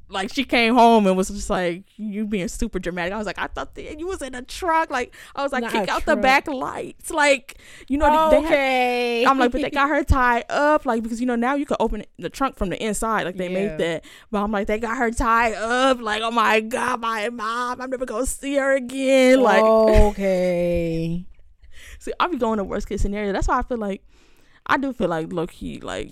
like 0.07 0.31
she 0.31 0.43
came 0.43 0.75
home 0.75 1.07
and 1.07 1.17
was 1.17 1.29
just 1.29 1.49
like 1.49 1.83
you 1.97 2.25
being 2.27 2.47
super 2.47 2.77
dramatic. 2.79 3.11
I 3.13 3.17
was 3.17 3.25
like, 3.25 3.39
I 3.39 3.47
thought 3.47 3.73
that 3.75 3.99
you 3.99 4.07
was 4.07 4.21
in 4.21 4.35
a 4.35 4.41
truck. 4.41 4.89
Like 4.91 5.15
I 5.35 5.41
was 5.43 5.51
like, 5.51 5.63
Not 5.63 5.71
kick 5.71 5.89
out 5.89 6.05
the 6.05 6.15
back 6.15 6.47
lights. 6.47 7.09
Like 7.09 7.57
you 7.87 7.97
know, 7.97 8.29
they, 8.29 8.37
they 8.37 8.41
had, 8.43 8.51
okay. 8.53 9.25
I'm 9.25 9.39
like, 9.39 9.51
but 9.51 9.61
they 9.61 9.69
got 9.71 9.89
her 9.89 10.03
tied 10.03 10.45
up, 10.49 10.85
like 10.85 11.01
because 11.03 11.19
you 11.19 11.25
know 11.25 11.35
now 11.35 11.55
you 11.55 11.65
can 11.65 11.77
open 11.79 12.03
the 12.19 12.29
trunk 12.29 12.55
from 12.55 12.69
the 12.69 12.81
inside, 12.83 13.23
like 13.23 13.37
they 13.37 13.47
Yeah. 13.47 13.53
made 13.67 13.77
that. 13.79 14.05
But 14.31 14.43
I'm 14.43 14.51
like, 14.51 14.67
they 14.67 14.77
got 14.79 14.97
her 14.97 15.11
tied 15.11 15.53
up, 15.53 15.99
like 16.01 16.21
oh 16.21 16.31
my 16.31 16.59
god, 16.59 17.01
my 17.01 17.29
mom, 17.29 17.81
I'm 17.81 17.89
never 17.89 18.05
gonna 18.05 18.25
see 18.25 18.55
her 18.55 18.75
again. 18.75 19.41
Like, 19.41 19.63
okay. 19.65 21.25
see, 21.99 22.11
I'll 22.19 22.29
be 22.29 22.37
going 22.37 22.57
to 22.57 22.63
worst 22.63 22.87
case 22.87 23.01
scenario. 23.01 23.33
That's 23.33 23.47
why 23.47 23.59
I 23.59 23.63
feel 23.63 23.77
like 23.77 24.03
I 24.67 24.77
do 24.77 24.93
feel 24.93 25.07
like 25.09 25.31
low 25.33 25.47
key, 25.47 25.79
like 25.79 26.11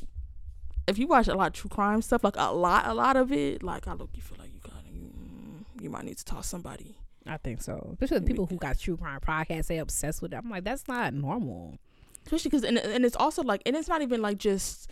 if 0.87 0.97
you 0.97 1.07
watch 1.07 1.27
a 1.27 1.35
lot 1.35 1.47
of 1.47 1.53
true 1.53 1.69
crime 1.69 2.01
stuff, 2.01 2.23
like 2.23 2.35
a 2.37 2.53
lot, 2.53 2.87
a 2.87 2.93
lot 2.93 3.15
of 3.15 3.31
it, 3.31 3.63
like 3.63 3.87
I 3.87 3.93
look, 3.93 4.09
you 4.15 4.21
feel 4.21 4.37
like 4.39 4.51
you 4.53 4.59
got 4.59 4.83
you, 4.91 5.11
mm, 5.17 5.81
you 5.81 5.89
might 5.89 6.05
need 6.05 6.17
to 6.17 6.25
talk 6.25 6.43
somebody. 6.43 6.97
I 7.25 7.37
think 7.37 7.61
so. 7.61 7.89
Especially 7.93 8.19
the 8.19 8.25
people 8.25 8.45
who 8.47 8.57
got 8.57 8.77
true 8.79 8.97
crime 8.97 9.21
podcasts, 9.21 9.67
they 9.67 9.77
obsessed 9.77 10.21
with 10.21 10.33
it. 10.33 10.37
I'm 10.37 10.49
like, 10.49 10.65
that's 10.65 10.87
not 10.87 11.13
normal. 11.13 11.77
especially 12.25 12.49
because 12.49 12.63
and, 12.63 12.77
and 12.77 13.05
it's 13.05 13.15
also 13.15 13.43
like 13.43 13.61
and 13.65 13.75
it's 13.75 13.87
not 13.87 14.01
even 14.01 14.21
like 14.21 14.37
just 14.37 14.91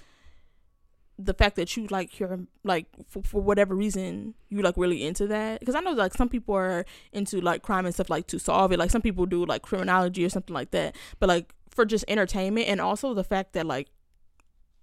the 1.19 1.33
fact 1.33 1.55
that 1.55 1.75
you 1.77 1.85
like 1.87 2.19
you're 2.19 2.39
like 2.63 2.87
for, 3.07 3.21
for 3.21 3.41
whatever 3.41 3.75
reason 3.75 4.33
you 4.49 4.61
like 4.61 4.75
really 4.75 5.03
into 5.05 5.27
that 5.27 5.59
because 5.59 5.75
i 5.75 5.79
know 5.79 5.91
like 5.91 6.13
some 6.13 6.27
people 6.29 6.55
are 6.55 6.83
into 7.11 7.39
like 7.41 7.61
crime 7.61 7.85
and 7.85 7.93
stuff 7.93 8.09
like 8.09 8.25
to 8.25 8.39
solve 8.39 8.71
it 8.71 8.79
like 8.79 8.89
some 8.89 9.03
people 9.03 9.25
do 9.27 9.45
like 9.45 9.61
criminology 9.61 10.25
or 10.25 10.29
something 10.29 10.53
like 10.53 10.71
that 10.71 10.95
but 11.19 11.29
like 11.29 11.53
for 11.69 11.85
just 11.85 12.03
entertainment 12.07 12.67
and 12.67 12.81
also 12.81 13.13
the 13.13 13.23
fact 13.23 13.53
that 13.53 13.67
like 13.67 13.87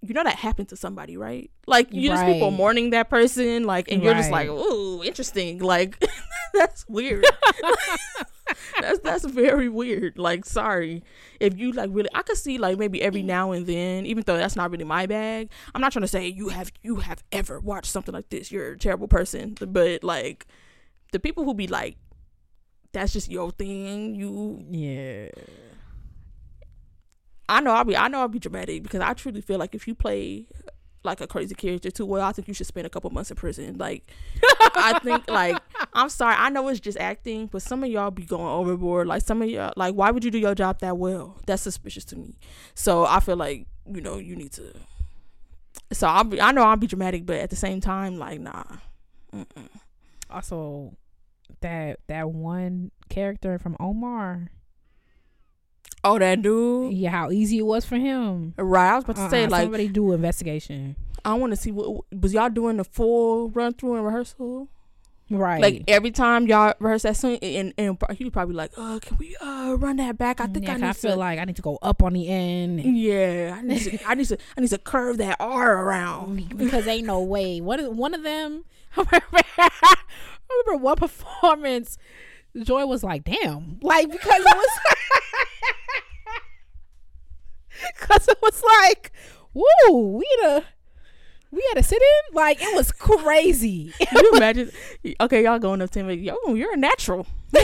you 0.01 0.13
know 0.13 0.23
that 0.23 0.35
happened 0.35 0.69
to 0.69 0.75
somebody 0.77 1.17
right? 1.17 1.51
Like 1.67 1.93
you 1.93 2.09
just 2.09 2.25
people 2.25 2.51
mourning 2.51 2.91
that 2.91 3.09
person 3.09 3.63
like 3.65 3.91
and 3.91 4.01
you're 4.03 4.13
just 4.13 4.31
like 4.31 4.47
Right. 4.49 4.55
ooh 4.57 5.03
interesting 5.03 5.59
like 5.59 6.01
that's 6.53 6.87
weird. 6.87 7.25
That's 8.81 8.99
that's 8.99 9.25
very 9.25 9.69
weird. 9.69 10.17
Like 10.17 10.43
sorry. 10.45 11.03
If 11.39 11.57
you 11.59 11.71
like 11.71 11.89
really 11.93 12.09
i 12.15 12.21
could 12.23 12.37
see 12.37 12.57
like 12.57 12.77
maybe 12.77 13.01
every 13.01 13.21
now 13.21 13.51
and 13.51 13.67
then 13.67 14.05
even 14.05 14.23
though 14.25 14.37
that's 14.37 14.55
not 14.55 14.71
really 14.71 14.83
my 14.83 15.05
bag 15.05 15.49
i'm 15.73 15.79
not 15.81 15.91
trying 15.93 16.01
to 16.01 16.07
say 16.07 16.27
you 16.27 16.49
have 16.49 16.71
you 16.81 16.97
have 16.97 17.23
ever 17.31 17.59
watched 17.61 17.91
something 17.91 18.13
like 18.13 18.29
this 18.29 18.51
you're 18.51 18.71
a 18.73 18.77
terrible 18.77 19.07
person 19.07 19.55
but 19.59 20.03
like 20.03 20.45
the 21.13 21.19
people 21.19 21.43
who 21.45 21.53
be 21.53 21.67
like 21.67 21.95
that's 22.91 23.13
just 23.13 23.29
your 23.31 23.51
thing 23.51 24.15
you 24.15 24.65
Yeah. 24.69 25.29
I 27.49 27.59
know 27.59 27.71
i'll 27.71 27.83
be 27.83 27.95
i 27.97 28.07
know 28.07 28.19
i'll 28.21 28.27
be 28.27 28.39
dramatic 28.39 28.83
because 28.83 29.01
i 29.01 29.13
truly 29.13 29.41
feel 29.41 29.59
like 29.59 29.75
if 29.75 29.87
you 29.87 29.95
play 29.95 30.47
like 31.03 31.21
a 31.21 31.27
crazy 31.27 31.55
character 31.55 31.89
too 31.89 32.05
well 32.05 32.21
i 32.21 32.31
think 32.31 32.47
you 32.47 32.53
should 32.53 32.67
spend 32.67 32.85
a 32.85 32.89
couple 32.89 33.09
months 33.09 33.31
in 33.31 33.37
prison 33.37 33.77
like 33.77 34.11
i 34.75 34.99
think 34.99 35.29
like 35.29 35.57
i'm 35.93 36.09
sorry 36.09 36.35
i 36.37 36.49
know 36.49 36.67
it's 36.67 36.79
just 36.79 36.97
acting 36.97 37.47
but 37.47 37.61
some 37.61 37.83
of 37.83 37.89
y'all 37.89 38.11
be 38.11 38.23
going 38.23 38.45
overboard 38.45 39.07
like 39.07 39.21
some 39.21 39.41
of 39.41 39.49
y'all 39.49 39.73
like 39.77 39.95
why 39.95 40.11
would 40.11 40.23
you 40.23 40.31
do 40.31 40.37
your 40.37 40.53
job 40.55 40.79
that 40.79 40.97
well 40.97 41.37
that's 41.45 41.61
suspicious 41.61 42.03
to 42.03 42.17
me 42.17 42.37
so 42.75 43.05
i 43.05 43.19
feel 43.19 43.37
like 43.37 43.65
you 43.85 44.01
know 44.01 44.17
you 44.17 44.35
need 44.35 44.51
to 44.51 44.73
so 45.91 46.05
i'll 46.07 46.25
be 46.25 46.41
i 46.41 46.51
know 46.51 46.63
i'll 46.63 46.75
be 46.75 46.87
dramatic 46.87 47.25
but 47.25 47.37
at 47.37 47.49
the 47.49 47.55
same 47.55 47.79
time 47.79 48.17
like 48.17 48.39
nah 48.39 48.63
Mm-mm. 49.33 49.69
Also, 50.29 50.95
that 51.61 51.99
that 52.07 52.29
one 52.29 52.91
character 53.09 53.57
from 53.59 53.75
Omar. 53.79 54.51
Oh 56.03 56.17
that 56.19 56.41
dude 56.41 56.93
Yeah, 56.93 57.09
how 57.11 57.31
easy 57.31 57.59
it 57.59 57.65
was 57.65 57.85
for 57.85 57.97
him. 57.97 58.53
right 58.57 58.91
i 58.91 58.95
was 58.95 59.03
about 59.03 59.15
to 59.17 59.29
say 59.29 59.43
Uh-uh, 59.43 59.49
like 59.49 59.63
somebody 59.63 59.87
do 59.87 60.11
investigation. 60.13 60.95
i 61.25 61.33
want 61.33 61.51
to 61.51 61.57
see 61.57 61.71
what 61.71 62.05
was 62.13 62.33
y'all 62.33 62.49
doing 62.49 62.77
the 62.77 62.83
full 62.83 63.49
run 63.49 63.73
through 63.73 63.95
and 63.95 64.05
rehearsal 64.05 64.69
Right. 65.31 65.61
Like 65.61 65.83
every 65.87 66.09
time 66.09 66.47
y'all 66.47 66.73
rehearse 66.79 67.03
that 67.03 67.15
song, 67.15 67.37
and, 67.43 67.71
and 67.77 67.97
he 68.17 68.23
would 68.23 68.33
probably 68.33 68.55
like, 68.55 68.71
"Oh, 68.77 68.97
can 68.99 69.15
we 69.17 69.35
uh 69.39 69.75
run 69.77 69.97
that 69.97 70.17
back? 70.17 70.41
I 70.41 70.47
think 70.47 70.65
yeah, 70.65 70.73
I 70.73 70.77
need 70.77 70.83
I 70.85 70.93
feel 70.93 71.11
to, 71.11 71.17
like 71.17 71.37
I 71.37 71.45
need 71.45 71.55
to 71.57 71.61
go 71.61 71.77
up 71.83 72.01
on 72.01 72.13
the 72.13 72.27
end 72.27 72.79
yeah, 72.97 73.55
I 73.55 73.61
need 73.61 73.79
to, 73.79 74.09
I 74.09 74.15
need 74.15 74.25
to, 74.25 74.37
I 74.57 74.61
need 74.61 74.69
to 74.71 74.79
curve 74.79 75.17
that 75.19 75.37
R 75.39 75.85
around." 75.85 76.49
because 76.57 76.87
ain't 76.87 77.05
no 77.05 77.21
way. 77.21 77.61
One 77.61 77.79
of 77.79 77.95
one 77.95 78.15
of 78.15 78.23
them. 78.23 78.65
I 78.97 79.21
remember 80.65 80.83
one 80.83 80.95
performance. 80.97 81.99
Joy 82.57 82.85
was 82.85 83.03
like, 83.03 83.23
"Damn!" 83.23 83.79
Like 83.81 84.11
because 84.11 84.39
it 84.39 84.57
was 84.57 84.79
because 87.99 88.27
it 88.27 88.37
was 88.41 88.63
like, 88.63 89.11
"Woo, 89.53 90.17
we 90.17 90.27
had 90.41 90.57
a 90.57 90.65
we 91.51 91.63
had 91.69 91.75
to 91.81 91.83
sit 91.83 92.01
in." 92.01 92.35
Like 92.35 92.61
it 92.61 92.75
was 92.75 92.91
crazy. 92.91 93.93
Can 93.99 94.23
you 94.23 94.31
imagine? 94.33 94.71
Okay, 95.21 95.43
y'all 95.43 95.59
going 95.59 95.81
up 95.81 95.91
to 95.91 96.03
like, 96.03 96.19
"Yo, 96.19 96.35
you're 96.55 96.73
a 96.73 96.77
natural." 96.77 97.27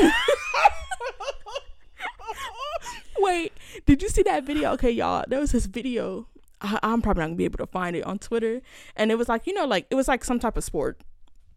Wait, 3.18 3.54
did 3.86 4.02
you 4.02 4.10
see 4.10 4.24
that 4.24 4.44
video? 4.44 4.74
Okay, 4.74 4.92
y'all, 4.92 5.24
there 5.28 5.40
was 5.40 5.52
this 5.52 5.66
video. 5.66 6.28
I, 6.62 6.80
I'm 6.84 7.02
probably 7.02 7.22
not 7.22 7.28
gonna 7.28 7.38
be 7.38 7.46
able 7.46 7.58
to 7.58 7.66
find 7.66 7.96
it 7.96 8.04
on 8.04 8.20
Twitter, 8.20 8.62
and 8.96 9.10
it 9.10 9.18
was 9.18 9.30
like 9.30 9.48
you 9.48 9.54
know, 9.54 9.66
like 9.66 9.88
it 9.90 9.96
was 9.96 10.08
like 10.08 10.24
some 10.24 10.40
type 10.40 10.58
of 10.58 10.64
sport 10.64 11.02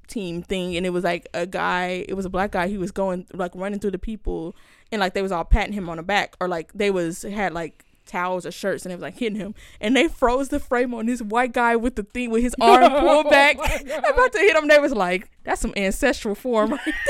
team 0.08 0.42
thing, 0.42 0.76
and 0.76 0.84
it 0.84 0.90
was 0.90 1.04
like 1.04 1.28
a 1.34 1.46
guy. 1.46 2.04
It 2.08 2.14
was 2.14 2.24
a 2.24 2.30
black 2.30 2.52
guy. 2.52 2.68
He 2.68 2.78
was 2.78 2.90
going 2.90 3.26
like 3.32 3.52
running 3.54 3.78
through 3.78 3.92
the 3.92 3.98
people, 3.98 4.56
and 4.90 5.00
like 5.00 5.14
they 5.14 5.22
was 5.22 5.32
all 5.32 5.44
patting 5.44 5.74
him 5.74 5.88
on 5.88 5.98
the 5.98 6.02
back, 6.02 6.36
or 6.40 6.48
like 6.48 6.72
they 6.72 6.90
was 6.90 7.22
had 7.22 7.52
like 7.52 7.84
towels 8.06 8.44
or 8.46 8.50
shirts, 8.50 8.84
and 8.84 8.92
it 8.92 8.96
was 8.96 9.02
like 9.02 9.18
hitting 9.18 9.38
him, 9.38 9.54
and 9.80 9.96
they 9.96 10.08
froze 10.08 10.48
the 10.48 10.58
frame 10.58 10.92
on 10.94 11.06
this 11.06 11.22
white 11.22 11.52
guy 11.52 11.76
with 11.76 11.94
the 11.94 12.02
thing 12.02 12.30
with 12.30 12.42
his 12.42 12.54
arm 12.60 12.90
pulled 13.00 13.30
back, 13.30 13.56
about 13.56 14.32
to 14.32 14.38
hit 14.38 14.56
him. 14.56 14.66
They 14.66 14.78
was 14.78 14.92
like, 14.92 15.30
"That's 15.44 15.60
some 15.60 15.74
ancestral 15.76 16.34
form." 16.34 16.72
right 16.72 16.80
there." 16.84 16.94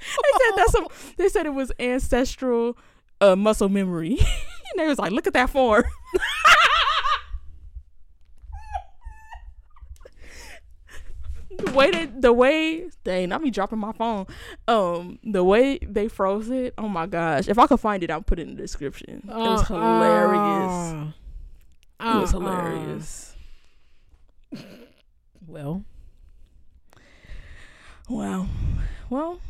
they 0.00 0.44
said 0.44 0.56
that's 0.56 0.72
some. 0.72 0.86
They 1.16 1.28
said 1.28 1.46
it 1.46 1.54
was 1.54 1.72
ancestral 1.78 2.76
uh, 3.20 3.36
muscle 3.36 3.68
memory, 3.68 4.18
and 4.18 4.28
they 4.76 4.86
was 4.86 4.98
like, 4.98 5.12
"Look 5.12 5.26
at 5.26 5.32
that 5.32 5.50
form." 5.50 5.84
The 11.58 11.72
way 11.72 11.90
that 11.90 12.22
the 12.22 12.32
way 12.32 12.88
dang, 13.04 13.32
I 13.32 13.38
be 13.38 13.50
dropping 13.50 13.78
my 13.78 13.92
phone. 13.92 14.26
Um, 14.68 15.18
the 15.24 15.44
way 15.44 15.78
they 15.78 16.08
froze 16.08 16.50
it. 16.50 16.74
Oh 16.78 16.88
my 16.88 17.06
gosh! 17.06 17.48
If 17.48 17.58
I 17.58 17.66
could 17.66 17.80
find 17.80 18.02
it, 18.02 18.10
I'll 18.10 18.22
put 18.22 18.38
it 18.38 18.42
in 18.42 18.56
the 18.56 18.62
description. 18.62 19.22
It 19.28 19.34
was 19.34 19.66
hilarious. 19.66 21.12
Uh, 21.98 22.16
It 22.16 22.20
was 22.20 22.34
uh. 22.34 22.38
hilarious. 22.38 23.36
Well, 25.46 25.84
Wow. 28.08 28.46
Well, 29.10 29.40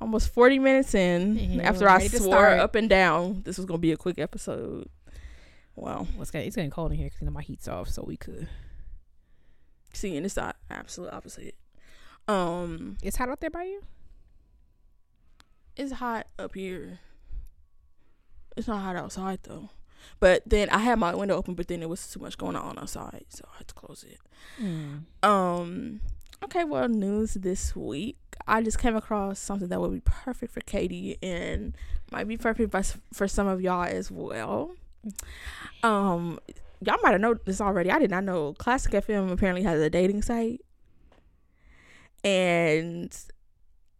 almost 0.00 0.32
40 0.32 0.58
minutes 0.58 0.94
in 0.94 1.36
Yeah, 1.36 1.62
after 1.62 1.88
I 1.88 2.06
swore 2.06 2.50
up 2.50 2.74
and 2.74 2.88
down 2.88 3.42
this 3.44 3.58
was 3.58 3.66
going 3.66 3.78
to 3.78 3.82
be 3.82 3.92
a 3.92 3.96
quick 3.96 4.18
episode. 4.18 4.88
Wow. 5.76 6.06
well, 6.12 6.22
it's 6.22 6.30
getting, 6.30 6.48
it's 6.48 6.56
getting 6.56 6.70
cold 6.70 6.92
in 6.92 6.98
here 6.98 7.06
because 7.06 7.20
you 7.20 7.26
know 7.26 7.32
my 7.32 7.42
heat's 7.42 7.68
off, 7.68 7.88
so 7.88 8.04
we 8.06 8.16
could. 8.16 8.48
See, 9.92 10.16
and 10.16 10.24
it's 10.26 10.34
the 10.36 10.54
absolute 10.70 11.12
opposite. 11.12 11.54
Um, 12.28 12.96
It's 13.02 13.16
hot 13.16 13.28
out 13.28 13.40
there 13.40 13.50
by 13.50 13.64
you. 13.64 13.82
it's 15.76 15.92
hot 15.92 16.26
up 16.38 16.54
here. 16.54 16.98
It's 18.56 18.68
not 18.68 18.82
hot 18.82 18.96
outside 18.96 19.40
though. 19.42 19.70
But 20.20 20.42
then 20.46 20.68
I 20.70 20.78
had 20.78 20.98
my 20.98 21.14
window 21.14 21.36
open, 21.36 21.54
but 21.54 21.68
then 21.68 21.80
there 21.80 21.88
was 21.88 22.06
too 22.08 22.20
much 22.20 22.36
going 22.36 22.56
on 22.56 22.78
outside, 22.78 23.24
so 23.28 23.44
I 23.54 23.58
had 23.58 23.68
to 23.68 23.74
close 23.74 24.04
it. 24.04 24.18
Um. 25.22 26.00
Okay, 26.44 26.64
well, 26.64 26.88
news 26.88 27.34
this 27.34 27.76
week. 27.76 28.16
I 28.48 28.62
just 28.62 28.78
came 28.80 28.96
across 28.96 29.38
something 29.38 29.68
that 29.68 29.80
would 29.80 29.92
be 29.92 30.00
perfect 30.04 30.52
for 30.52 30.60
Katie 30.62 31.16
and 31.22 31.76
might 32.10 32.26
be 32.26 32.36
perfect 32.36 32.72
for, 32.72 32.82
for 33.14 33.28
some 33.28 33.46
of 33.46 33.60
y'all 33.60 33.84
as 33.84 34.10
well. 34.10 34.72
Um, 35.84 36.40
y'all 36.84 36.98
might 37.02 37.12
have 37.12 37.20
known 37.20 37.38
this 37.44 37.60
already. 37.60 37.90
I 37.90 37.98
did 37.98 38.10
not 38.10 38.24
know 38.24 38.54
Classic 38.54 38.92
FM 38.92 39.30
apparently 39.30 39.62
has 39.62 39.80
a 39.80 39.90
dating 39.90 40.22
site, 40.22 40.60
and 42.24 43.16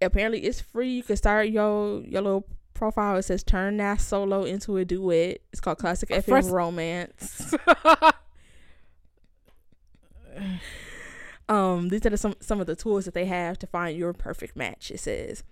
apparently 0.00 0.40
it's 0.40 0.60
free. 0.60 0.96
You 0.96 1.02
can 1.02 1.16
start 1.16 1.48
your 1.48 2.00
your 2.02 2.22
little 2.22 2.46
profile. 2.74 3.16
It 3.16 3.22
says 3.22 3.42
turn 3.42 3.76
that 3.78 4.00
solo 4.00 4.44
into 4.44 4.76
a 4.76 4.84
duet. 4.84 5.42
It's 5.52 5.60
called 5.60 5.78
Classic 5.78 6.08
FM 6.08 6.24
First- 6.24 6.50
Romance. 6.50 7.54
um, 11.48 11.88
these 11.88 12.04
are 12.06 12.16
some 12.16 12.34
some 12.40 12.60
of 12.60 12.66
the 12.66 12.76
tools 12.76 13.04
that 13.04 13.14
they 13.14 13.26
have 13.26 13.58
to 13.60 13.66
find 13.66 13.96
your 13.96 14.12
perfect 14.12 14.56
match. 14.56 14.90
It 14.90 15.00
says, 15.00 15.42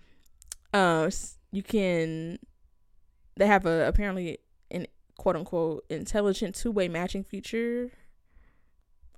uh, 0.73 1.11
you 1.53 1.63
can. 1.63 2.39
They 3.37 3.47
have 3.47 3.65
a 3.65 3.87
apparently 3.87 4.39
quote 5.21 5.37
unquote 5.37 5.85
intelligent 5.91 6.55
two 6.55 6.71
way 6.71 6.89
matching 6.89 7.23
feature. 7.23 7.91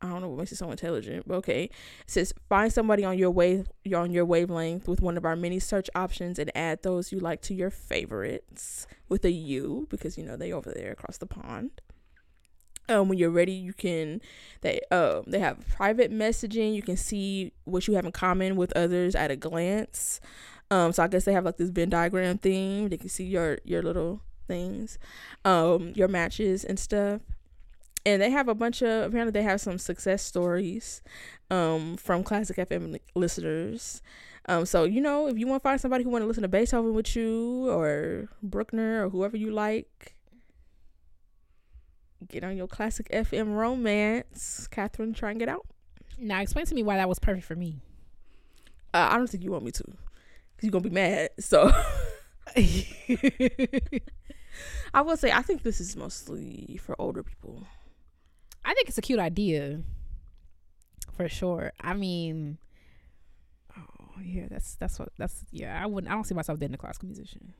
I 0.01 0.09
don't 0.09 0.21
know 0.21 0.31
what 0.31 0.39
makes 0.39 0.51
it 0.51 0.57
so 0.57 0.69
intelligent, 0.69 1.29
but 1.29 1.37
okay. 1.37 1.65
It 1.67 1.71
says 2.07 2.35
find 2.49 2.73
somebody 2.73 3.05
on 3.05 3.17
your 3.17 3.31
wave 3.31 3.71
you're 3.85 4.01
on 4.01 4.11
your 4.11 4.25
wavelength 4.25 4.89
with 4.89 5.01
one 5.01 5.17
of 5.17 5.25
our 5.25 5.37
many 5.37 5.61
search 5.61 5.89
options 5.95 6.41
and 6.41 6.51
add 6.57 6.83
those 6.83 7.13
you 7.13 7.21
like 7.21 7.41
to 7.43 7.55
your 7.55 7.71
favorites 7.71 8.89
with 9.09 9.25
a 9.25 9.31
U 9.31 9.87
because 9.91 10.19
you 10.19 10.25
know 10.25 10.37
they 10.37 10.51
over 10.51 10.73
there 10.75 10.91
across 10.91 11.19
the 11.19 11.27
pond. 11.27 11.71
Um, 12.89 13.09
when 13.09 13.17
you're 13.17 13.31
ready, 13.31 13.53
you 13.53 13.73
can 13.73 14.21
they 14.63 14.81
um 14.91 15.23
they 15.29 15.39
have 15.39 15.65
private 15.69 16.11
messaging. 16.11 16.75
You 16.75 16.83
can 16.83 16.97
see 16.97 17.53
what 17.63 17.87
you 17.87 17.95
have 17.95 18.05
in 18.05 18.11
common 18.11 18.57
with 18.57 18.77
others 18.77 19.15
at 19.15 19.31
a 19.31 19.37
glance. 19.37 20.21
Um, 20.69 20.93
so 20.93 21.05
I 21.05 21.07
guess 21.07 21.27
they 21.27 21.33
have 21.33 21.45
like 21.45 21.59
this 21.59 21.71
Venn 21.71 21.91
diagram 21.91 22.39
thing. 22.39 22.89
They 22.89 22.97
can 22.97 23.09
see 23.09 23.27
your 23.27 23.59
your 23.65 23.83
little 23.83 24.21
things, 24.47 24.99
um, 25.45 25.93
your 25.95 26.09
matches 26.09 26.65
and 26.65 26.79
stuff. 26.79 27.21
And 28.05 28.21
they 28.21 28.31
have 28.31 28.49
a 28.49 28.55
bunch 28.55 28.83
of 28.83 29.05
apparently 29.05 29.31
they 29.31 29.45
have 29.45 29.61
some 29.61 29.79
success 29.79 30.23
stories, 30.23 31.03
um, 31.51 31.97
from 31.97 32.25
classic 32.25 32.57
FM 32.57 32.99
listeners. 33.15 34.03
Um, 34.47 34.67
so 34.67 34.85
you 34.85 35.01
know 35.01 35.29
if 35.29 35.39
you 35.39 35.47
want 35.47 35.63
to 35.63 35.69
find 35.69 35.81
somebody 35.81 36.03
who 36.03 36.11
want 36.11 36.23
to 36.23 36.27
listen 36.27 36.43
to 36.43 36.49
Beethoven 36.49 36.95
with 36.95 37.15
you 37.15 37.71
or 37.71 38.29
Bruckner 38.43 39.07
or 39.07 39.11
whoever 39.11 39.37
you 39.37 39.53
like, 39.53 40.17
get 42.29 42.43
on 42.43 42.57
your 42.57 42.67
classic 42.67 43.09
FM 43.11 43.55
romance. 43.55 44.67
Catherine, 44.71 45.15
try 45.15 45.31
and 45.31 45.39
get 45.39 45.49
out. 45.49 45.67
Now 46.19 46.41
explain 46.41 46.67
to 46.67 46.75
me 46.75 46.83
why 46.83 46.97
that 46.97 47.09
was 47.09 47.19
perfect 47.19 47.47
for 47.47 47.55
me. 47.55 47.81
Uh, 48.93 49.09
I 49.11 49.17
don't 49.17 49.29
think 49.29 49.45
you 49.45 49.53
want 49.53 49.65
me 49.65 49.71
to, 49.73 49.85
cause 49.85 49.97
you're 50.63 50.73
gonna 50.73 50.83
be 50.83 50.91
mad. 50.91 51.31
So 51.39 51.71
I 54.95 55.03
will 55.03 55.17
say 55.17 55.33
I 55.33 55.43
think 55.43 55.63
this 55.63 55.81
is 55.81 55.97
mostly 55.97 56.79
for 56.83 57.01
older 57.01 57.23
people. 57.23 57.67
I 58.65 58.75
think 58.75 58.89
it's 58.89 58.99
a 58.99 59.03
cute 59.03 59.19
idea. 59.19 59.81
For 61.17 61.29
sure. 61.29 61.73
I 61.81 61.95
mean 61.95 62.59
Oh 63.77 64.21
yeah, 64.23 64.47
that's 64.51 64.75
that's 64.75 64.99
what 64.99 65.11
that's 65.17 65.45
yeah, 65.51 65.81
I 65.83 65.87
wouldn't 65.87 66.11
I 66.11 66.15
don't 66.15 66.25
see 66.25 66.35
myself 66.35 66.59
dating 66.59 66.75
a 66.75 66.79
classical 66.79 67.09
musician. 67.09 67.55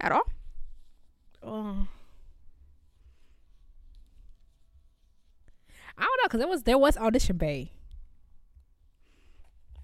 At 0.00 0.12
all? 0.12 0.26
Oh. 1.42 1.86
I 5.98 6.02
don't 6.02 6.16
know 6.16 6.24
because 6.24 6.38
there 6.38 6.48
was 6.48 6.62
there 6.62 6.78
was 6.78 6.96
audition 6.96 7.36
bay. 7.36 7.72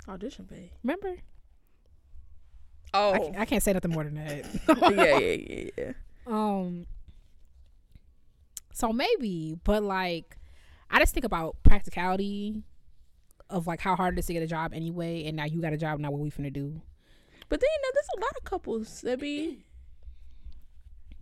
Audition 0.08 0.46
bay. 0.46 0.72
Remember? 0.82 1.16
Oh, 2.94 3.32
I, 3.36 3.42
I 3.42 3.44
can't 3.44 3.62
say 3.62 3.72
nothing 3.72 3.90
more 3.92 4.04
than 4.04 4.14
that. 4.14 4.44
yeah, 4.96 5.18
yeah, 5.18 5.36
yeah, 5.48 5.70
yeah. 5.78 5.92
Um. 6.26 6.86
So 8.72 8.92
maybe, 8.92 9.56
but 9.64 9.82
like, 9.82 10.36
I 10.90 10.98
just 11.00 11.12
think 11.12 11.24
about 11.26 11.56
practicality 11.62 12.62
of 13.50 13.66
like 13.66 13.80
how 13.80 13.96
hard 13.96 14.14
it 14.14 14.20
is 14.20 14.26
to 14.26 14.32
get 14.32 14.42
a 14.42 14.46
job 14.46 14.72
anyway, 14.74 15.24
and 15.26 15.36
now 15.36 15.44
you 15.44 15.60
got 15.60 15.72
a 15.72 15.76
job. 15.76 15.98
Now 15.98 16.10
what 16.10 16.20
we 16.20 16.30
finna 16.30 16.52
do? 16.52 16.80
But 17.48 17.60
then 17.60 17.68
you 17.72 17.82
know, 17.82 17.88
there's 17.94 18.08
a 18.16 18.20
lot 18.20 18.32
of 18.36 18.44
couples 18.44 19.00
that 19.02 19.20
be 19.20 19.64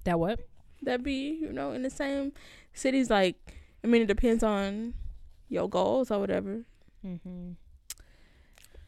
That 0.04 0.18
what? 0.18 0.40
that 0.82 1.02
be 1.02 1.38
you 1.40 1.52
know 1.52 1.72
in 1.72 1.82
the 1.82 1.90
same 1.90 2.32
cities. 2.74 3.10
Like, 3.10 3.36
I 3.82 3.86
mean, 3.86 4.02
it 4.02 4.06
depends 4.06 4.42
on 4.42 4.94
your 5.48 5.68
goals 5.68 6.10
or 6.10 6.18
whatever. 6.18 6.62
Mm-hmm. 7.04 7.52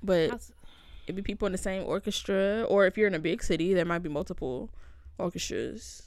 But 0.02 0.30
it 1.08 1.14
be 1.14 1.22
people 1.22 1.46
in 1.46 1.52
the 1.52 1.58
same 1.58 1.84
orchestra, 1.84 2.64
or 2.68 2.86
if 2.86 2.96
you're 2.96 3.06
in 3.08 3.14
a 3.14 3.18
big 3.18 3.42
city, 3.42 3.74
there 3.74 3.84
might 3.84 4.00
be 4.02 4.08
multiple 4.08 4.70
orchestras. 5.18 6.02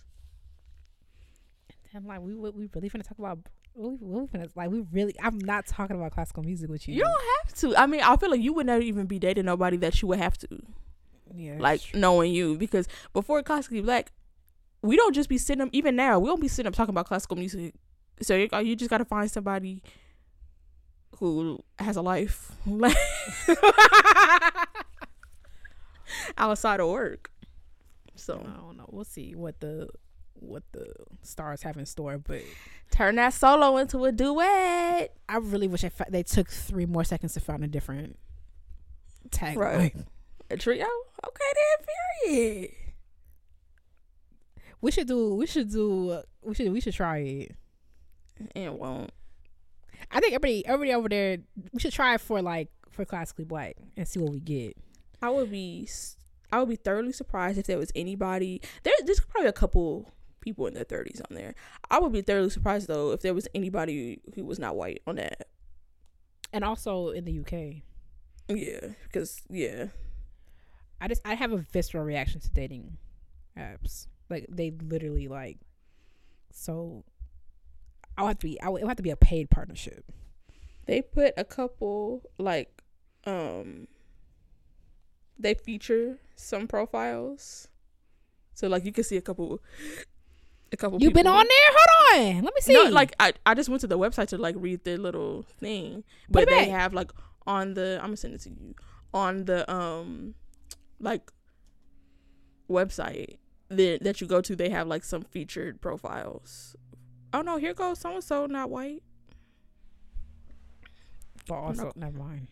I'm 1.94 2.08
like, 2.08 2.22
we 2.22 2.34
we 2.36 2.70
really 2.74 2.90
finna 2.90 3.04
talk 3.08 3.20
about. 3.20 3.40
We, 3.74 3.90
we 4.00 4.26
finna 4.28 4.50
like 4.56 4.70
we 4.70 4.86
really. 4.92 5.16
I'm 5.22 5.38
not 5.40 5.66
talking 5.66 5.96
about 5.98 6.12
classical 6.12 6.44
music 6.44 6.70
with 6.70 6.88
you. 6.88 6.96
You 6.96 7.04
don't 7.04 7.24
have 7.46 7.54
to. 7.60 7.76
I 7.78 7.86
mean, 7.86 8.02
I 8.02 8.16
feel 8.18 8.30
like 8.32 8.42
you 8.42 8.54
would 8.54 8.66
never 8.66 8.82
even 8.82 9.06
be 9.08 9.20
dating 9.20 9.46
nobody 9.46 9.78
that 9.78 10.02
you 10.02 10.08
would 10.10 10.20
have 10.20 10.38
to. 10.40 10.48
yeah, 11.36 11.56
like 11.60 11.82
knowing 11.94 12.32
you 12.34 12.58
because 12.58 12.88
before 13.14 13.42
classically 13.44 13.82
black 13.82 14.12
we 14.82 14.96
don't 14.98 15.14
just 15.14 15.30
be 15.30 15.38
sitting 15.38 15.62
up 15.62 15.70
even 15.72 15.96
now 15.96 16.20
we 16.20 16.28
don't 16.28 16.42
be 16.42 16.48
sitting 16.50 16.68
up 16.68 16.74
talking 16.74 16.90
about 16.92 17.06
classical 17.06 17.38
music 17.38 17.74
so 18.22 18.36
you, 18.36 18.50
you 18.64 18.76
just 18.76 18.90
got 18.90 18.98
to 18.98 19.06
find 19.06 19.32
somebody 19.32 19.82
who 21.20 21.58
has 21.80 21.96
a 21.96 22.02
life 22.02 22.52
outside 26.38 26.80
of 26.80 26.90
work 26.90 27.32
so 28.16 28.40
I 28.46 28.60
don't 28.60 28.78
know. 28.78 28.86
We'll 28.92 29.04
see 29.04 29.36
what 29.36 29.60
the 29.60 29.90
what 30.34 30.64
the 30.72 30.92
stars 31.22 31.62
have 31.64 31.78
in 31.78 31.86
store, 31.86 32.18
but 32.18 32.42
turn 32.92 33.16
that 33.16 33.34
solo 33.34 33.78
into 33.78 34.04
a 34.06 34.12
duet 34.12 35.16
I 35.30 35.38
really 35.38 35.68
wish 35.68 35.84
I 35.84 35.90
fa- 35.90 36.08
they 36.10 36.24
took 36.24 36.50
three 36.50 36.86
more 36.86 37.04
seconds 37.04 37.34
to 37.34 37.40
find 37.40 37.64
a 37.64 37.68
different 37.68 38.18
tag. 39.32 39.58
Right. 39.58 39.96
a 40.50 40.58
trio 40.58 40.86
okay 41.26 41.52
then 41.56 41.86
period 42.26 42.72
We 44.82 44.92
should 44.92 45.08
do. 45.08 45.36
We 45.36 45.46
should 45.48 45.72
do. 45.72 46.22
We 46.42 46.56
should. 46.56 46.72
We 46.72 46.82
should 46.82 46.94
try 46.94 47.18
it. 47.20 47.56
and 48.56 48.66
it 48.66 48.74
won't 48.74 49.12
I 50.12 50.20
think 50.20 50.34
everybody, 50.34 50.66
everybody 50.66 50.94
over 50.94 51.08
there, 51.08 51.38
we 51.72 51.80
should 51.80 51.94
try 51.94 52.16
it 52.16 52.22
for 52.22 52.42
like 52.42 52.70
for 52.90 53.06
classically 53.06 53.46
black 53.46 53.78
and 53.96 54.08
see 54.08 54.20
what 54.20 54.32
we 54.32 54.40
get. 54.40 54.76
I 55.22 55.30
would 55.30 55.52
be 55.52 55.88
I 56.52 56.60
would 56.60 56.70
be 56.70 56.76
thoroughly 56.76 57.14
surprised 57.14 57.58
if 57.58 57.68
there 57.68 57.78
was 57.78 57.92
anybody 57.96 58.62
there 58.84 58.94
there's 59.06 59.20
probably 59.20 59.50
a 59.50 59.54
couple 59.54 60.12
people 60.42 60.66
in 60.66 60.74
their 60.74 60.84
30s 60.86 61.22
on 61.30 61.36
there. 61.36 61.54
I 61.90 62.00
would 62.00 62.12
be 62.12 62.22
thoroughly 62.22 62.50
surprised 62.50 62.88
though 62.88 63.12
if 63.12 63.22
there 63.22 63.34
was 63.34 63.48
anybody 63.54 64.22
who 64.36 64.44
was 64.46 64.60
not 64.60 64.76
white 64.76 65.02
on 65.06 65.16
that. 65.18 65.48
And 66.52 66.64
also 66.66 67.10
in 67.10 67.24
the 67.26 67.40
UK, 67.40 67.84
Yeah, 68.50 68.90
because 69.04 69.42
yeah. 69.50 69.88
I 71.00 71.08
just 71.08 71.22
I 71.26 71.36
have 71.36 71.52
a 71.52 71.58
visceral 71.58 72.04
reaction 72.04 72.42
to 72.42 72.50
dating 72.50 72.98
apps. 73.58 74.08
Like 74.30 74.46
they 74.50 74.72
literally 74.72 75.28
like. 75.28 75.58
So, 76.54 77.06
I'll 78.18 78.28
have 78.28 78.40
to 78.40 78.48
be. 78.48 78.62
I 78.62 78.68
would, 78.68 78.82
it 78.82 78.84
would 78.84 78.90
have 78.90 78.98
to 78.98 79.04
be 79.04 79.10
a 79.12 79.16
paid 79.16 79.50
partnership. 79.50 80.12
They 80.86 81.02
put 81.02 81.34
a 81.38 81.46
couple 81.46 82.24
like 82.38 82.84
um 83.26 83.88
they 85.40 85.54
feature 85.54 86.18
some 86.36 86.68
profiles. 86.68 87.68
So 88.54 88.68
like 88.68 88.86
you 88.86 88.92
can 88.92 89.04
see 89.04 89.18
a 89.18 89.22
couple 89.22 89.60
a 90.72 90.78
couple 90.78 91.02
You've 91.02 91.14
been 91.14 91.28
on 91.28 91.46
there. 91.48 91.70
Hold 91.78 92.28
on. 92.38 92.44
Let 92.44 92.54
me 92.54 92.62
see. 92.62 92.74
No, 92.74 92.84
like 92.84 93.14
I, 93.20 93.34
I 93.46 93.54
just 93.56 93.70
went 93.70 93.82
to 93.82 93.88
the 93.88 93.98
website 93.98 94.28
to 94.30 94.38
like 94.38 94.56
read 94.58 94.84
their 94.84 94.98
little 94.98 95.44
thing, 95.44 96.04
but 96.30 96.48
they 96.48 96.66
back. 96.66 96.70
have 96.70 96.94
like 96.94 97.12
on 97.48 97.74
the 97.74 97.98
I'm 98.00 98.08
gonna 98.08 98.18
send 98.18 98.34
it 98.36 98.42
to 98.42 98.50
you 98.50 98.76
on 99.14 99.46
the 99.46 99.70
um 99.74 100.36
like 101.00 101.32
website 102.70 103.38
that 103.70 104.04
that 104.04 104.22
you 104.22 104.28
go 104.28 104.42
to. 104.42 104.56
They 104.56 104.70
have 104.70 104.88
like 104.88 105.04
some 105.04 105.24
featured 105.24 105.82
profiles. 105.82 106.76
Oh 107.34 107.42
no, 107.42 107.58
here 107.58 107.74
goes 107.74 108.00
so 108.00 108.14
and 108.16 108.24
so 108.24 108.46
not 108.46 108.70
white. 108.70 109.02
But 111.48 111.56
also, 111.56 111.84
No. 111.86 111.92
never 111.96 112.18
mind. 112.18 112.48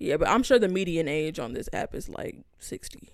Yeah, 0.00 0.16
but 0.16 0.28
I'm 0.28 0.42
sure 0.42 0.58
the 0.58 0.68
median 0.68 1.06
age 1.08 1.38
on 1.38 1.52
this 1.52 1.68
app 1.72 1.94
is 1.94 2.08
like 2.08 2.44
sixty. 2.58 3.10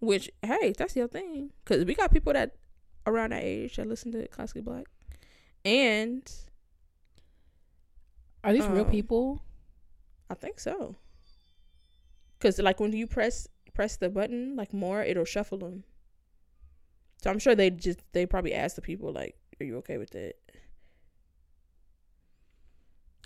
Which 0.00 0.30
hey, 0.42 0.72
that's 0.76 0.94
your 0.96 1.08
thing, 1.08 1.52
cause 1.64 1.84
we 1.84 1.94
got 1.94 2.12
people 2.12 2.32
that 2.34 2.56
around 3.06 3.30
that 3.30 3.42
age 3.42 3.76
that 3.76 3.86
listen 3.86 4.12
to 4.12 4.26
classically 4.28 4.60
black, 4.62 4.86
and 5.64 6.30
Are 8.44 8.52
these 8.52 8.66
real 8.66 8.84
Um, 8.84 8.90
people? 8.90 9.42
I 10.30 10.34
think 10.34 10.60
so. 10.60 10.96
Cause 12.40 12.58
like 12.58 12.78
when 12.80 12.92
you 12.92 13.06
press 13.06 13.48
press 13.72 13.96
the 13.96 14.10
button 14.10 14.54
like 14.56 14.72
more, 14.72 15.02
it'll 15.02 15.24
shuffle 15.24 15.58
them. 15.58 15.84
So 17.22 17.30
I'm 17.30 17.38
sure 17.38 17.54
they 17.54 17.70
just 17.70 18.00
they 18.12 18.26
probably 18.26 18.54
ask 18.54 18.76
the 18.76 18.82
people 18.82 19.12
like, 19.12 19.36
"Are 19.60 19.64
you 19.64 19.76
okay 19.78 19.98
with 19.98 20.10
that?" 20.10 20.34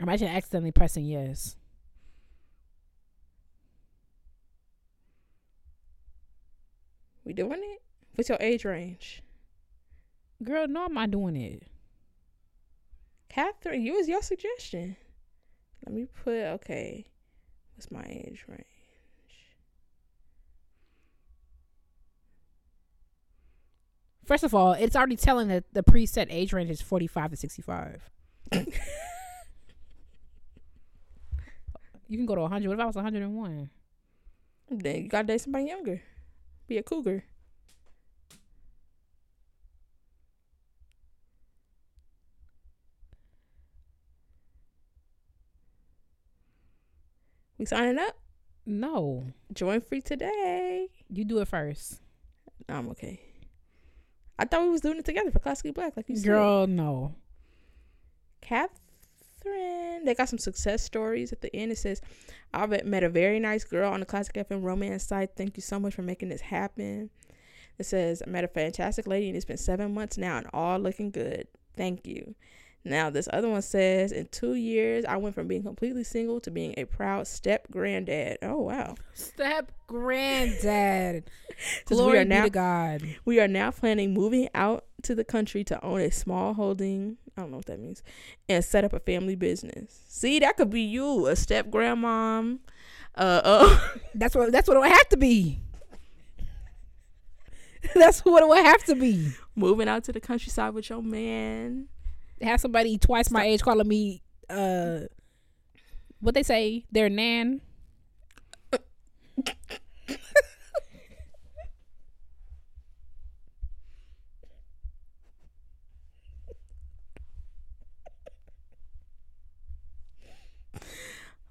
Imagine 0.01 0.29
accidentally 0.29 0.73
pressing 0.73 1.05
yes. 1.05 1.57
We 7.25 7.33
doing 7.33 7.61
it? 7.63 7.83
What's 8.15 8.29
your 8.29 8.39
age 8.41 8.65
range? 8.65 9.23
Girl, 10.43 10.69
no, 10.69 10.87
I'm 10.87 10.95
not 10.95 11.11
doing 11.11 11.37
it. 11.37 11.65
Catherine, 13.29 13.83
you 13.83 13.95
was 13.95 14.09
your 14.09 14.23
suggestion. 14.23 14.97
Let 15.85 15.95
me 15.95 16.07
put 16.25 16.35
okay. 16.35 17.07
What's 17.75 17.91
my 17.91 18.05
age 18.09 18.45
range? 18.49 18.65
First 24.25 24.45
of 24.45 24.55
all, 24.55 24.73
it's 24.73 24.95
already 24.95 25.17
telling 25.17 25.49
that 25.49 25.73
the 25.73 25.83
preset 25.83 26.27
age 26.31 26.53
range 26.53 26.71
is 26.71 26.81
45 26.83 27.31
to 27.31 27.37
65. 27.37 28.11
you 32.09 32.17
can 32.17 32.27
go 32.27 32.35
to 32.35 32.41
100. 32.43 32.69
What 32.69 32.75
if 32.75 32.81
I 32.81 32.87
was 32.87 32.97
101? 32.97 33.71
Then 34.71 34.97
you 34.97 35.09
gotta 35.09 35.27
date 35.27 35.41
somebody 35.41 35.67
younger. 35.67 36.03
Be 36.67 36.79
a 36.79 36.83
cougar. 36.83 37.25
We 47.59 47.65
signing 47.65 47.99
up? 47.99 48.17
No. 48.65 49.25
Join 49.53 49.81
free 49.81 50.01
today. 50.01 50.89
You 51.09 51.25
do 51.25 51.41
it 51.41 51.49
first. 51.49 52.01
I'm 52.69 52.89
okay. 52.91 53.21
I 54.39 54.45
thought 54.45 54.63
we 54.63 54.69
was 54.69 54.81
doing 54.81 54.99
it 54.99 55.05
together 55.05 55.33
for 55.33 55.41
Classically 55.41 55.73
Black, 55.73 55.97
like 55.97 56.09
you 56.09 56.17
said. 56.17 56.25
Girl, 56.25 56.67
no. 56.67 57.17
They 60.05 60.15
got 60.15 60.29
some 60.29 60.39
success 60.39 60.83
stories 60.83 61.33
at 61.33 61.41
the 61.41 61.55
end. 61.55 61.73
It 61.73 61.79
says, 61.79 62.01
I've 62.55 62.85
met 62.85 63.03
a 63.03 63.09
very 63.09 63.41
nice 63.41 63.65
girl 63.65 63.93
on 63.93 64.01
the 64.01 64.07
Classic 64.07 64.35
FM 64.35 64.63
romance 64.63 65.05
site. 65.05 65.31
Thank 65.37 65.57
you 65.57 65.63
so 65.63 65.79
much 65.79 65.95
for 65.95 66.03
making 66.03 66.29
this 66.29 66.41
happen. 66.41 67.11
It 67.79 67.85
says, 67.87 68.23
I 68.27 68.31
met 68.31 68.45
a 68.45 68.49
fantastic 68.49 69.07
lady 69.07 69.29
and 69.29 69.37
it's 69.37 69.45
been 69.45 69.57
seven 69.57 69.95
months 69.95 70.19
now 70.19 70.39
and 70.39 70.47
all 70.53 70.79
looking 70.79 71.11
good. 71.11 71.47
Thank 71.77 72.07
you. 72.07 72.35
Now, 72.85 73.11
this 73.11 73.29
other 73.33 73.49
one 73.49 73.63
says, 73.63 74.13
in 74.13 74.29
two 74.29 74.55
years, 74.55 75.05
I 75.05 75.17
went 75.17 75.35
from 75.35 75.47
being 75.47 75.63
completely 75.63 76.05
single 76.05 76.41
to 76.41 76.51
being 76.51 76.75
a 76.77 76.85
proud 76.85 77.27
step 77.27 77.71
granddad. 77.71 78.39
Oh, 78.43 78.61
wow. 78.63 78.95
Step 79.13 79.73
granddad. 79.87 81.25
Glory 81.87 82.13
we 82.13 82.19
are 82.19 82.25
be 82.25 82.49
to 82.49 82.51
God. 82.51 83.03
we 83.25 83.41
are 83.41 83.49
now 83.49 83.71
planning 83.71 84.15
moving 84.15 84.49
out 84.55 84.87
to 85.03 85.15
the 85.15 85.25
country 85.25 85.65
to 85.65 85.85
own 85.85 86.01
a 86.01 86.11
small 86.11 86.55
holding. 86.55 87.19
I 87.39 87.43
don't 87.43 87.53
know 87.53 87.59
what 87.59 87.67
that 87.67 87.79
means, 87.79 88.03
and 88.49 88.65
set 88.65 88.85
up 88.85 88.93
a 88.93 88.99
family 88.99 89.37
business. 89.37 90.01
See, 90.09 90.41
that 90.41 90.57
could 90.57 90.71
be 90.71 90.81
you, 90.83 91.29
a 91.29 91.37
step 91.37 91.69
grandmom. 91.69 92.59
Uh, 93.15 93.41
uh 93.45 93.79
That's 94.15 94.35
what 94.35 94.51
that's 94.51 94.67
what 94.67 94.77
it 94.77 94.81
would 94.81 94.91
have 94.91 95.09
to 95.11 95.17
be. 95.17 95.61
that's 97.95 98.25
what 98.25 98.43
it 98.43 98.49
would 98.49 98.65
have 98.65 98.85
to 98.87 98.97
be. 98.97 99.31
moving 99.55 99.89
out 99.89 100.03
to 100.05 100.13
the 100.13 100.21
countryside 100.21 100.75
with 100.75 100.91
your 100.91 101.01
man. 101.01 101.87
Have 102.43 102.61
somebody 102.61 102.99
twice 102.99 103.31
my 103.31 103.45
age 103.45 103.63
calling 103.63 103.87
me 103.87 104.21
uh 104.51 105.01
what 106.21 106.35
they 106.35 106.43
say, 106.43 106.85
their 106.91 107.09
nan. 107.09 107.61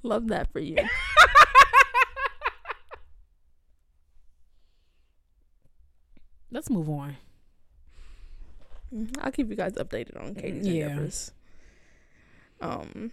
Love 0.03 0.27
that 0.27 0.51
for 0.51 0.59
you. 0.59 0.77
Let's 6.51 6.69
move 6.69 6.89
on. 6.89 7.17
Mhm. 8.93 9.17
I'll 9.21 9.31
keep 9.31 9.49
you 9.49 9.55
guys 9.55 9.73
updated 9.73 10.21
on 10.21 10.33
Katie's 10.35 10.65
Yeah. 10.67 10.85
endeavors. 10.87 11.31
Um. 12.61 13.11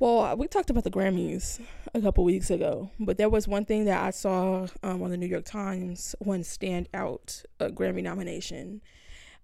Well, 0.00 0.36
we 0.36 0.48
talked 0.48 0.70
about 0.70 0.82
the 0.84 0.90
Grammys 0.90 1.60
a 1.94 2.00
couple 2.00 2.24
weeks 2.24 2.50
ago, 2.50 2.90
but 2.98 3.16
there 3.16 3.28
was 3.28 3.46
one 3.46 3.64
thing 3.64 3.84
that 3.84 4.02
I 4.02 4.10
saw 4.10 4.66
um, 4.82 5.02
on 5.02 5.10
the 5.10 5.16
New 5.16 5.26
York 5.26 5.44
Times, 5.44 6.16
one 6.18 6.40
standout 6.40 7.44
uh, 7.60 7.68
Grammy 7.68 8.02
nomination, 8.02 8.82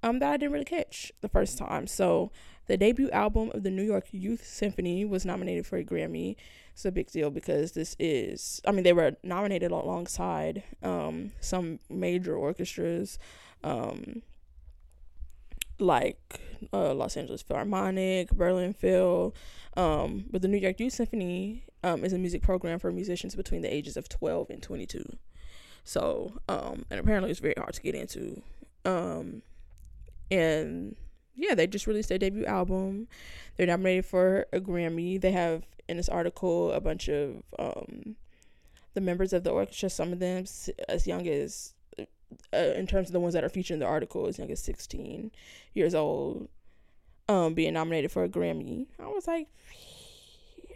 um, 0.02 0.18
that 0.18 0.32
I 0.32 0.36
didn't 0.36 0.52
really 0.52 0.64
catch 0.64 1.12
the 1.20 1.28
first 1.28 1.56
time. 1.56 1.86
So, 1.86 2.32
the 2.70 2.76
debut 2.76 3.10
album 3.10 3.50
of 3.52 3.64
the 3.64 3.70
New 3.70 3.82
York 3.82 4.06
Youth 4.12 4.46
Symphony 4.46 5.04
was 5.04 5.24
nominated 5.24 5.66
for 5.66 5.76
a 5.76 5.82
Grammy. 5.82 6.36
It's 6.72 6.84
a 6.84 6.92
big 6.92 7.10
deal 7.10 7.28
because 7.28 7.72
this 7.72 7.96
is, 7.98 8.60
I 8.64 8.70
mean, 8.70 8.84
they 8.84 8.92
were 8.92 9.16
nominated 9.24 9.72
alongside 9.72 10.62
um, 10.80 11.32
some 11.40 11.80
major 11.88 12.36
orchestras. 12.36 13.18
Um, 13.64 14.22
like 15.80 16.40
uh, 16.72 16.94
Los 16.94 17.16
Angeles 17.16 17.42
Philharmonic, 17.42 18.30
Berlin 18.30 18.72
Phil, 18.72 19.34
um, 19.76 20.26
but 20.30 20.42
the 20.42 20.48
New 20.48 20.58
York 20.58 20.78
Youth 20.78 20.92
Symphony 20.92 21.64
um, 21.82 22.04
is 22.04 22.12
a 22.12 22.18
music 22.18 22.42
program 22.42 22.78
for 22.78 22.92
musicians 22.92 23.34
between 23.34 23.62
the 23.62 23.74
ages 23.74 23.96
of 23.96 24.08
12 24.08 24.50
and 24.50 24.62
22. 24.62 25.02
So, 25.82 26.34
um, 26.48 26.84
and 26.88 27.00
apparently 27.00 27.30
it's 27.30 27.40
very 27.40 27.54
hard 27.56 27.72
to 27.72 27.80
get 27.80 27.96
into. 27.96 28.42
Um, 28.84 29.42
and 30.30 30.94
yeah, 31.34 31.54
they 31.54 31.66
just 31.66 31.86
released 31.86 32.08
their 32.08 32.18
debut 32.18 32.44
album. 32.44 33.08
They're 33.56 33.66
nominated 33.66 34.06
for 34.06 34.46
a 34.52 34.60
Grammy. 34.60 35.20
They 35.20 35.32
have 35.32 35.64
in 35.88 35.96
this 35.96 36.08
article 36.08 36.72
a 36.72 36.80
bunch 36.80 37.08
of 37.08 37.42
um, 37.58 38.16
the 38.94 39.00
members 39.00 39.32
of 39.32 39.44
the 39.44 39.50
orchestra, 39.50 39.90
some 39.90 40.12
of 40.12 40.18
them 40.18 40.44
as 40.88 41.06
young 41.06 41.26
as 41.26 41.74
uh, 42.52 42.58
in 42.58 42.86
terms 42.86 43.08
of 43.08 43.12
the 43.12 43.20
ones 43.20 43.34
that 43.34 43.44
are 43.44 43.48
featured 43.48 43.74
in 43.74 43.80
the 43.80 43.86
article, 43.86 44.26
as 44.26 44.38
young 44.38 44.50
as 44.50 44.60
16 44.60 45.30
years 45.74 45.94
old, 45.94 46.48
um, 47.28 47.54
being 47.54 47.74
nominated 47.74 48.10
for 48.10 48.24
a 48.24 48.28
Grammy. 48.28 48.86
I 48.98 49.06
was 49.06 49.26
like, 49.26 49.48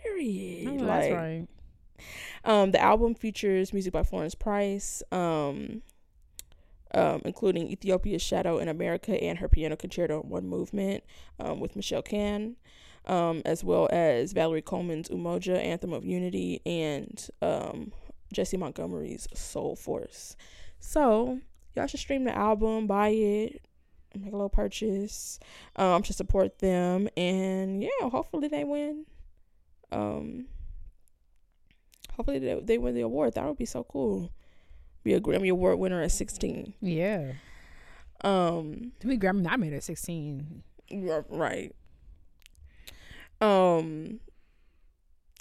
period. 0.02 0.68
Oh, 0.68 0.72
like, 0.74 0.86
that's 0.86 1.12
right. 1.12 1.46
um, 2.44 2.70
the 2.72 2.80
album 2.80 3.14
features 3.14 3.72
music 3.72 3.92
by 3.92 4.02
Florence 4.02 4.34
Price, 4.34 5.02
um, 5.12 5.82
um, 6.94 7.20
including 7.24 7.70
Ethiopia's 7.70 8.22
Shadow 8.22 8.58
in 8.58 8.68
America 8.68 9.12
and 9.22 9.38
her 9.38 9.48
piano 9.48 9.76
concerto 9.76 10.22
in 10.22 10.30
one 10.30 10.46
movement 10.46 11.04
um, 11.40 11.60
with 11.60 11.76
Michelle 11.76 12.02
Cann, 12.02 12.56
um, 13.06 13.42
as 13.44 13.64
well 13.64 13.88
as 13.92 14.32
Valerie 14.32 14.62
Coleman's 14.62 15.08
Umoja, 15.08 15.62
Anthem 15.62 15.92
of 15.92 16.04
Unity, 16.04 16.62
and 16.64 17.28
um, 17.42 17.92
Jessie 18.32 18.56
Montgomery's 18.56 19.26
Soul 19.34 19.76
Force. 19.76 20.36
So, 20.78 21.40
y'all 21.74 21.86
should 21.86 22.00
stream 22.00 22.24
the 22.24 22.36
album, 22.36 22.86
buy 22.86 23.08
it, 23.08 23.66
make 24.14 24.32
a 24.32 24.36
little 24.36 24.48
purchase 24.48 25.40
um, 25.76 26.02
to 26.02 26.12
support 26.12 26.60
them. 26.60 27.08
And 27.16 27.82
yeah, 27.82 28.08
hopefully 28.10 28.48
they 28.48 28.64
win. 28.64 29.06
Um, 29.90 30.46
hopefully 32.14 32.38
they, 32.38 32.60
they 32.60 32.78
win 32.78 32.94
the 32.94 33.00
award. 33.00 33.34
That 33.34 33.46
would 33.46 33.58
be 33.58 33.64
so 33.64 33.84
cool. 33.84 34.30
Be 35.04 35.14
a 35.14 35.20
Grammy 35.20 35.50
Award 35.50 35.78
winner 35.78 36.02
at 36.02 36.10
16. 36.12 36.74
Yeah. 36.80 37.32
Um, 38.22 38.92
To 39.00 39.06
be 39.06 39.18
Grammy 39.18 39.42
nominated 39.42 39.76
at 39.78 39.84
16. 39.84 40.62
right. 41.28 41.74
Um, 43.40 44.20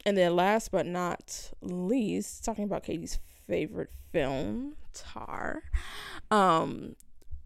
and 0.05 0.17
then 0.17 0.35
last 0.35 0.71
but 0.71 0.85
not 0.85 1.51
least, 1.61 2.43
talking 2.43 2.65
about 2.65 2.83
Katie's 2.83 3.19
favorite 3.47 3.91
film, 4.11 4.75
Tar. 4.93 5.63
Um, 6.29 6.95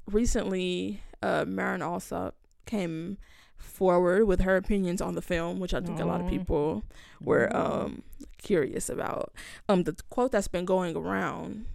recently, 0.09 1.01
uh, 1.22 1.45
Marin 1.47 1.82
Alsop 1.82 2.36
came 2.65 3.18
forward 3.57 4.26
with 4.26 4.41
her 4.41 4.55
opinions 4.55 5.01
on 5.01 5.15
the 5.15 5.22
film, 5.22 5.59
which 5.59 5.74
I 5.74 5.82
think 5.82 5.99
a 5.99 6.05
lot 6.05 6.22
of 6.22 6.28
people 6.28 6.84
were 7.22 7.55
um 7.55 8.03
curious 8.38 8.89
about. 8.89 9.34
Um, 9.68 9.84
the 9.84 9.95
quote 10.09 10.32
that's 10.32 10.47
been 10.47 10.65
going 10.65 10.95
around, 10.95 11.65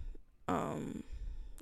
um, 0.47 1.03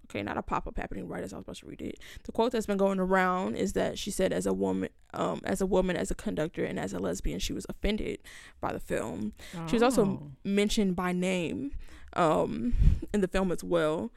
okay, 0.05 0.21
not 0.23 0.37
a 0.37 0.41
pop 0.41 0.67
up 0.67 0.77
happening 0.77 1.07
right 1.07 1.23
as 1.23 1.33
I 1.33 1.37
was 1.37 1.43
about 1.45 1.55
to 1.57 1.65
read 1.67 1.81
it. 1.81 1.99
The 2.23 2.31
quote 2.31 2.51
that's 2.51 2.65
been 2.65 2.77
going 2.77 2.99
around 2.99 3.55
is 3.55 3.73
that 3.73 3.97
she 3.97 4.11
said, 4.11 4.33
as 4.33 4.45
a 4.45 4.53
woman, 4.53 4.89
um, 5.13 5.41
as 5.45 5.61
a 5.61 5.65
woman, 5.65 5.95
as 5.95 6.11
a 6.11 6.15
conductor, 6.15 6.63
and 6.65 6.79
as 6.79 6.91
a 6.93 6.99
lesbian, 6.99 7.39
she 7.39 7.53
was 7.53 7.65
offended 7.69 8.19
by 8.59 8.73
the 8.73 8.79
film. 8.79 9.33
She 9.67 9.75
was 9.75 9.83
also 9.83 10.03
Oh. 10.05 10.31
mentioned 10.43 10.95
by 10.95 11.11
name 11.13 11.71
um 12.13 12.73
in 13.13 13.21
the 13.21 13.27
film 13.27 13.53
as 13.53 13.63
well 13.63 14.11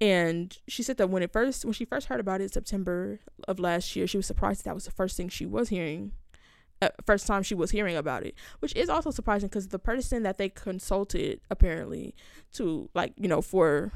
and 0.00 0.56
she 0.68 0.84
said 0.84 0.96
that 0.98 1.10
when 1.10 1.20
it 1.20 1.32
first 1.32 1.64
when 1.64 1.72
she 1.74 1.84
first 1.84 2.06
heard 2.06 2.20
about 2.20 2.40
it 2.40 2.44
in 2.44 2.48
september 2.48 3.18
of 3.48 3.58
last 3.58 3.96
year 3.96 4.06
she 4.06 4.16
was 4.16 4.24
surprised 4.24 4.60
that, 4.60 4.66
that 4.66 4.74
was 4.76 4.84
the 4.84 4.90
first 4.92 5.16
thing 5.16 5.28
she 5.28 5.44
was 5.44 5.68
hearing 5.68 6.12
Uh, 6.82 6.88
first 7.04 7.26
time 7.26 7.42
she 7.42 7.54
was 7.54 7.70
hearing 7.72 7.94
about 7.96 8.24
it, 8.24 8.34
which 8.60 8.74
is 8.74 8.88
also 8.88 9.10
surprising 9.10 9.48
because 9.48 9.68
the 9.68 9.78
person 9.78 10.22
that 10.22 10.38
they 10.38 10.48
consulted 10.48 11.40
apparently 11.50 12.14
to 12.52 12.88
like 12.94 13.12
you 13.16 13.28
know 13.28 13.42
for 13.42 13.92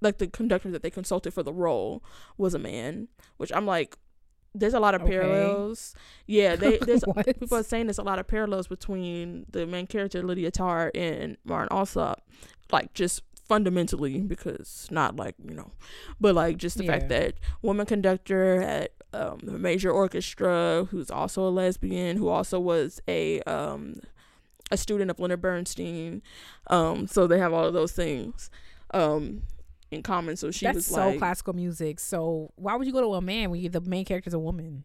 like 0.00 0.18
the 0.18 0.26
conductor 0.26 0.70
that 0.70 0.82
they 0.82 0.90
consulted 0.90 1.32
for 1.32 1.42
the 1.42 1.52
role 1.52 2.02
was 2.36 2.54
a 2.54 2.58
man, 2.58 3.08
which 3.38 3.50
I'm 3.54 3.66
like, 3.66 3.96
there's 4.54 4.74
a 4.74 4.80
lot 4.80 4.94
of 4.94 5.02
Okay. 5.02 5.10
parallels. 5.10 5.94
Yeah, 6.26 6.56
they 6.56 6.78
there's 6.86 7.04
people 7.38 7.58
are 7.58 7.62
saying 7.62 7.86
there's 7.86 7.98
a 7.98 8.02
lot 8.02 8.18
of 8.18 8.26
parallels 8.26 8.66
between 8.66 9.46
the 9.50 9.66
main 9.66 9.86
character 9.86 10.22
Lydia 10.22 10.50
Tár 10.50 10.90
and 10.94 11.36
Marin 11.44 11.68
Alsop, 11.70 12.22
like 12.72 12.94
just 12.94 13.22
fundamentally 13.48 14.20
because 14.20 14.88
not 14.90 15.16
like 15.16 15.34
you 15.46 15.54
know, 15.54 15.70
but 16.20 16.34
like 16.34 16.56
just 16.56 16.78
the 16.78 16.84
fact 16.84 17.08
that 17.08 17.34
woman 17.62 17.86
conductor 17.86 18.60
at 18.62 18.92
um, 19.16 19.40
major 19.62 19.90
orchestra 19.90 20.86
who's 20.90 21.10
also 21.10 21.46
a 21.46 21.50
lesbian 21.50 22.16
who 22.16 22.28
also 22.28 22.58
was 22.60 23.00
a 23.08 23.40
um 23.42 23.94
a 24.70 24.76
student 24.76 25.10
of 25.10 25.18
Leonard 25.20 25.40
Bernstein, 25.40 26.22
um 26.68 27.06
so 27.06 27.26
they 27.26 27.38
have 27.38 27.52
all 27.52 27.64
of 27.64 27.72
those 27.74 27.92
things 27.92 28.50
um 28.92 29.42
in 29.90 30.02
common. 30.02 30.36
So 30.36 30.50
she 30.50 30.66
That's 30.66 30.76
was 30.76 30.86
so 30.86 31.08
like, 31.10 31.18
classical 31.18 31.52
music. 31.54 32.00
So 32.00 32.50
why 32.56 32.74
would 32.76 32.86
you 32.86 32.92
go 32.92 33.00
to 33.00 33.14
a 33.14 33.20
man 33.20 33.50
when 33.50 33.60
you, 33.60 33.68
the 33.68 33.80
main 33.80 34.04
character 34.04 34.28
is 34.28 34.34
a 34.34 34.38
woman? 34.38 34.84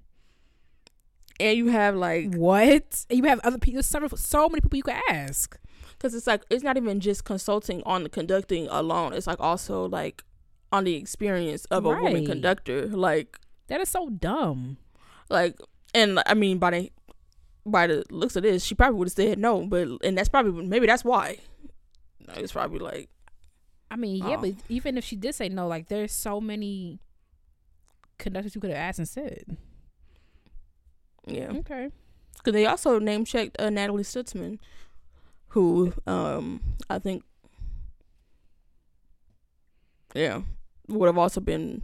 and 1.40 1.58
you 1.58 1.70
have 1.70 1.96
like 1.96 2.36
What? 2.36 3.06
And 3.10 3.18
you 3.18 3.24
have 3.26 3.40
other 3.44 3.58
people. 3.58 3.78
There's 3.78 3.88
several, 3.88 4.16
so 4.16 4.48
many 4.48 4.62
people 4.62 4.78
you 4.78 4.84
could 4.84 5.02
ask. 5.10 5.58
because 5.98 6.14
it's 6.14 6.28
like 6.28 6.44
it's 6.52 6.64
not 6.64 6.78
even 6.78 7.00
just 7.00 7.26
consulting 7.26 7.82
on 7.84 8.04
the 8.04 8.10
conducting 8.10 8.68
alone 8.70 9.14
it's 9.14 9.28
like 9.28 9.40
also 9.40 9.88
like 9.88 10.24
on 10.72 10.84
the 10.84 10.96
experience 10.96 11.66
of 11.66 11.86
a 11.86 11.90
woman 11.90 12.26
conductor 12.26 12.88
like 12.88 13.40
That 13.72 13.80
is 13.80 13.88
so 13.90 14.10
dumb. 14.10 14.76
like 15.30 15.56
and 15.94 16.20
i 16.26 16.34
mean 16.34 16.58
by 16.60 16.72
the 16.72 16.92
by 17.66 17.88
the 17.88 18.04
looks 18.10 18.36
of 18.36 18.44
this 18.44 18.64
she 18.66 18.76
probably 18.76 18.98
would 19.00 19.08
have 19.08 19.14
said 19.14 19.40
no 19.40 19.66
but 19.66 19.88
and 20.04 20.18
that's 20.18 20.28
probably 20.28 20.66
maybe 20.66 20.88
that's 20.88 21.06
why 21.06 21.38
it's 22.36 22.52
probably 22.52 22.80
like 22.80 23.10
I 23.90 23.96
mean, 23.98 24.18
yeah, 24.18 24.38
Oh. 24.38 24.42
but 24.42 24.54
even 24.70 24.98
if 24.98 25.04
she 25.04 25.18
did 25.18 25.36
say 25.36 25.50
no, 25.50 25.68
like 25.68 25.88
there's 25.90 26.14
so 26.14 26.40
many 26.40 27.00
conductors 28.18 28.56
you 28.56 28.62
could 28.62 28.70
have 28.70 28.80
asked 28.80 29.00
and 29.00 29.08
said. 29.08 29.58
yeah 31.28 31.52
Okay. 31.60 31.90
because 32.38 32.54
they 32.54 32.66
also 32.66 33.00
name 33.00 33.24
checked 33.26 33.56
uh, 33.60 33.70
nathalie 33.70 34.04
stutzmann 34.04 34.60
who 35.50 35.92
um 36.08 36.62
i 36.90 37.00
think 37.00 37.24
yeah 40.16 40.42
would 40.88 41.08
have 41.08 41.18
also 41.18 41.40
been 41.42 41.82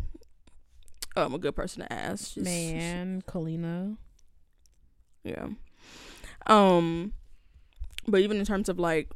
um 1.18 1.34
a 1.34 1.38
good 1.40 1.56
person 1.56 1.82
to 1.82 1.92
ask 1.92 2.34
She's- 2.34 2.46
Man, 2.46 3.22
Kalina. 3.28 3.98
Yeah. 5.24 5.48
Um 6.46 7.14
but 8.08 8.22
even 8.22 8.38
in 8.38 8.46
terms 8.46 8.70
of 8.70 8.80
like 8.80 9.10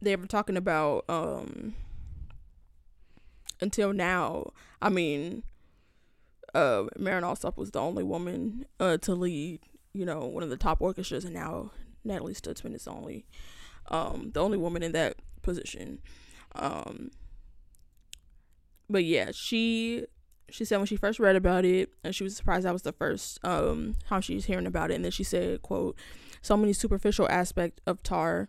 they 0.00 0.14
were 0.16 0.26
talking 0.26 0.56
about 0.56 1.04
um 1.08 1.74
until 3.60 3.92
now, 3.92 4.52
I 4.80 4.88
mean 4.88 5.42
uh 6.54 6.84
Marin 6.96 7.24
Alsop 7.24 7.58
was 7.58 7.72
the 7.72 7.80
only 7.80 8.04
woman 8.04 8.64
uh 8.80 8.96
to 8.98 9.14
lead, 9.14 9.60
you 9.92 10.06
know, 10.06 10.20
one 10.26 10.42
of 10.42 10.50
the 10.50 10.56
top 10.56 10.80
orchestras 10.80 11.24
and 11.24 11.34
now 11.34 11.72
Nathalie 12.04 12.34
Stutzmann 12.34 12.74
is 12.74 12.84
the 12.84 12.92
only 12.92 13.26
um 13.90 14.30
the 14.32 14.40
only 14.40 14.56
woman 14.58 14.82
in 14.82 14.92
that 14.92 15.16
position. 15.42 15.98
Um 16.54 17.10
but 18.88 19.04
yeah, 19.04 19.30
she 19.32 20.06
she 20.50 20.64
said 20.64 20.76
when 20.78 20.86
she 20.86 20.96
first 20.96 21.18
read 21.18 21.36
about 21.36 21.64
it 21.64 21.90
and 22.04 22.14
she 22.14 22.22
was 22.22 22.36
surprised 22.36 22.64
that 22.64 22.72
was 22.72 22.82
the 22.82 22.92
first 22.92 23.38
um 23.44 23.94
how 24.06 24.20
she 24.20 24.34
was 24.34 24.44
hearing 24.44 24.66
about 24.66 24.90
it 24.90 24.94
and 24.94 25.04
then 25.04 25.10
she 25.10 25.24
said 25.24 25.60
quote 25.62 25.96
so 26.40 26.56
many 26.56 26.72
superficial 26.72 27.28
aspects 27.28 27.82
of 27.84 28.00
tar 28.02 28.48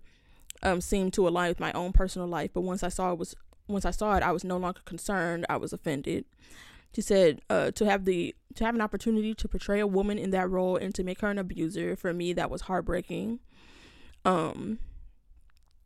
um 0.62 0.80
seemed 0.80 1.12
to 1.12 1.28
align 1.28 1.50
with 1.50 1.60
my 1.60 1.72
own 1.74 1.92
personal 1.92 2.28
life 2.28 2.52
but 2.54 2.62
once 2.62 2.84
i 2.84 2.88
saw 2.88 3.12
it 3.12 3.18
was 3.18 3.34
once 3.68 3.86
i 3.86 3.92
saw 3.92 4.16
it 4.16 4.24
i 4.24 4.32
was 4.32 4.44
no 4.44 4.58
longer 4.58 4.82
concerned 4.86 5.46
i 5.50 5.58
was 5.58 5.74
offended. 5.74 6.26
She 6.96 7.02
said 7.02 7.42
uh 7.50 7.72
to 7.72 7.86
have 7.86 8.06
the 8.06 8.34
to 8.56 8.66
have 8.66 8.74
an 8.74 8.82
opportunity 8.82 9.36
to 9.36 9.48
portray 9.48 9.80
a 9.80 9.86
woman 9.86 10.18
in 10.18 10.32
that 10.32 10.50
role 10.50 10.78
and 10.78 10.96
to 10.96 11.04
make 11.04 11.22
her 11.22 11.30
an 11.30 11.38
abuser 11.38 11.96
for 11.96 12.14
me 12.14 12.34
that 12.34 12.50
was 12.50 12.62
heartbreaking. 12.62 13.40
Um 14.26 14.80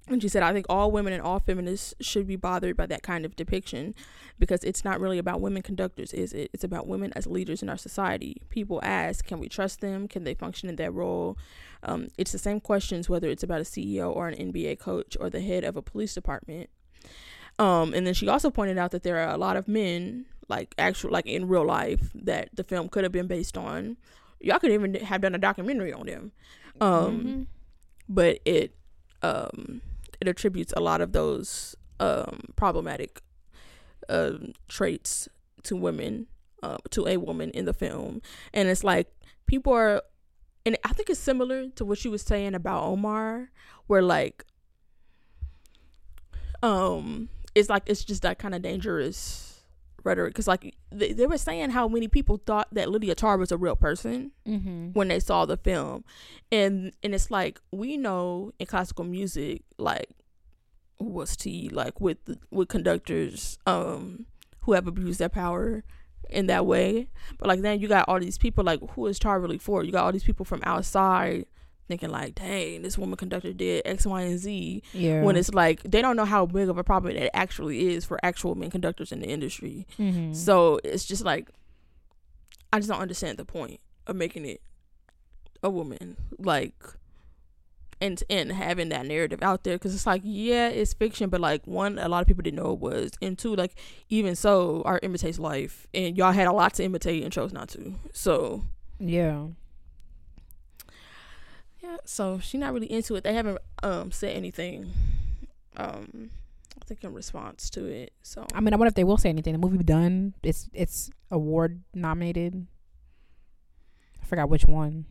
and 0.07 0.21
she 0.21 0.27
said, 0.27 0.43
I 0.43 0.51
think 0.51 0.65
all 0.67 0.91
women 0.91 1.13
and 1.13 1.21
all 1.21 1.39
feminists 1.39 1.93
should 2.01 2.27
be 2.27 2.35
bothered 2.35 2.75
by 2.75 2.85
that 2.87 3.03
kind 3.03 3.23
of 3.23 3.35
depiction 3.35 3.93
because 4.39 4.63
it's 4.63 4.83
not 4.83 4.99
really 4.99 5.17
about 5.19 5.39
women 5.41 5.61
conductors, 5.61 6.11
is 6.11 6.33
it? 6.33 6.49
It's 6.53 6.63
about 6.63 6.87
women 6.87 7.13
as 7.15 7.27
leaders 7.27 7.61
in 7.61 7.69
our 7.69 7.77
society. 7.77 8.41
People 8.49 8.79
ask, 8.83 9.25
can 9.25 9.39
we 9.39 9.47
trust 9.47 9.79
them? 9.79 10.07
Can 10.07 10.23
they 10.23 10.33
function 10.33 10.67
in 10.69 10.75
that 10.77 10.91
role? 10.93 11.37
Um, 11.83 12.07
it's 12.17 12.31
the 12.31 12.39
same 12.39 12.59
questions 12.59 13.09
whether 13.09 13.29
it's 13.29 13.43
about 13.43 13.61
a 13.61 13.63
CEO 13.63 14.13
or 14.13 14.27
an 14.27 14.35
NBA 14.51 14.79
coach 14.79 15.15
or 15.19 15.29
the 15.29 15.39
head 15.41 15.63
of 15.63 15.77
a 15.77 15.81
police 15.81 16.13
department. 16.15 16.69
Um, 17.59 17.93
and 17.93 18.05
then 18.07 18.13
she 18.13 18.27
also 18.27 18.49
pointed 18.49 18.77
out 18.77 18.91
that 18.91 19.03
there 19.03 19.17
are 19.17 19.33
a 19.33 19.37
lot 19.37 19.55
of 19.55 19.67
men, 19.67 20.25
like 20.47 20.73
actual, 20.77 21.11
like 21.11 21.27
in 21.27 21.47
real 21.47 21.65
life, 21.65 22.09
that 22.15 22.49
the 22.55 22.63
film 22.63 22.89
could 22.89 23.03
have 23.03 23.11
been 23.11 23.27
based 23.27 23.57
on. 23.57 23.97
Y'all 24.39 24.57
could 24.59 24.71
even 24.71 24.95
have 24.95 25.21
done 25.21 25.35
a 25.35 25.37
documentary 25.37 25.93
on 25.93 26.07
them. 26.07 26.31
Um, 26.81 27.23
Mhm. 27.23 27.45
but 28.09 28.39
it 28.45 28.73
um 29.21 29.81
it 30.21 30.27
attributes 30.27 30.73
a 30.77 30.79
lot 30.79 31.01
of 31.01 31.11
those 31.11 31.75
um 31.99 32.41
problematic 32.55 33.21
um 34.07 34.53
traits 34.69 35.27
to 35.63 35.75
women 35.75 36.27
uh, 36.63 36.77
to 36.91 37.07
a 37.07 37.17
woman 37.17 37.49
in 37.51 37.65
the 37.65 37.73
film. 37.73 38.21
And 38.53 38.69
it's 38.69 38.83
like 38.83 39.11
people 39.47 39.73
are 39.73 40.01
and 40.65 40.77
i 40.83 40.89
think 40.93 41.09
it's 41.09 41.19
similar 41.19 41.67
to 41.69 41.83
what 41.83 41.97
she 41.97 42.07
was 42.07 42.21
saying 42.21 42.55
about 42.55 42.83
omar 42.83 43.51
where 43.87 44.01
like 44.01 44.45
um 46.63 47.27
it's 47.53 47.69
like 47.69 47.83
it's 47.85 48.05
just 48.05 48.21
that 48.21 48.39
kind 48.39 48.55
of 48.55 48.61
dangerous 48.61 49.50
rhetoric 50.03 50.33
because 50.33 50.47
like 50.47 50.75
they, 50.91 51.13
they 51.13 51.25
were 51.27 51.37
saying 51.37 51.69
how 51.71 51.87
many 51.87 52.07
people 52.07 52.41
thought 52.45 52.67
that 52.73 52.89
lydia 52.89 53.15
tár 53.15 53.37
was 53.39 53.51
a 53.51 53.57
real 53.57 53.75
person 53.75 54.31
Mhm. 54.47 54.93
when 54.93 55.07
they 55.09 55.19
saw 55.19 55.45
the 55.45 55.57
film. 55.57 56.03
And 56.51 56.93
and 57.03 57.13
it's 57.15 57.29
like 57.31 57.59
we 57.71 57.97
know 57.97 58.51
in 58.59 58.65
classical 58.67 59.05
music 59.05 59.63
like 59.77 60.07
what's 60.97 61.35
T 61.35 61.69
like 61.69 61.99
with 61.99 62.17
with 62.51 62.67
conductors 62.67 63.57
um 63.65 64.25
who 64.61 64.73
have 64.73 64.85
abused 64.87 65.19
their 65.19 65.29
power 65.29 65.83
in 66.29 66.45
that 66.47 66.65
way. 66.65 67.07
But 67.39 67.47
like 67.47 67.61
then 67.61 67.79
you 67.79 67.87
got 67.87 68.07
all 68.07 68.19
these 68.19 68.37
people 68.37 68.63
like 68.63 68.79
who 68.91 69.07
is 69.07 69.17
Tar 69.19 69.39
really 69.39 69.57
for? 69.57 69.83
You 69.83 69.91
got 69.91 70.05
all 70.05 70.11
these 70.11 70.23
people 70.23 70.45
from 70.45 70.61
outside 70.63 71.45
thinking 71.91 72.09
like 72.09 72.33
dang 72.35 72.81
this 72.81 72.97
woman 72.97 73.17
conductor 73.17 73.53
did 73.53 73.81
X 73.85 74.05
Y 74.05 74.21
and 74.21 74.39
Z 74.39 74.81
Yeah. 74.93 75.21
when 75.23 75.35
it's 75.35 75.53
like 75.53 75.83
they 75.83 76.01
don't 76.01 76.15
know 76.15 76.25
how 76.25 76.45
big 76.45 76.69
of 76.69 76.77
a 76.77 76.83
problem 76.83 77.15
it 77.15 77.29
actually 77.33 77.93
is 77.93 78.05
for 78.05 78.19
actual 78.23 78.55
men 78.55 78.69
conductors 78.71 79.11
in 79.11 79.19
the 79.19 79.27
industry 79.27 79.85
Mhm. 79.99 80.35
so 80.35 80.79
it's 80.83 81.05
just 81.05 81.23
like 81.23 81.49
I 82.73 82.79
just 82.79 82.89
don't 82.89 83.01
understand 83.01 83.37
the 83.37 83.45
point 83.45 83.79
of 84.07 84.15
making 84.15 84.45
it 84.45 84.61
a 85.61 85.69
woman 85.69 86.17
like 86.39 86.73
and 87.99 88.23
and 88.31 88.51
having 88.51 88.89
that 88.89 89.05
narrative 89.05 89.43
out 89.43 89.63
there 89.63 89.75
because 89.75 89.93
it's 89.93 90.07
like 90.07 90.21
yeah 90.25 90.69
it's 90.69 90.93
fiction 90.93 91.29
but 91.29 91.39
like 91.39 91.65
one 91.67 91.99
a 91.99 92.07
lot 92.09 92.21
of 92.21 92.27
people 92.27 92.41
didn't 92.41 92.57
know 92.63 92.71
it 92.73 92.79
was 92.79 93.11
and 93.21 93.37
two 93.37 93.55
like 93.55 93.75
even 94.09 94.35
so 94.35 94.81
art 94.85 95.03
imitates 95.03 95.37
life 95.37 95.85
and 95.93 96.17
y'all 96.17 96.31
had 96.31 96.47
a 96.47 96.51
lot 96.51 96.73
to 96.73 96.83
imitate 96.83 97.21
and 97.23 97.31
chose 97.31 97.53
not 97.53 97.69
to 97.69 97.93
so 98.13 98.63
yeah. 98.99 99.45
Yeah 101.83 101.97
so 102.05 102.39
she's 102.39 102.59
not 102.59 102.73
really 102.73 102.91
into 102.91 103.15
it 103.15 103.23
they 103.23 103.33
haven't 103.33 103.57
um 103.83 104.11
said 104.11 104.35
anything 104.35 104.91
um 105.77 106.29
I 106.81 106.85
think 106.85 107.03
in 107.03 107.13
response 107.13 107.69
to 107.71 107.85
it 107.85 108.11
so 108.21 108.45
I 108.53 108.59
mean, 108.59 108.73
I 108.73 108.77
wonder 108.77 108.87
if 108.89 108.95
they 108.95 109.03
will 109.03 109.17
say 109.17 109.29
anything. 109.29 109.53
The 109.53 109.59
movie 109.59 109.77
done. 109.83 110.33
It's 110.43 110.69
it's 110.73 111.09
award 111.29 111.81
nominated. 111.93 112.65
I 114.21 114.25
forgot 114.25 114.49
which 114.49 114.65
one. 114.65 115.05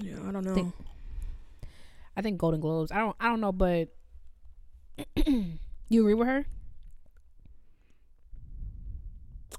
yeah 0.00 0.16
I 0.26 0.32
don't 0.32 0.44
know 0.44 0.54
Think- 0.54 0.74
I 2.16 2.22
think 2.22 2.38
Golden 2.38 2.60
Globes. 2.60 2.90
I 2.92 2.98
don't 2.98 3.16
I 3.20 3.28
don't 3.28 3.40
know, 3.40 3.52
but 3.52 3.88
you 5.26 6.00
agree 6.00 6.14
with 6.14 6.28
her? 6.28 6.46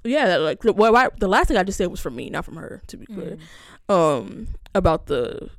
Yeah 0.03 0.37
like 0.37 0.61
the- 0.61 0.73
well 0.73 0.95
I, 0.95 1.09
the 1.19 1.27
last 1.27 1.47
thing 1.47 1.57
I 1.57 1.63
just 1.63 1.77
said 1.77 1.87
was 1.87 1.99
from 1.99 2.15
me 2.15 2.29
not 2.29 2.45
from 2.45 2.57
her 2.57 2.81
to 2.87 2.97
be 2.97 3.05
clear 3.05 3.37
Mm. 3.89 3.93
um 3.93 4.47
about 4.73 5.05
the 5.07 5.49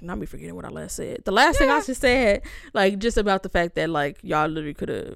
not 0.00 0.18
me 0.18 0.26
forgetting 0.26 0.56
what 0.56 0.64
I 0.64 0.68
last 0.68 0.96
said. 0.96 1.24
The 1.24 1.30
last 1.30 1.58
thing 1.58 1.70
I 1.70 1.80
just 1.80 2.00
said, 2.00 2.42
like 2.74 2.98
just 2.98 3.16
about 3.16 3.44
the 3.44 3.48
fact 3.48 3.76
that 3.76 3.88
like 3.88 4.18
y'all 4.22 4.48
literally 4.48 4.74
could 4.74 4.88
have 4.88 5.14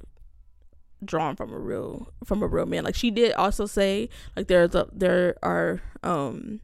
drawn 1.04 1.34
from 1.34 1.52
a 1.52 1.58
real 1.58 2.12
from 2.24 2.40
a 2.42 2.46
real 2.46 2.66
man. 2.66 2.84
Like 2.84 2.94
she 2.94 3.10
did 3.10 3.32
also 3.32 3.66
say 3.66 4.08
like 4.36 4.46
there's 4.46 4.74
a 4.76 4.86
there 4.92 5.34
are 5.42 5.82
um 6.04 6.60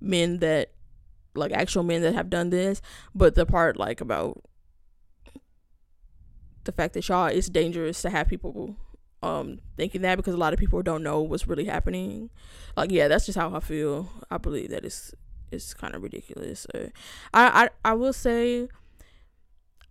men 0.00 0.40
that 0.40 0.72
like 1.34 1.52
actual 1.52 1.82
men 1.84 2.02
that 2.02 2.12
have 2.14 2.28
done 2.28 2.50
this, 2.50 2.82
but 3.14 3.34
the 3.34 3.46
part 3.46 3.78
like 3.78 4.02
about 4.02 4.42
the 6.64 6.72
fact 6.72 6.94
that 6.94 7.08
y'all 7.08 7.26
it's 7.26 7.48
dangerous 7.48 8.02
to 8.02 8.10
have 8.10 8.28
people 8.28 8.76
um 9.22 9.58
thinking 9.76 10.02
that 10.02 10.16
because 10.16 10.34
a 10.34 10.38
lot 10.38 10.52
of 10.52 10.58
people 10.58 10.82
don't 10.82 11.02
know 11.02 11.20
what's 11.20 11.48
really 11.48 11.64
happening. 11.64 12.30
Like 12.76 12.90
yeah, 12.92 13.08
that's 13.08 13.26
just 13.26 13.38
how 13.38 13.54
I 13.54 13.60
feel. 13.60 14.10
I 14.30 14.38
believe 14.38 14.70
that 14.70 14.84
it's 14.84 15.14
it's 15.50 15.72
kind 15.74 15.94
of 15.94 16.02
ridiculous. 16.02 16.66
So, 16.72 16.90
I, 17.34 17.68
I 17.84 17.90
I 17.90 17.94
will 17.94 18.12
say 18.12 18.68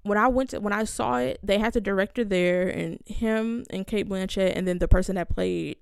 when 0.03 0.17
I 0.17 0.27
went 0.27 0.51
to 0.51 0.59
when 0.61 0.71
I 0.73 0.85
saw 0.85 1.17
it, 1.17 1.39
they 1.43 1.57
had 1.59 1.73
the 1.73 1.81
director 1.81 2.23
there 2.23 2.67
and 2.69 2.99
him 3.05 3.65
and 3.69 3.85
Cate 3.85 4.07
Blanchett 4.07 4.53
and 4.55 4.67
then 4.67 4.77
the 4.77 4.87
person 4.87 5.15
that 5.15 5.29
played 5.29 5.77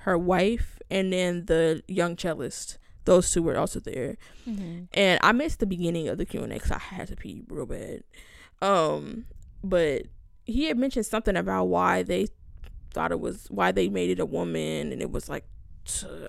her 0.00 0.16
wife 0.18 0.78
and 0.90 1.12
then 1.12 1.46
the 1.46 1.82
young 1.86 2.16
cellist. 2.16 2.78
Those 3.04 3.30
two 3.30 3.40
were 3.44 3.56
also 3.56 3.78
there, 3.78 4.16
Mm-hmm. 4.48 4.84
and 4.94 5.20
I 5.22 5.30
missed 5.30 5.60
the 5.60 5.66
beginning 5.66 6.08
of 6.08 6.18
the 6.18 6.24
Q 6.26 6.42
and 6.42 6.50
A 6.52 6.56
because 6.56 6.72
I 6.72 6.78
had 6.78 7.06
to 7.06 7.14
pee 7.14 7.44
real 7.48 7.64
bad. 7.66 8.02
Um, 8.60 9.26
but 9.62 10.06
he 10.46 10.64
had 10.64 10.78
mentioned 10.78 11.06
something 11.06 11.36
about 11.36 11.64
why 11.64 12.02
they 12.02 12.28
thought 12.94 13.12
it 13.12 13.20
was 13.20 13.46
why 13.50 13.72
they 13.72 13.88
made 13.88 14.10
it 14.10 14.20
a 14.20 14.26
woman, 14.26 14.92
and 14.92 15.02
it 15.02 15.10
was 15.10 15.28
like 15.28 15.44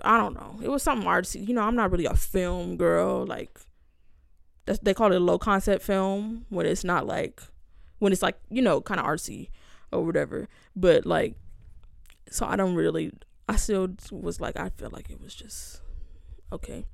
I 0.04 0.18
don't 0.18 0.36
know, 0.36 0.60
it 0.62 0.70
was 0.70 0.84
something 0.84 1.08
artsy. 1.08 1.48
You 1.48 1.54
know, 1.54 1.62
I'm 1.62 1.76
not 1.76 1.92
really 1.92 2.06
a 2.06 2.16
film 2.16 2.78
girl. 2.78 3.26
Like 3.26 3.60
they 4.66 4.94
call 4.94 5.12
it 5.12 5.16
a 5.16 5.20
low 5.20 5.38
concept 5.38 5.84
film 5.84 6.46
when 6.50 6.66
it's 6.66 6.84
not 6.84 7.08
like 7.08 7.42
when 8.00 8.12
it's 8.12 8.22
like 8.22 8.38
you 8.50 8.62
know 8.62 8.82
kind 8.82 9.00
of 9.00 9.06
artsy 9.06 9.50
or 9.92 10.06
whatever. 10.06 10.48
But 10.76 11.06
like, 11.06 11.36
so 12.30 12.46
I 12.46 12.56
don't 12.56 12.76
really. 12.76 13.12
I 13.50 13.56
still 13.56 13.88
was 14.12 14.42
like 14.42 14.58
I 14.58 14.70
feel 14.70 14.90
like 14.92 15.10
it 15.10 15.22
was 15.22 15.34
just 15.34 15.82
okay. 16.52 16.86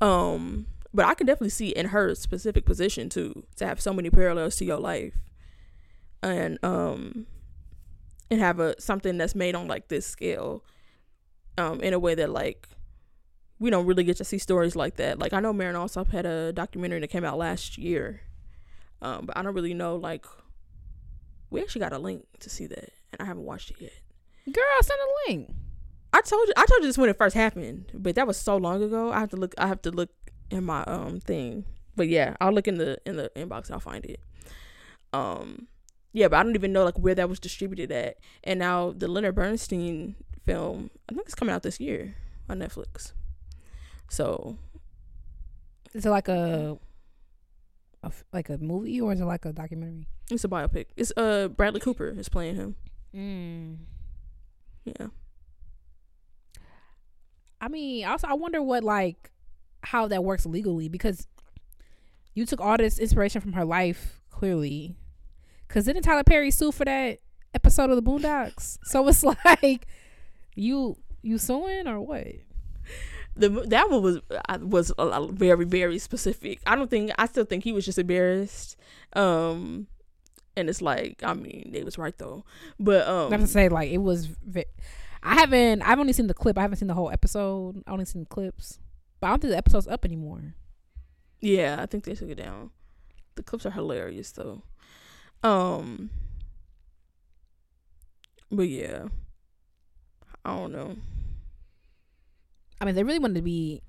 Um, 0.00 0.66
but 0.92 1.06
I 1.06 1.14
can 1.14 1.26
definitely 1.26 1.50
see 1.50 1.70
in 1.70 1.86
her 1.86 2.14
specific 2.14 2.64
position 2.64 3.08
too 3.08 3.44
to 3.56 3.66
have 3.66 3.80
so 3.80 3.92
many 3.92 4.10
parallels 4.10 4.56
to 4.56 4.64
your 4.64 4.78
life, 4.78 5.14
and 6.22 6.58
um, 6.62 7.26
and 8.30 8.40
have 8.40 8.60
a 8.60 8.80
something 8.80 9.18
that's 9.18 9.34
made 9.34 9.54
on 9.54 9.68
like 9.68 9.88
this 9.88 10.06
scale, 10.06 10.64
um, 11.58 11.80
in 11.80 11.92
a 11.94 11.98
way 11.98 12.14
that 12.14 12.30
like 12.30 12.68
we 13.58 13.70
don't 13.70 13.86
really 13.86 14.04
get 14.04 14.16
to 14.16 14.24
see 14.24 14.38
stories 14.38 14.74
like 14.74 14.96
that. 14.96 15.18
Like 15.18 15.32
I 15.32 15.40
know 15.40 15.52
Marin 15.52 15.76
Alsop 15.76 16.10
had 16.10 16.26
a 16.26 16.52
documentary 16.52 17.00
that 17.00 17.08
came 17.08 17.24
out 17.24 17.38
last 17.38 17.78
year, 17.78 18.22
um, 19.02 19.26
but 19.26 19.36
I 19.36 19.42
don't 19.42 19.54
really 19.54 19.74
know 19.74 19.96
like 19.96 20.26
we 21.50 21.60
actually 21.60 21.80
got 21.80 21.92
a 21.92 21.98
link 21.98 22.26
to 22.40 22.50
see 22.50 22.66
that, 22.66 22.90
and 23.12 23.20
I 23.20 23.24
haven't 23.24 23.44
watched 23.44 23.70
it 23.70 23.76
yet. 23.80 23.92
Girl, 24.46 24.64
send 24.82 25.00
a 25.00 25.30
link. 25.30 25.50
I 26.12 26.22
told 26.22 26.48
you 26.48 26.54
I 26.56 26.66
told 26.66 26.82
you 26.82 26.88
this 26.88 26.98
when 26.98 27.10
it 27.10 27.18
first 27.18 27.34
happened, 27.36 27.92
but 27.94 28.14
that 28.14 28.26
was 28.26 28.36
so 28.36 28.56
long 28.56 28.82
ago. 28.82 29.12
I 29.12 29.20
have 29.20 29.30
to 29.30 29.36
look 29.36 29.54
I 29.58 29.66
have 29.66 29.82
to 29.82 29.90
look 29.90 30.10
in 30.50 30.64
my 30.64 30.82
um 30.84 31.20
thing. 31.20 31.64
But 31.96 32.08
yeah, 32.08 32.36
I'll 32.40 32.52
look 32.52 32.68
in 32.68 32.78
the 32.78 32.98
in 33.06 33.16
the 33.16 33.30
inbox 33.36 33.66
and 33.66 33.74
I'll 33.74 33.80
find 33.80 34.04
it. 34.04 34.20
Um 35.12 35.68
yeah, 36.12 36.28
but 36.28 36.36
I 36.38 36.42
don't 36.42 36.54
even 36.54 36.72
know 36.72 36.84
like 36.84 36.98
where 36.98 37.14
that 37.14 37.28
was 37.28 37.40
distributed 37.40 37.90
at. 37.92 38.16
And 38.44 38.58
now 38.58 38.92
the 38.96 39.08
Leonard 39.08 39.34
Bernstein 39.34 40.16
film, 40.44 40.90
I 41.08 41.14
think 41.14 41.26
it's 41.26 41.34
coming 41.34 41.54
out 41.54 41.62
this 41.62 41.80
year 41.80 42.14
on 42.48 42.58
Netflix. 42.58 43.12
So 44.08 44.58
Is 45.94 46.04
it 46.06 46.10
like 46.10 46.28
a 46.28 46.76
like 48.32 48.48
a 48.48 48.56
movie 48.58 49.00
or 49.00 49.12
is 49.12 49.20
it 49.20 49.24
like 49.26 49.44
a 49.44 49.52
documentary? 49.52 50.08
it's 50.30 50.44
a 50.44 50.48
biopic. 50.48 50.86
It's 50.96 51.12
uh 51.16 51.48
Bradley 51.48 51.80
Cooper 51.80 52.08
is 52.16 52.28
playing 52.28 52.56
him. 52.56 52.76
Mm. 53.14 53.76
Yeah. 54.84 55.08
I 57.60 57.68
mean, 57.68 58.06
also 58.06 58.26
I 58.26 58.34
wonder 58.34 58.62
what 58.62 58.82
like 58.84 59.30
how 59.82 60.08
that 60.08 60.24
works 60.24 60.46
legally 60.46 60.88
because 60.88 61.26
you 62.34 62.46
took 62.46 62.60
all 62.60 62.76
this 62.76 62.98
inspiration 62.98 63.40
from 63.40 63.52
her 63.54 63.64
life 63.64 64.20
clearly. 64.30 64.96
Cause 65.70 65.84
didn't 65.84 66.02
Tyler 66.02 66.24
Perry 66.24 66.50
sue 66.50 66.72
for 66.72 66.84
that 66.84 67.18
episode 67.54 67.90
of 67.90 67.96
the 67.96 68.02
Boondocks? 68.02 68.78
So 68.82 69.06
it's 69.08 69.24
like 69.44 69.86
you 70.56 70.96
you 71.22 71.38
suing 71.38 71.86
or 71.86 72.00
what? 72.00 72.26
the 73.36 73.48
that 73.48 73.88
one 73.88 74.02
was 74.02 74.20
uh, 74.48 74.58
was 74.60 74.92
very 75.32 75.64
very 75.64 75.98
specific. 75.98 76.60
I 76.66 76.74
don't 76.74 76.90
think 76.90 77.12
I 77.18 77.26
still 77.26 77.44
think 77.44 77.64
he 77.64 77.72
was 77.72 77.84
just 77.84 77.98
embarrassed. 77.98 78.76
Um, 79.14 79.86
and 80.56 80.68
it's 80.68 80.82
like 80.82 81.22
I 81.22 81.34
mean 81.34 81.70
they 81.72 81.84
was 81.84 81.98
right 81.98 82.16
though, 82.18 82.44
but 82.78 83.06
um, 83.06 83.28
I 83.32 83.36
have 83.36 83.40
to 83.42 83.46
say 83.46 83.68
like 83.68 83.90
it 83.90 83.98
was. 83.98 84.26
Ve- 84.26 84.64
I 85.22 85.34
haven't. 85.34 85.82
I've 85.82 85.98
only 86.00 86.14
seen 86.14 86.26
the 86.26 86.34
clip. 86.34 86.56
I 86.58 86.62
haven't 86.62 86.78
seen 86.78 86.88
the 86.88 86.94
whole 86.94 87.10
episode. 87.10 87.82
I 87.86 87.92
only 87.92 88.06
seen 88.06 88.24
clips, 88.24 88.78
but 89.20 89.28
I 89.28 89.30
don't 89.30 89.40
think 89.40 89.52
the 89.52 89.58
episode's 89.58 89.86
up 89.86 90.04
anymore. 90.04 90.54
yeah 91.40 91.76
I 91.78 91.86
think 91.86 92.04
they 92.04 92.14
took 92.14 92.30
it 92.30 92.36
down. 92.36 92.70
The 93.36 93.42
clips 93.42 93.64
are 93.66 93.70
hilarious 93.70 94.32
though. 94.32 94.64
Um, 95.42 96.10
but 98.50 98.68
yeah, 98.68 99.04
I 100.44 100.56
don't 100.56 100.72
know. 100.72 100.96
I 102.80 102.84
mean, 102.84 102.94
they 102.94 103.02
really 103.04 103.18
wanted 103.18 103.36
to 103.36 103.42
be. 103.42 103.82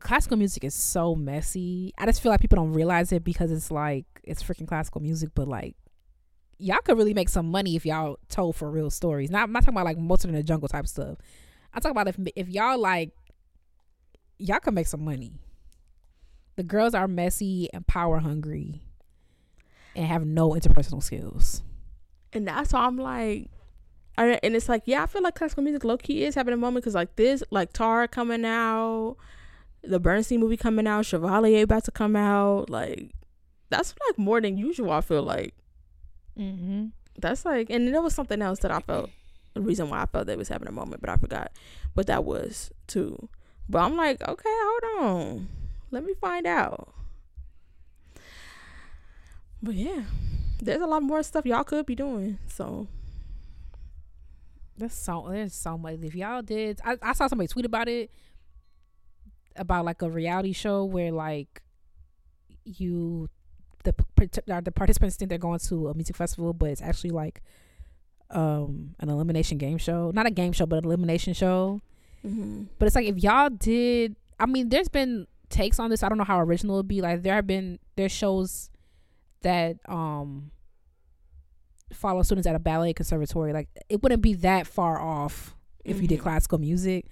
Classical 0.00 0.38
music 0.38 0.64
is 0.64 0.74
so 0.74 1.14
messy. 1.14 1.92
I 1.98 2.06
just 2.06 2.22
feel 2.22 2.32
like 2.32 2.40
people 2.40 2.56
don't 2.56 2.72
realize 2.72 3.12
it 3.12 3.22
because 3.22 3.52
it's 3.52 3.70
like 3.70 4.06
it's 4.24 4.42
freaking 4.42 4.66
classical 4.66 5.02
music, 5.02 5.30
but 5.34 5.46
like 5.46 5.76
y'all 6.58 6.78
could 6.82 6.96
really 6.96 7.12
make 7.12 7.28
some 7.28 7.50
money 7.50 7.76
if 7.76 7.84
y'all 7.84 8.18
told 8.30 8.56
for 8.56 8.70
real 8.70 8.88
stories. 8.88 9.30
Not 9.30 9.42
I'm 9.42 9.52
not 9.52 9.60
talking 9.60 9.74
about 9.74 9.84
like 9.84 9.98
Mozart 9.98 10.30
in 10.30 10.34
the 10.34 10.42
Jungle 10.42 10.68
type 10.68 10.86
stuff. 10.86 11.18
I'm 11.74 11.82
talking 11.82 11.90
about 11.90 12.08
if 12.08 12.16
if 12.34 12.48
y'all 12.48 12.78
like 12.78 13.10
y'all 14.38 14.58
could 14.58 14.74
make 14.74 14.86
some 14.86 15.04
money. 15.04 15.32
The 16.56 16.62
girls 16.62 16.94
are 16.94 17.06
messy 17.06 17.68
and 17.72 17.86
power 17.86 18.20
hungry 18.20 18.80
and 19.96 20.06
have 20.06 20.24
no 20.26 20.50
interpersonal 20.50 21.02
skills. 21.02 21.62
and 22.32 22.46
that's 22.46 22.72
why 22.72 22.80
I'm 22.86 22.96
like, 22.96 23.50
and 24.16 24.54
it's 24.54 24.68
like, 24.68 24.82
yeah, 24.84 25.02
I 25.02 25.06
feel 25.06 25.22
like 25.22 25.34
classical 25.34 25.62
music 25.62 25.82
low 25.84 25.96
key 25.96 26.24
is 26.24 26.34
having 26.34 26.52
a 26.52 26.56
moment 26.56 26.82
because 26.84 26.94
like 26.94 27.16
this, 27.16 27.42
like 27.50 27.72
Tar 27.72 28.06
coming 28.06 28.44
out, 28.44 29.16
the 29.82 29.98
Bernstein 29.98 30.40
movie 30.40 30.56
coming 30.58 30.86
out, 30.86 31.06
Chevalier 31.06 31.62
about 31.64 31.84
to 31.84 31.90
come 31.90 32.14
out, 32.16 32.68
like 32.68 33.12
that's 33.70 33.94
like 34.08 34.18
more 34.18 34.40
than 34.40 34.58
usual. 34.58 34.90
I 34.92 35.00
feel 35.00 35.22
like 35.22 35.54
Mm-hmm. 36.38 36.86
that's 37.18 37.44
like, 37.44 37.70
and 37.70 37.92
there 37.92 38.00
was 38.02 38.14
something 38.14 38.40
else 38.40 38.60
that 38.60 38.70
I 38.70 38.80
felt 38.80 39.10
the 39.54 39.60
reason 39.60 39.88
why 39.90 40.02
I 40.02 40.06
felt 40.06 40.26
they 40.26 40.36
was 40.36 40.48
having 40.48 40.68
a 40.68 40.72
moment, 40.72 41.00
but 41.00 41.10
I 41.10 41.16
forgot 41.16 41.50
what 41.94 42.06
that 42.06 42.24
was 42.24 42.70
too. 42.86 43.28
But 43.68 43.80
I'm 43.80 43.96
like, 43.96 44.26
okay, 44.26 44.48
hold 44.48 45.04
on, 45.06 45.48
let 45.90 46.04
me 46.04 46.14
find 46.20 46.46
out. 46.46 46.94
But 49.62 49.74
yeah, 49.74 50.02
there's 50.62 50.80
a 50.80 50.86
lot 50.86 51.02
more 51.02 51.22
stuff 51.22 51.46
y'all 51.46 51.64
could 51.64 51.86
be 51.86 51.94
doing. 51.94 52.38
So 52.48 52.88
That's 54.78 54.94
so 54.96 55.28
there's 55.30 55.54
so 55.54 55.76
much. 55.76 55.98
If 56.02 56.14
y'all 56.14 56.42
did, 56.42 56.80
I, 56.84 56.96
I 57.02 57.12
saw 57.12 57.26
somebody 57.26 57.48
tweet 57.48 57.66
about 57.66 57.88
it 57.88 58.10
about 59.56 59.84
like 59.84 60.00
a 60.00 60.10
reality 60.10 60.52
show 60.52 60.84
where 60.84 61.12
like 61.12 61.62
you 62.64 63.28
the 63.84 63.94
the 64.62 64.72
participants 64.72 65.16
think 65.16 65.28
they're 65.28 65.38
going 65.38 65.58
to 65.58 65.88
a 65.88 65.94
music 65.94 66.16
festival, 66.16 66.52
but 66.52 66.70
it's 66.70 66.82
actually 66.82 67.10
like 67.10 67.42
um 68.30 68.94
an 69.00 69.08
elimination 69.10 69.58
game 69.58 69.76
show, 69.78 70.10
not 70.14 70.26
a 70.26 70.30
game 70.30 70.52
show, 70.52 70.66
but 70.66 70.76
an 70.78 70.84
elimination 70.86 71.34
show. 71.34 71.80
mm-hmm. 72.24 72.64
But 72.78 72.86
it's 72.86 72.94
like 72.96 73.06
if 73.06 73.18
y'all 73.18 73.50
did, 73.50 74.16
I 74.38 74.46
mean, 74.46 74.70
there's 74.70 74.88
been 74.88 75.26
takes 75.50 75.78
on 75.78 75.90
this. 75.90 76.02
I 76.02 76.08
don't 76.08 76.16
know 76.16 76.24
how 76.24 76.40
original 76.40 76.76
it'd 76.76 76.88
be. 76.88 77.02
Like 77.02 77.22
there 77.22 77.34
have 77.34 77.46
been 77.46 77.78
there's 77.96 78.12
shows 78.12 78.69
that 79.42 79.76
um 79.88 80.50
follow 81.92 82.22
students 82.22 82.46
at 82.46 82.54
a 82.54 82.58
ballet 82.58 82.92
conservatory. 82.92 83.52
Like 83.52 83.68
it 83.88 84.02
wouldn't 84.02 84.22
be 84.22 84.34
that 84.34 84.66
far 84.66 85.00
off 85.00 85.54
if 85.84 86.00
you 86.00 86.06
did 86.08 86.18
Mhm. 86.20 86.22
classical 86.22 86.58
music. 86.58 87.06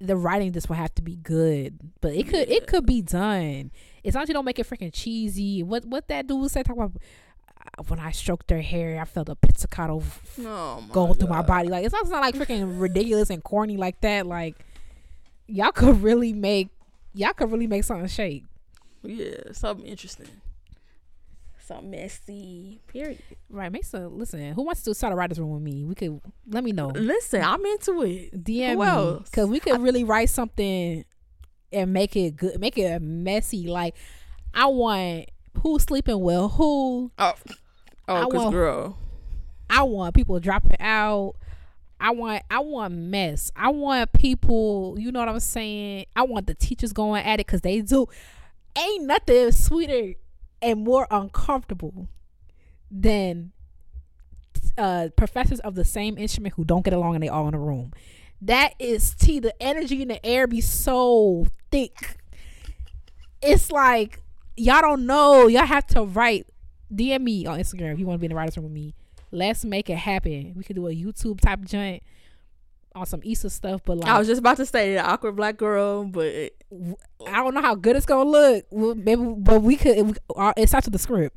The 0.00 0.16
writing 0.16 0.52
just 0.52 0.68
would 0.68 0.78
have 0.78 0.94
to 0.96 1.02
be 1.02 1.16
good, 1.16 1.78
but 2.00 2.12
it 2.14 2.28
could 2.28 2.48
it 2.48 2.66
could 2.66 2.86
be 2.86 3.02
done. 3.02 3.70
As 4.04 4.14
long 4.14 4.22
as 4.22 4.28
you 4.28 4.34
don't 4.34 4.44
make 4.44 4.58
it 4.58 4.66
freaking 4.68 4.92
cheesy. 4.92 5.62
What 5.62 5.84
what 5.84 6.08
that 6.08 6.26
dude 6.26 6.50
said 6.50 6.66
talk 6.66 6.76
about. 6.76 6.92
uh, 6.96 7.82
When 7.88 7.98
I 8.00 8.12
stroked 8.12 8.50
her 8.50 8.60
hair, 8.60 9.00
I 9.00 9.04
felt 9.04 9.28
a 9.28 9.34
pizzicato 9.36 9.98
f- 9.98 10.38
Oh 10.40 10.84
going 10.92 11.14
through 11.14 11.28
my 11.28 11.42
body. 11.42 11.68
Like 11.68 11.84
it's 11.84 11.92
not, 11.92 12.02
it's 12.02 12.10
not 12.10 12.22
like 12.22 12.34
freaking 12.36 12.80
ridiculous 12.80 13.30
and 13.30 13.42
corny 13.42 13.76
like 13.76 14.00
that. 14.02 14.26
Like 14.26 14.54
y'all 15.46 15.72
could 15.72 16.00
really 16.02 16.32
make 16.32 16.68
y'all 17.14 17.32
could 17.32 17.50
really 17.50 17.66
make 17.66 17.82
something 17.84 18.06
shake. 18.08 18.44
Yeah, 19.02 19.52
something 19.52 19.84
interesting. 19.86 20.28
Something 21.68 21.90
messy. 21.90 22.80
Period. 22.86 23.18
Right, 23.50 23.70
make 23.70 23.84
some 23.84 24.18
listen, 24.18 24.54
who 24.54 24.62
wants 24.62 24.82
to 24.84 24.94
start 24.94 25.12
a 25.12 25.16
writer's 25.16 25.38
room 25.38 25.50
with 25.50 25.60
me? 25.60 25.84
We 25.84 25.94
could 25.94 26.18
let 26.48 26.64
me 26.64 26.72
know. 26.72 26.86
Listen, 26.86 27.42
I'm 27.42 27.62
into 27.66 28.02
it. 28.04 28.42
DM 28.42 28.76
Who 28.76 29.18
me. 29.18 29.24
Cause 29.32 29.48
we 29.48 29.60
could 29.60 29.78
really 29.82 30.02
write 30.02 30.30
something 30.30 31.04
and 31.70 31.92
make 31.92 32.16
it 32.16 32.36
good 32.36 32.58
make 32.58 32.78
it 32.78 33.02
messy. 33.02 33.66
Like 33.66 33.94
I 34.54 34.64
want 34.64 35.26
who's 35.62 35.82
sleeping 35.82 36.18
well, 36.20 36.48
who 36.48 37.12
Oh, 37.18 37.34
oh, 38.08 38.28
cause 38.28 38.50
girl. 38.50 38.96
I 39.68 39.82
want 39.82 40.14
people 40.14 40.40
dropping 40.40 40.80
out. 40.80 41.34
I 42.00 42.12
want 42.12 42.44
I 42.50 42.60
want 42.60 42.94
mess. 42.94 43.52
I 43.54 43.68
want 43.68 44.10
people, 44.14 44.96
you 44.98 45.12
know 45.12 45.20
what 45.20 45.28
I'm 45.28 45.38
saying? 45.38 46.06
I 46.16 46.22
want 46.22 46.46
the 46.46 46.54
teachers 46.54 46.94
going 46.94 47.22
at 47.22 47.40
it 47.40 47.46
cuz 47.46 47.60
they 47.60 47.82
do 47.82 48.06
ain't 48.74 49.04
nothing 49.04 49.52
sweeter 49.52 50.14
and 50.60 50.80
more 50.80 51.06
uncomfortable 51.10 52.08
than 52.90 53.52
uh, 54.76 55.08
professors 55.16 55.60
of 55.60 55.74
the 55.74 55.84
same 55.84 56.18
instrument 56.18 56.54
who 56.54 56.64
don't 56.64 56.84
get 56.84 56.94
along 56.94 57.14
and 57.14 57.22
they 57.22 57.28
all 57.28 57.48
in 57.48 57.54
a 57.54 57.58
room. 57.58 57.92
That 58.40 58.74
is 58.78 59.14
T. 59.14 59.40
The 59.40 59.60
energy 59.60 60.02
in 60.02 60.08
the 60.08 60.24
air 60.24 60.46
be 60.46 60.60
so 60.60 61.48
thick. 61.70 62.18
It's 63.42 63.70
like 63.70 64.22
y'all 64.56 64.80
don't 64.80 65.06
know. 65.06 65.46
Y'all 65.48 65.66
have 65.66 65.86
to 65.88 66.02
write. 66.02 66.46
DM 66.92 67.20
me 67.20 67.44
on 67.44 67.58
Instagram 67.58 67.92
if 67.92 67.98
you 67.98 68.06
want 68.06 68.16
to 68.16 68.20
be 68.20 68.26
in 68.26 68.30
the 68.30 68.36
writers 68.36 68.56
room 68.56 68.64
with 68.64 68.72
me. 68.72 68.94
Let's 69.30 69.64
make 69.64 69.90
it 69.90 69.98
happen. 69.98 70.54
We 70.56 70.64
could 70.64 70.76
do 70.76 70.86
a 70.86 70.94
YouTube 70.94 71.40
type 71.40 71.60
joint 71.64 72.02
on 72.98 73.06
some 73.06 73.20
Easter 73.22 73.48
stuff, 73.48 73.82
but 73.84 73.98
like 73.98 74.10
I 74.10 74.18
was 74.18 74.28
just 74.28 74.40
about 74.40 74.56
to 74.58 74.66
say 74.66 74.94
the 74.94 75.00
awkward 75.00 75.36
black 75.36 75.56
girl, 75.56 76.04
but 76.04 76.52
I 77.26 77.42
don't 77.42 77.54
know 77.54 77.62
how 77.62 77.74
good 77.74 77.96
it's 77.96 78.06
gonna 78.06 78.28
look. 78.28 78.66
Well, 78.70 78.94
maybe, 78.94 79.22
but 79.22 79.62
we 79.62 79.76
could. 79.76 79.96
It, 79.96 80.18
uh, 80.36 80.52
it 80.56 80.68
starts 80.68 80.86
with 80.86 80.92
the 80.92 80.98
script 80.98 81.36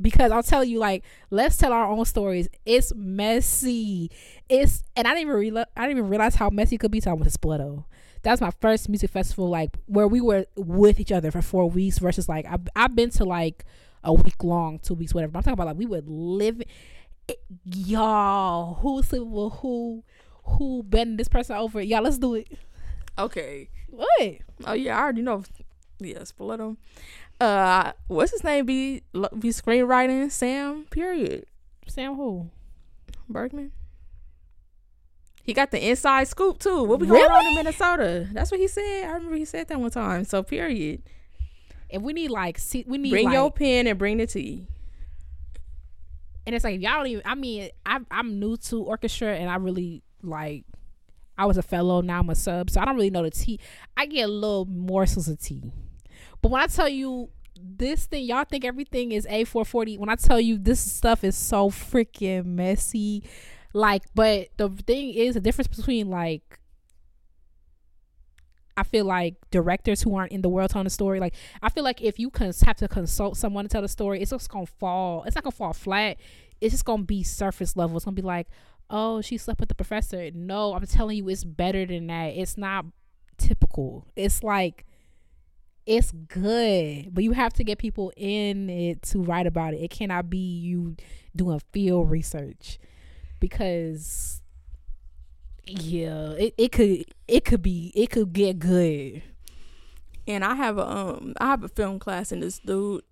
because 0.00 0.30
I'll 0.30 0.42
tell 0.42 0.64
you, 0.64 0.78
like, 0.78 1.04
let's 1.30 1.56
tell 1.56 1.72
our 1.72 1.86
own 1.86 2.04
stories. 2.04 2.48
It's 2.64 2.92
messy. 2.94 4.10
It's 4.48 4.82
and 4.94 5.06
I 5.06 5.10
didn't 5.10 5.28
even 5.28 5.34
realize 5.36 5.66
I 5.76 5.82
didn't 5.82 5.98
even 5.98 6.10
realize 6.10 6.34
how 6.34 6.50
messy 6.50 6.76
it 6.76 6.78
could 6.78 6.90
be. 6.90 7.00
Talking 7.00 7.20
with 7.20 7.40
Spoleto. 7.40 7.84
That's 8.22 8.40
my 8.40 8.50
first 8.60 8.88
music 8.88 9.10
festival, 9.10 9.48
like 9.48 9.76
where 9.86 10.08
we 10.08 10.20
were 10.20 10.46
with 10.56 10.98
each 10.98 11.12
other 11.12 11.30
for 11.30 11.42
four 11.42 11.70
weeks 11.70 11.98
versus 11.98 12.28
like 12.28 12.46
I've 12.46 12.68
I've 12.74 12.94
been 12.96 13.10
to 13.10 13.24
like 13.24 13.64
a 14.02 14.12
week 14.12 14.42
long, 14.42 14.78
two 14.78 14.94
weeks, 14.94 15.14
whatever. 15.14 15.32
But 15.32 15.38
I'm 15.38 15.42
talking 15.44 15.54
about 15.54 15.66
like 15.68 15.78
we 15.78 15.86
would 15.86 16.08
live. 16.08 16.62
It, 17.28 17.40
y'all, 17.64 18.74
who's 18.74 19.08
sleeping 19.08 19.30
with 19.30 19.52
who? 19.54 20.04
Who 20.46 20.82
bending 20.82 21.16
this 21.16 21.28
person 21.28 21.56
over? 21.56 21.80
Y'all, 21.80 22.02
let's 22.02 22.18
do 22.18 22.34
it. 22.34 22.48
okay. 23.18 23.68
What? 23.88 24.32
Oh 24.64 24.72
yeah, 24.72 24.98
I 24.98 25.02
already 25.02 25.22
know. 25.22 25.44
Yeah, 25.98 26.18
Spoleto. 26.20 26.76
Uh, 27.40 27.92
what's 28.08 28.32
his 28.32 28.44
name? 28.44 28.66
Be 28.66 29.02
be 29.38 29.48
screenwriting 29.50 30.30
Sam. 30.30 30.84
Period. 30.90 31.46
Sam 31.86 32.14
who? 32.16 32.50
Bergman. 33.28 33.72
He 35.42 35.52
got 35.52 35.70
the 35.70 35.88
inside 35.88 36.26
scoop 36.28 36.58
too. 36.58 36.82
What 36.82 36.98
we 37.00 37.06
going 37.06 37.30
on 37.30 37.46
in 37.46 37.54
Minnesota? 37.54 38.28
That's 38.32 38.50
what 38.50 38.58
he 38.60 38.66
said. 38.68 39.04
I 39.04 39.12
remember 39.12 39.36
he 39.36 39.44
said 39.44 39.68
that 39.68 39.80
one 39.80 39.90
time. 39.90 40.24
So 40.24 40.42
period. 40.42 41.02
And 41.90 42.02
we 42.02 42.12
need 42.12 42.30
like 42.30 42.58
see, 42.58 42.84
we 42.86 42.98
need 42.98 43.10
Bring 43.10 43.26
like, 43.26 43.34
your 43.34 43.50
pen 43.52 43.86
and 43.86 43.98
bring 43.98 44.16
the 44.18 44.26
tea. 44.26 44.66
and 46.44 46.54
it's 46.54 46.64
like 46.64 46.80
y'all 46.80 46.98
don't 46.98 47.06
even. 47.06 47.22
I 47.24 47.34
mean, 47.36 47.70
I 47.86 48.00
I'm 48.10 48.40
new 48.40 48.56
to 48.56 48.82
orchestra 48.82 49.36
and 49.36 49.48
I 49.48 49.56
really 49.56 50.02
like. 50.26 50.64
I 51.38 51.44
was 51.44 51.58
a 51.58 51.62
fellow, 51.62 52.00
now 52.00 52.20
I'm 52.20 52.30
a 52.30 52.34
sub, 52.34 52.70
so 52.70 52.80
I 52.80 52.86
don't 52.86 52.94
really 52.96 53.10
know 53.10 53.22
the 53.22 53.30
tea. 53.30 53.60
I 53.94 54.06
get 54.06 54.22
a 54.22 54.32
little 54.32 54.64
morsels 54.64 55.28
of 55.28 55.38
tea, 55.38 55.70
but 56.40 56.50
when 56.50 56.62
I 56.62 56.66
tell 56.66 56.88
you 56.88 57.28
this 57.60 58.06
thing, 58.06 58.24
y'all 58.24 58.44
think 58.44 58.64
everything 58.64 59.12
is 59.12 59.26
A 59.28 59.44
four 59.44 59.66
forty. 59.66 59.98
When 59.98 60.08
I 60.08 60.14
tell 60.14 60.40
you 60.40 60.56
this 60.56 60.80
stuff 60.80 61.24
is 61.24 61.36
so 61.36 61.68
freaking 61.68 62.46
messy, 62.46 63.22
like, 63.74 64.02
but 64.14 64.48
the 64.56 64.70
thing 64.70 65.12
is 65.12 65.34
the 65.34 65.40
difference 65.42 65.68
between 65.68 66.08
like. 66.08 66.58
I 68.78 68.82
feel 68.82 69.04
like 69.04 69.34
directors 69.50 70.00
who 70.00 70.16
aren't 70.16 70.32
in 70.32 70.40
the 70.40 70.48
world 70.48 70.70
telling 70.70 70.84
the 70.84 70.90
story, 70.90 71.20
like 71.20 71.34
I 71.62 71.68
feel 71.68 71.84
like 71.84 72.00
if 72.00 72.18
you 72.18 72.30
cons- 72.30 72.62
have 72.62 72.76
to 72.76 72.88
consult 72.88 73.36
someone 73.36 73.66
to 73.66 73.68
tell 73.68 73.82
the 73.82 73.88
story, 73.88 74.22
it's 74.22 74.30
just 74.30 74.48
gonna 74.50 74.64
fall. 74.64 75.24
It's 75.24 75.34
not 75.34 75.44
gonna 75.44 75.52
fall 75.52 75.74
flat. 75.74 76.16
It's 76.62 76.72
just 76.72 76.86
gonna 76.86 77.02
be 77.02 77.22
surface 77.22 77.76
level. 77.76 77.96
It's 77.96 78.06
gonna 78.06 78.14
be 78.14 78.22
like, 78.22 78.48
oh, 78.90 79.20
she 79.20 79.36
slept 79.36 79.60
with 79.60 79.68
the 79.68 79.74
professor. 79.74 80.30
No, 80.32 80.74
I'm 80.74 80.86
telling 80.86 81.18
you, 81.18 81.28
it's 81.28 81.44
better 81.44 81.86
than 81.86 82.06
that. 82.08 82.28
It's 82.28 82.56
not 82.56 82.86
typical. 83.38 84.06
It's 84.16 84.42
like, 84.42 84.84
it's 85.86 86.10
good, 86.10 87.14
but 87.14 87.22
you 87.22 87.32
have 87.32 87.52
to 87.54 87.64
get 87.64 87.78
people 87.78 88.12
in 88.16 88.68
it 88.68 89.02
to 89.02 89.20
write 89.20 89.46
about 89.46 89.74
it. 89.74 89.82
It 89.82 89.90
cannot 89.90 90.28
be 90.28 90.38
you 90.38 90.96
doing 91.34 91.60
field 91.72 92.10
research 92.10 92.78
because 93.38 94.42
yeah, 95.64 96.30
it, 96.32 96.54
it 96.58 96.72
could 96.72 97.04
it 97.28 97.44
could 97.44 97.62
be 97.62 97.92
it 97.94 98.10
could 98.10 98.32
get 98.32 98.58
good. 98.58 99.22
And 100.26 100.44
I 100.44 100.54
have 100.54 100.78
a 100.78 100.88
um 100.88 101.34
I 101.40 101.46
have 101.46 101.62
a 101.62 101.68
film 101.68 102.00
class 102.00 102.32
and 102.32 102.42
this 102.42 102.58
dude 102.58 103.02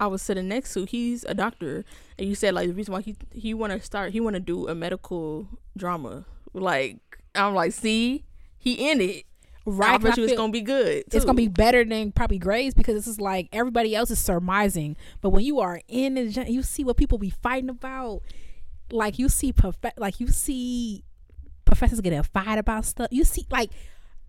I 0.00 0.06
was 0.08 0.22
sitting 0.22 0.48
next 0.48 0.74
to, 0.74 0.84
he's 0.84 1.24
a 1.24 1.34
doctor 1.34 1.84
and 2.18 2.28
you 2.28 2.34
said 2.34 2.54
like 2.54 2.68
the 2.68 2.74
reason 2.74 2.92
why 2.92 3.00
he 3.00 3.16
he 3.32 3.54
wanna 3.54 3.80
start 3.80 4.12
he 4.12 4.20
wanna 4.20 4.40
do 4.40 4.68
a 4.68 4.74
medical 4.74 5.48
drama. 5.76 6.26
Like 6.52 6.98
I'm 7.34 7.54
like, 7.54 7.72
see, 7.72 8.24
he 8.58 8.90
in 8.90 9.00
it. 9.00 9.24
Right, 9.66 9.94
I 9.94 9.98
bet 9.98 10.18
you 10.18 10.24
it's 10.24 10.34
gonna 10.34 10.52
be 10.52 10.60
good. 10.60 11.04
it's 11.10 11.24
gonna 11.24 11.36
be 11.36 11.48
better 11.48 11.84
than 11.86 12.12
probably 12.12 12.38
grades 12.38 12.74
because 12.74 12.94
this 12.96 13.06
is 13.06 13.18
like 13.18 13.48
everybody 13.50 13.96
else 13.96 14.10
is 14.10 14.18
surmising 14.18 14.94
but 15.22 15.30
when 15.30 15.42
you 15.42 15.58
are 15.60 15.80
in 15.88 16.18
it 16.18 16.48
you 16.50 16.62
see 16.62 16.84
what 16.84 16.98
people 16.98 17.16
be 17.16 17.30
fighting 17.30 17.70
about 17.70 18.20
like 18.90 19.18
you 19.18 19.26
see 19.30 19.54
prof- 19.54 19.78
like 19.96 20.20
you 20.20 20.26
see 20.28 21.02
professors 21.64 22.02
get 22.02 22.12
a 22.12 22.22
fight 22.22 22.58
about 22.58 22.84
stuff 22.84 23.08
you 23.10 23.24
see 23.24 23.46
like 23.50 23.70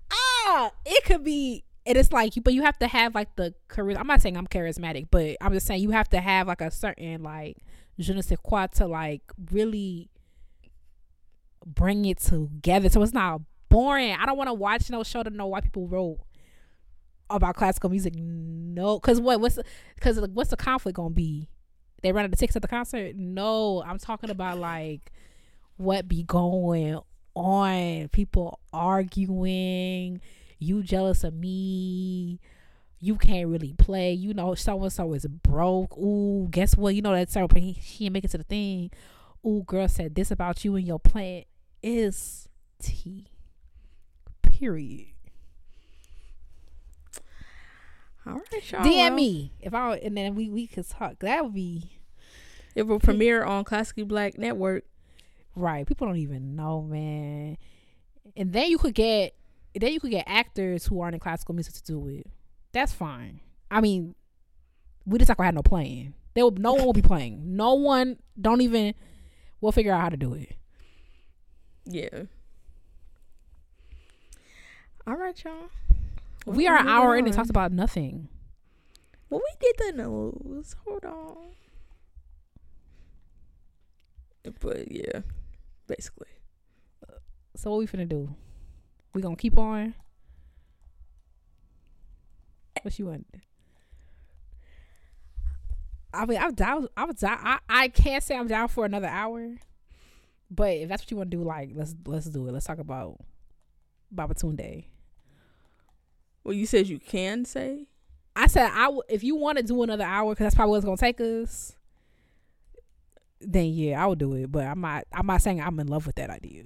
ah 0.09 0.72
it 0.86 1.03
could 1.03 1.26
be 1.26 1.66
it's 1.86 2.12
like 2.12 2.34
but 2.44 2.54
you 2.54 2.64
have 2.64 2.78
to 2.78 2.88
have 2.88 3.14
like 3.14 3.36
the 3.36 3.54
charisma 3.70 4.00
i'm 4.00 4.08
not 4.08 4.22
saying 4.22 4.36
i'm 4.36 4.48
charismatic 4.48 5.08
but 5.12 5.36
i'm 5.42 5.54
just 5.54 5.68
saying 5.68 5.82
you 5.82 5.92
have 5.92 6.10
to 6.10 6.20
have 6.20 6.48
like 6.48 6.62
a 6.62 6.72
certain 6.72 7.22
like 7.22 7.58
je 8.00 8.14
ne 8.14 8.22
sais 8.22 8.38
quoi 8.44 8.68
to 8.68 8.88
like 8.88 9.22
really 9.52 10.10
bring 11.66 12.06
it 12.06 12.20
together. 12.20 12.90
So 12.90 13.02
it's 13.02 13.14
not 13.14 13.42
boring. 13.70 14.14
I 14.14 14.26
don't 14.26 14.38
want 14.38 14.50
to 14.50 14.54
watch 14.54 14.90
no 14.90 15.04
show 15.04 15.24
to 15.24 15.30
know 15.30 15.48
why 15.48 15.62
people 15.62 15.88
wrote 15.88 16.20
about 17.30 17.56
classical 17.56 17.90
music. 17.90 18.14
No 18.16 19.00
because 19.00 19.20
what 19.20 19.42
what's 19.42 19.58
because 19.96 20.20
what's 20.34 20.52
the 20.52 20.58
conflict 20.58 20.96
gonna 20.96 21.10
be? 21.10 21.50
They 22.04 22.12
run 22.12 22.26
out 22.26 22.32
of 22.32 22.40
tickets 22.40 22.56
at 22.56 22.62
the 22.62 22.68
concert? 22.68 23.16
No 23.16 23.84
i'm 23.84 23.98
talking 23.98 24.30
about 24.30 24.60
like 24.60 25.12
what 25.78 26.08
be 26.08 26.22
going 26.24 27.00
on 27.34 28.08
people 28.10 28.60
arguing 28.72 30.22
you 30.60 30.82
jealous 30.84 31.24
of 31.24 31.34
me 31.34 32.39
you 32.99 33.16
can't 33.16 33.47
really 33.49 33.74
play 33.74 34.14
you 34.14 34.34
know 34.34 34.56
so 34.56 34.82
and 34.84 34.91
so 34.93 35.14
is 35.14 35.26
broke 35.28 35.97
ooh 35.97 36.47
guess 36.49 36.76
what 36.78 36.95
you 36.95 37.01
know 37.01 37.14
that 37.14 37.30
certain 37.30 37.62
he, 37.62 37.72
he 37.74 38.06
didn't 38.06 38.14
make 38.14 38.24
it 38.26 38.32
to 38.32 38.38
the 38.38 38.43
thing 38.43 38.89
ooh 39.45 39.64
girl 39.64 39.88
said 39.88 40.16
this 40.16 40.32
about 40.32 40.64
you 40.66 40.76
and 40.76 40.88
your 40.88 40.99
plan 40.99 41.43
is 41.84 42.47
tea 42.82 43.28
period 44.41 45.08
All 48.28 48.34
right, 48.51 48.72
y'all. 48.72 48.82
DM 48.82 48.95
well, 48.95 49.12
me 49.12 49.51
if 49.62 49.74
I 49.74 49.95
and 49.97 50.18
then 50.18 50.36
we 50.36 50.49
we 50.49 50.66
could 50.68 50.88
talk. 50.89 51.20
That 51.20 51.43
would 51.43 51.53
be 51.53 51.91
It 52.74 52.84
will 52.84 52.99
premiere 52.99 53.43
on 53.43 53.64
Classically 53.64 54.03
Black 54.03 54.38
Network. 54.38 54.84
right. 55.56 55.86
People 55.86 56.08
don't 56.08 56.18
even 56.18 56.56
know, 56.56 56.82
man. 56.82 57.58
And 58.36 58.51
then 58.51 58.70
you 58.70 58.78
could 58.78 58.95
get 58.95 59.36
then 59.82 59.94
you 59.94 60.00
could 60.00 60.12
get 60.12 60.26
actors 60.28 60.86
who 60.86 61.02
aren't 61.02 61.16
in 61.16 61.20
classical 61.20 61.54
music 61.54 61.74
to 61.76 61.84
do 61.84 62.08
it. 62.08 62.28
That's 62.72 62.94
fine. 62.94 63.42
I 63.70 63.82
mean, 63.82 64.16
we 65.06 65.18
just 65.20 65.30
not 65.30 65.38
gonna 65.38 65.48
have 65.48 65.56
no 65.56 65.62
playing. 65.62 66.14
There 66.34 66.44
will 66.44 66.52
no 66.52 66.74
one 66.74 66.86
will 66.86 66.94
be 66.94 67.02
playing. 67.14 67.56
No 67.56 67.74
one. 67.74 68.18
Don't 68.40 68.62
even. 68.62 68.94
We'll 69.62 69.72
figure 69.72 69.94
out 69.94 70.02
how 70.02 70.10
to 70.10 70.18
do 70.18 70.34
it. 70.34 70.56
Yeah. 71.86 72.24
All 75.08 75.16
right, 75.16 75.42
y'all. 75.44 75.70
we 76.46 76.68
are 76.68 76.78
an 76.78 76.88
hour 76.88 77.16
in 77.16 77.26
and 77.26 77.34
talked 77.34 77.50
about 77.50 77.72
nothing. 77.72 78.28
Well, 79.30 79.42
we 79.42 79.56
did 79.60 79.76
the 79.78 80.04
nose. 80.04 80.76
Hold 80.86 81.06
on. 81.06 81.38
But 84.60 84.92
yeah, 84.92 85.22
basically. 85.88 86.28
So 87.56 87.72
what 87.72 87.80
we 87.80 87.88
finna 87.88 88.08
do? 88.08 88.36
We 89.16 89.22
gonna 89.22 89.38
keep 89.38 89.57
on. 89.57 89.95
What 92.82 92.99
you 92.99 93.05
want? 93.05 93.26
I 96.13 96.26
mean, 96.26 96.38
I'm 96.38 96.53
down. 96.53 96.89
I'm 96.97 97.13
down. 97.13 97.39
I, 97.41 97.59
I 97.70 97.88
can't 97.88 98.22
say 98.22 98.36
I'm 98.36 98.47
down 98.47 98.68
for 98.68 98.84
another 98.84 99.07
hour, 99.07 99.55
but 100.51 100.70
if 100.72 100.89
that's 100.89 101.03
what 101.03 101.11
you 101.11 101.18
want 101.18 101.32
to 101.32 101.38
do, 101.38 101.43
like 101.43 101.72
let's 101.74 101.95
let's 102.05 102.26
do 102.26 102.45
it. 102.47 102.51
Let's 102.51 102.66
talk 102.66 102.78
about 102.78 103.22
Babatunde. 104.13 104.84
Well, 106.43 106.53
you 106.53 106.66
said 106.66 106.88
you 106.88 106.99
can 106.99 107.45
say. 107.45 107.88
I 108.36 108.47
said 108.47 108.70
I 108.70 108.84
w- 108.84 109.01
if 109.07 109.24
you 109.24 109.38
want 109.38 109.59
to 109.59 109.63
do 109.63 109.82
another 109.82 110.03
hour 110.03 110.34
because 110.34 110.43
that's 110.43 110.55
probably 110.55 110.72
what's 110.72 110.86
gonna 110.86 110.97
take 110.97 111.22
us. 111.22 111.78
Then 113.39 113.68
yeah, 113.68 114.03
I 114.03 114.07
would 114.07 114.20
do 114.20 114.34
it. 114.34 114.51
But 114.51 114.68
I'm 114.68 114.82
not. 114.82 115.05
I'm 115.13 115.26
not 115.26 115.41
saying 115.41 115.61
I'm 115.61 115.80
in 115.80 115.88
love 115.88 116.05
with 116.05 116.18
that 116.18 116.30
idea. 116.30 116.66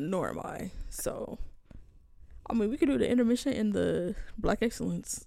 Nor 0.00 0.30
am 0.30 0.40
I. 0.40 0.70
So, 0.88 1.38
I 2.48 2.54
mean, 2.54 2.70
we 2.70 2.76
could 2.76 2.88
do 2.88 2.98
the 2.98 3.08
intermission 3.08 3.52
in 3.52 3.70
the 3.70 4.14
Black 4.38 4.58
Excellence. 4.62 5.26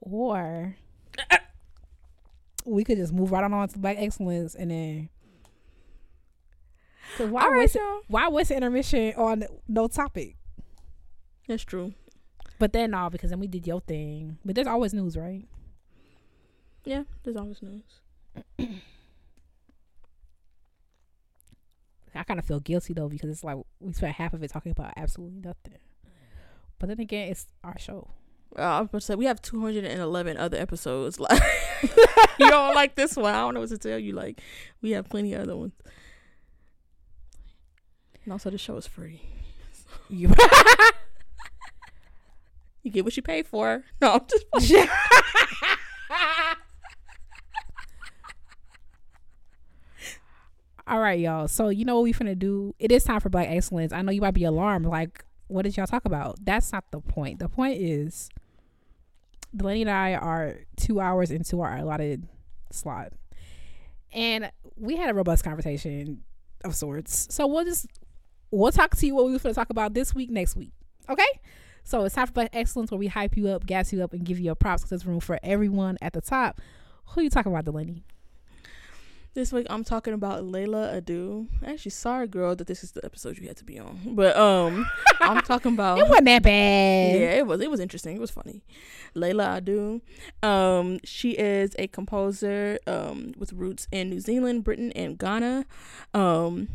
Or 0.00 0.76
we 2.66 2.84
could 2.84 2.98
just 2.98 3.12
move 3.12 3.32
right 3.32 3.44
on 3.44 3.52
on 3.52 3.68
to 3.68 3.78
Black 3.78 3.96
Excellence 3.98 4.54
and 4.54 4.70
then. 4.70 5.08
Cause 7.16 7.30
why 7.30 7.42
All 7.42 7.50
right, 7.50 7.74
y'all. 7.74 8.00
why 8.08 8.28
an 8.50 8.56
intermission 8.56 9.14
on 9.16 9.44
no 9.68 9.86
topic? 9.88 10.36
That's 11.46 11.62
true. 11.62 11.94
But 12.58 12.72
then 12.72 12.92
no, 12.92 13.08
because 13.10 13.30
then 13.30 13.40
we 13.40 13.46
did 13.46 13.66
your 13.66 13.80
thing. 13.80 14.38
But 14.44 14.54
there's 14.54 14.66
always 14.66 14.94
news, 14.94 15.16
right? 15.16 15.44
Yeah, 16.84 17.04
there's 17.22 17.36
always 17.36 17.60
news. 17.62 17.82
I 22.14 22.22
kind 22.24 22.38
of 22.38 22.46
feel 22.46 22.60
guilty 22.60 22.94
though 22.94 23.08
because 23.08 23.30
it's 23.30 23.44
like 23.44 23.56
we 23.80 23.92
spent 23.92 24.16
half 24.16 24.34
of 24.34 24.42
it 24.42 24.48
talking 24.50 24.72
about 24.72 24.92
absolutely 24.96 25.40
nothing. 25.40 25.78
But 26.78 26.88
then 26.88 27.00
again, 27.00 27.28
it's 27.30 27.46
our 27.62 27.78
show. 27.78 28.08
Uh, 28.56 28.62
I 28.62 28.80
was 28.80 28.88
about 28.88 28.98
to 28.98 29.04
say 29.06 29.14
we 29.14 29.24
have 29.24 29.42
211 29.42 30.36
other 30.36 30.58
episodes. 30.58 31.18
Like 31.24 31.42
you 32.38 32.48
don't 32.50 32.74
like 32.74 32.94
this 32.94 33.16
one. 33.16 33.34
I 33.34 33.40
don't 33.40 33.54
know 33.54 33.60
what 33.60 33.68
to 33.68 33.78
tell 33.78 33.98
you. 33.98 34.12
Like 34.12 34.40
we 34.80 34.92
have 34.92 35.08
plenty 35.08 35.34
of 35.34 35.42
other 35.42 35.56
ones. 35.56 35.72
And 38.24 38.32
also, 38.32 38.50
the 38.50 38.58
show 38.58 38.76
is 38.76 38.86
free. 38.86 39.20
You 40.08 40.30
You 42.82 42.90
get 42.90 43.04
what 43.04 43.16
you 43.16 43.22
pay 43.22 43.42
for. 43.42 43.82
No, 44.00 44.12
I'm 44.12 44.20
just 44.26 44.44
All 50.86 51.00
right, 51.00 51.18
y'all. 51.18 51.48
So 51.48 51.70
you 51.70 51.84
know 51.84 51.96
what 51.96 52.02
we're 52.04 52.12
finna 52.12 52.38
do? 52.38 52.74
It 52.78 52.92
is 52.92 53.04
time 53.04 53.20
for 53.20 53.30
Black 53.30 53.48
Excellence. 53.48 53.92
I 53.92 54.02
know 54.02 54.12
you 54.12 54.20
might 54.20 54.34
be 54.34 54.44
alarmed. 54.44 54.84
Like, 54.84 55.24
what 55.46 55.62
did 55.62 55.76
y'all 55.76 55.86
talk 55.86 56.04
about? 56.04 56.44
That's 56.44 56.72
not 56.72 56.90
the 56.90 57.00
point. 57.00 57.38
The 57.38 57.48
point 57.48 57.80
is, 57.80 58.28
Delaney 59.56 59.82
and 59.82 59.90
I 59.90 60.14
are 60.14 60.56
two 60.76 61.00
hours 61.00 61.30
into 61.30 61.62
our 61.62 61.78
allotted 61.78 62.28
slot, 62.70 63.12
and 64.12 64.52
we 64.76 64.96
had 64.96 65.08
a 65.08 65.14
robust 65.14 65.42
conversation 65.42 66.22
of 66.64 66.74
sorts. 66.74 67.32
So 67.34 67.46
we'll 67.46 67.64
just 67.64 67.86
we'll 68.50 68.72
talk 68.72 68.94
to 68.96 69.06
you 69.06 69.14
what 69.14 69.24
we 69.24 69.32
were 69.32 69.38
gonna 69.38 69.54
talk 69.54 69.70
about 69.70 69.94
this 69.94 70.14
week, 70.14 70.28
next 70.30 70.54
week. 70.54 70.72
Okay. 71.08 71.24
So 71.82 72.04
it's 72.04 72.14
time 72.14 72.26
for 72.26 72.32
Black 72.32 72.50
Excellence, 72.52 72.90
where 72.90 72.98
we 72.98 73.06
hype 73.06 73.36
you 73.36 73.48
up, 73.48 73.66
gas 73.66 73.92
you 73.92 74.02
up, 74.02 74.12
and 74.12 74.24
give 74.24 74.38
you 74.38 74.50
a 74.50 74.54
props 74.54 74.82
because 74.82 74.90
there's 74.90 75.06
room 75.06 75.20
for 75.20 75.38
everyone 75.42 75.96
at 76.02 76.12
the 76.12 76.20
top. 76.20 76.60
Who 77.08 77.22
you 77.22 77.30
talking 77.30 77.52
about, 77.52 77.64
Delaney? 77.64 78.04
This 79.34 79.52
week 79.52 79.66
I'm 79.68 79.82
talking 79.82 80.14
about 80.14 80.44
Leila 80.44 81.00
Adu. 81.00 81.48
Actually, 81.66 81.90
sorry, 81.90 82.28
girl, 82.28 82.54
that 82.54 82.68
this 82.68 82.84
is 82.84 82.92
the 82.92 83.04
episode 83.04 83.36
you 83.36 83.48
had 83.48 83.56
to 83.56 83.64
be 83.64 83.80
on. 83.80 83.98
But 84.14 84.36
um, 84.36 84.88
I'm 85.20 85.40
talking 85.42 85.72
about. 85.74 85.98
It 85.98 86.08
wasn't 86.08 86.26
that 86.26 86.44
bad. 86.44 87.20
Yeah, 87.20 87.30
it 87.32 87.44
was. 87.44 87.60
It 87.60 87.68
was 87.68 87.80
interesting. 87.80 88.14
It 88.14 88.20
was 88.20 88.30
funny. 88.30 88.62
Leila 89.14 89.60
Adu. 89.60 90.02
Um, 90.48 91.00
she 91.02 91.32
is 91.32 91.74
a 91.80 91.88
composer 91.88 92.78
um, 92.86 93.34
with 93.36 93.52
roots 93.52 93.88
in 93.90 94.08
New 94.08 94.20
Zealand, 94.20 94.62
Britain, 94.62 94.92
and 94.92 95.18
Ghana. 95.18 95.66
Um, 96.14 96.68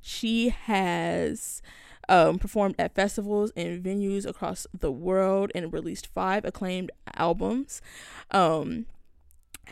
she 0.00 0.48
has 0.48 1.60
um, 2.08 2.38
performed 2.38 2.76
at 2.78 2.94
festivals 2.94 3.52
and 3.54 3.84
venues 3.84 4.24
across 4.24 4.66
the 4.72 4.90
world 4.90 5.52
and 5.54 5.74
released 5.74 6.06
five 6.06 6.46
acclaimed 6.46 6.90
albums. 7.16 7.82
Um, 8.30 8.86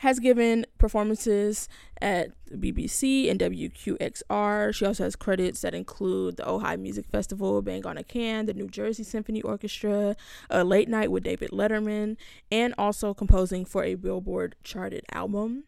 has 0.01 0.19
given 0.19 0.67
performances 0.79 1.69
at 2.01 2.31
BBC 2.51 3.31
and 3.31 3.41
WQXR. 3.41 4.75
She 4.75 4.85
also 4.85 5.05
has 5.05 5.17
credits 5.17 5.63
that 5.63 5.75
include 5.75 6.37
the 6.37 6.43
Ojai 6.45 6.79
Music 6.79 7.07
Festival, 7.07 7.63
Bang 7.63 7.87
on 7.87 7.97
a 7.97 8.05
Can, 8.05 8.47
the 8.47 8.55
New 8.55 8.69
Jersey 8.69 9.03
Symphony 9.03 9.43
Orchestra, 9.43 10.17
a 10.51 10.65
Late 10.65 10.89
Night 10.89 11.11
with 11.11 11.25
David 11.25 11.51
Letterman, 11.51 12.17
and 12.53 12.75
also 12.77 13.15
composing 13.15 13.65
for 13.65 13.85
a 13.85 13.95
Billboard 13.95 14.57
charted 14.63 15.05
album. 15.13 15.65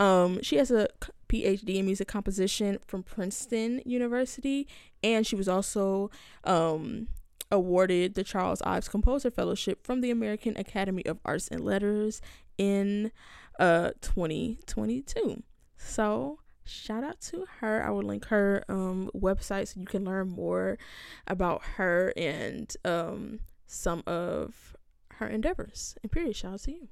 Um, 0.00 0.40
she 0.42 0.56
has 0.56 0.70
a 0.70 0.88
PhD 1.28 1.76
in 1.76 1.86
music 1.86 2.08
composition 2.08 2.78
from 2.86 3.02
Princeton 3.02 3.82
University, 3.84 4.66
and 5.02 5.26
she 5.26 5.36
was 5.36 5.48
also 5.48 6.10
um, 6.44 7.08
awarded 7.50 8.14
the 8.14 8.24
Charles 8.24 8.62
Ives 8.62 8.88
Composer 8.88 9.30
Fellowship 9.30 9.84
from 9.84 10.00
the 10.00 10.10
American 10.10 10.56
Academy 10.56 11.04
of 11.04 11.18
Arts 11.24 11.48
and 11.48 11.64
Letters 11.64 12.20
in 12.58 13.10
uh 13.58 13.90
2022. 14.00 15.42
So 15.76 16.40
shout 16.64 17.04
out 17.04 17.20
to 17.20 17.46
her. 17.60 17.84
I 17.84 17.90
will 17.90 18.02
link 18.02 18.26
her 18.26 18.64
um 18.68 19.10
website 19.14 19.68
so 19.68 19.80
you 19.80 19.86
can 19.86 20.04
learn 20.04 20.28
more 20.28 20.78
about 21.26 21.62
her 21.76 22.12
and 22.16 22.74
um 22.84 23.40
some 23.66 24.02
of 24.06 24.76
her 25.14 25.28
endeavors. 25.28 25.96
And 26.02 26.12
period, 26.12 26.36
shout 26.36 26.54
out 26.54 26.60
to 26.60 26.72
you. 26.72 26.88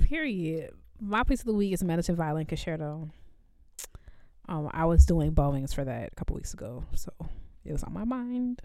Period. 0.00 0.72
My 1.00 1.22
piece 1.22 1.40
of 1.40 1.46
the 1.46 1.52
week 1.54 1.72
is 1.72 1.84
Mendelssohn 1.84 2.16
Violin 2.16 2.46
Concerto. 2.46 3.10
Um, 4.48 4.70
I 4.72 4.86
was 4.86 5.04
doing 5.04 5.32
bowings 5.32 5.72
for 5.72 5.84
that 5.84 6.12
a 6.12 6.14
couple 6.14 6.34
weeks 6.34 6.54
ago, 6.54 6.84
so 6.94 7.12
it 7.64 7.72
was 7.72 7.82
on 7.82 7.92
my 7.92 8.04
mind. 8.04 8.62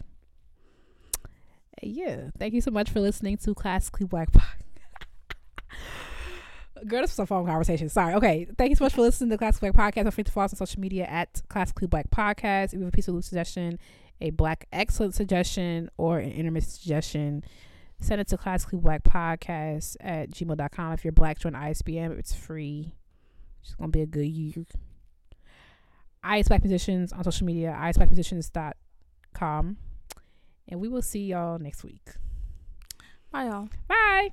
Yeah, 1.82 2.30
thank 2.38 2.54
you 2.54 2.62
so 2.62 2.72
much 2.72 2.90
for 2.90 3.02
listening 3.02 3.38
to 3.38 3.54
Classically 3.54 4.06
Black 4.06 4.32
Podcast. 4.32 4.54
Girl, 6.88 7.02
this 7.02 7.12
was 7.12 7.20
a 7.20 7.26
phone 7.26 7.46
conversation. 7.46 7.90
Sorry. 7.90 8.14
Okay. 8.16 8.48
Thank 8.58 8.70
you 8.70 8.76
so 8.76 8.86
much 8.86 8.94
for 8.94 9.02
listening 9.02 9.30
to 9.30 9.38
Classically 9.38 9.72
Black 9.72 9.94
Podcast. 9.94 10.04
Don't 10.04 10.12
forget 10.12 10.26
to 10.28 10.32
follow 10.32 10.46
us 10.46 10.54
on 10.54 10.58
social 10.58 10.82
media 10.82 11.06
at 11.06 11.42
Classically 11.50 11.88
Black 11.88 12.10
Podcast. 12.10 12.66
If 12.68 12.74
you 12.74 12.80
have 12.80 12.90
a 12.90 12.92
piece 12.92 13.08
of 13.08 13.16
loose 13.16 13.28
suggestion, 13.28 13.80
a 14.22 14.30
Black 14.32 14.68
Excellent 14.72 15.16
suggestion, 15.16 15.90
or 15.98 16.20
an 16.20 16.32
intermittent 16.32 16.72
suggestion, 16.72 17.44
send 18.00 18.22
it 18.22 18.28
to 18.28 18.38
Classically 18.38 18.80
Black 18.80 19.04
Podcast 19.04 19.96
at 20.00 20.30
gmail.com. 20.32 20.94
If 20.94 21.04
you're 21.04 21.12
black, 21.12 21.40
join 21.40 21.54
ISBM. 21.54 22.18
It's 22.20 22.34
free. 22.34 22.96
It's 23.62 23.76
going 23.76 23.92
to 23.92 23.98
be 23.98 24.02
a 24.02 24.06
good 24.06 24.28
year. 24.28 24.66
IS 26.24 26.48
Black 26.48 26.64
Musicians 26.64 27.12
on 27.12 27.24
social 27.24 27.46
media, 27.46 27.78
isblackmusicians.com. 27.80 29.78
And 30.70 30.80
we 30.80 30.88
will 30.88 31.02
see 31.02 31.26
y'all 31.26 31.60
next 31.60 31.84
week. 31.84 32.12
Bye 33.32 33.46
y'all. 33.46 33.68
Bye. 33.88 34.30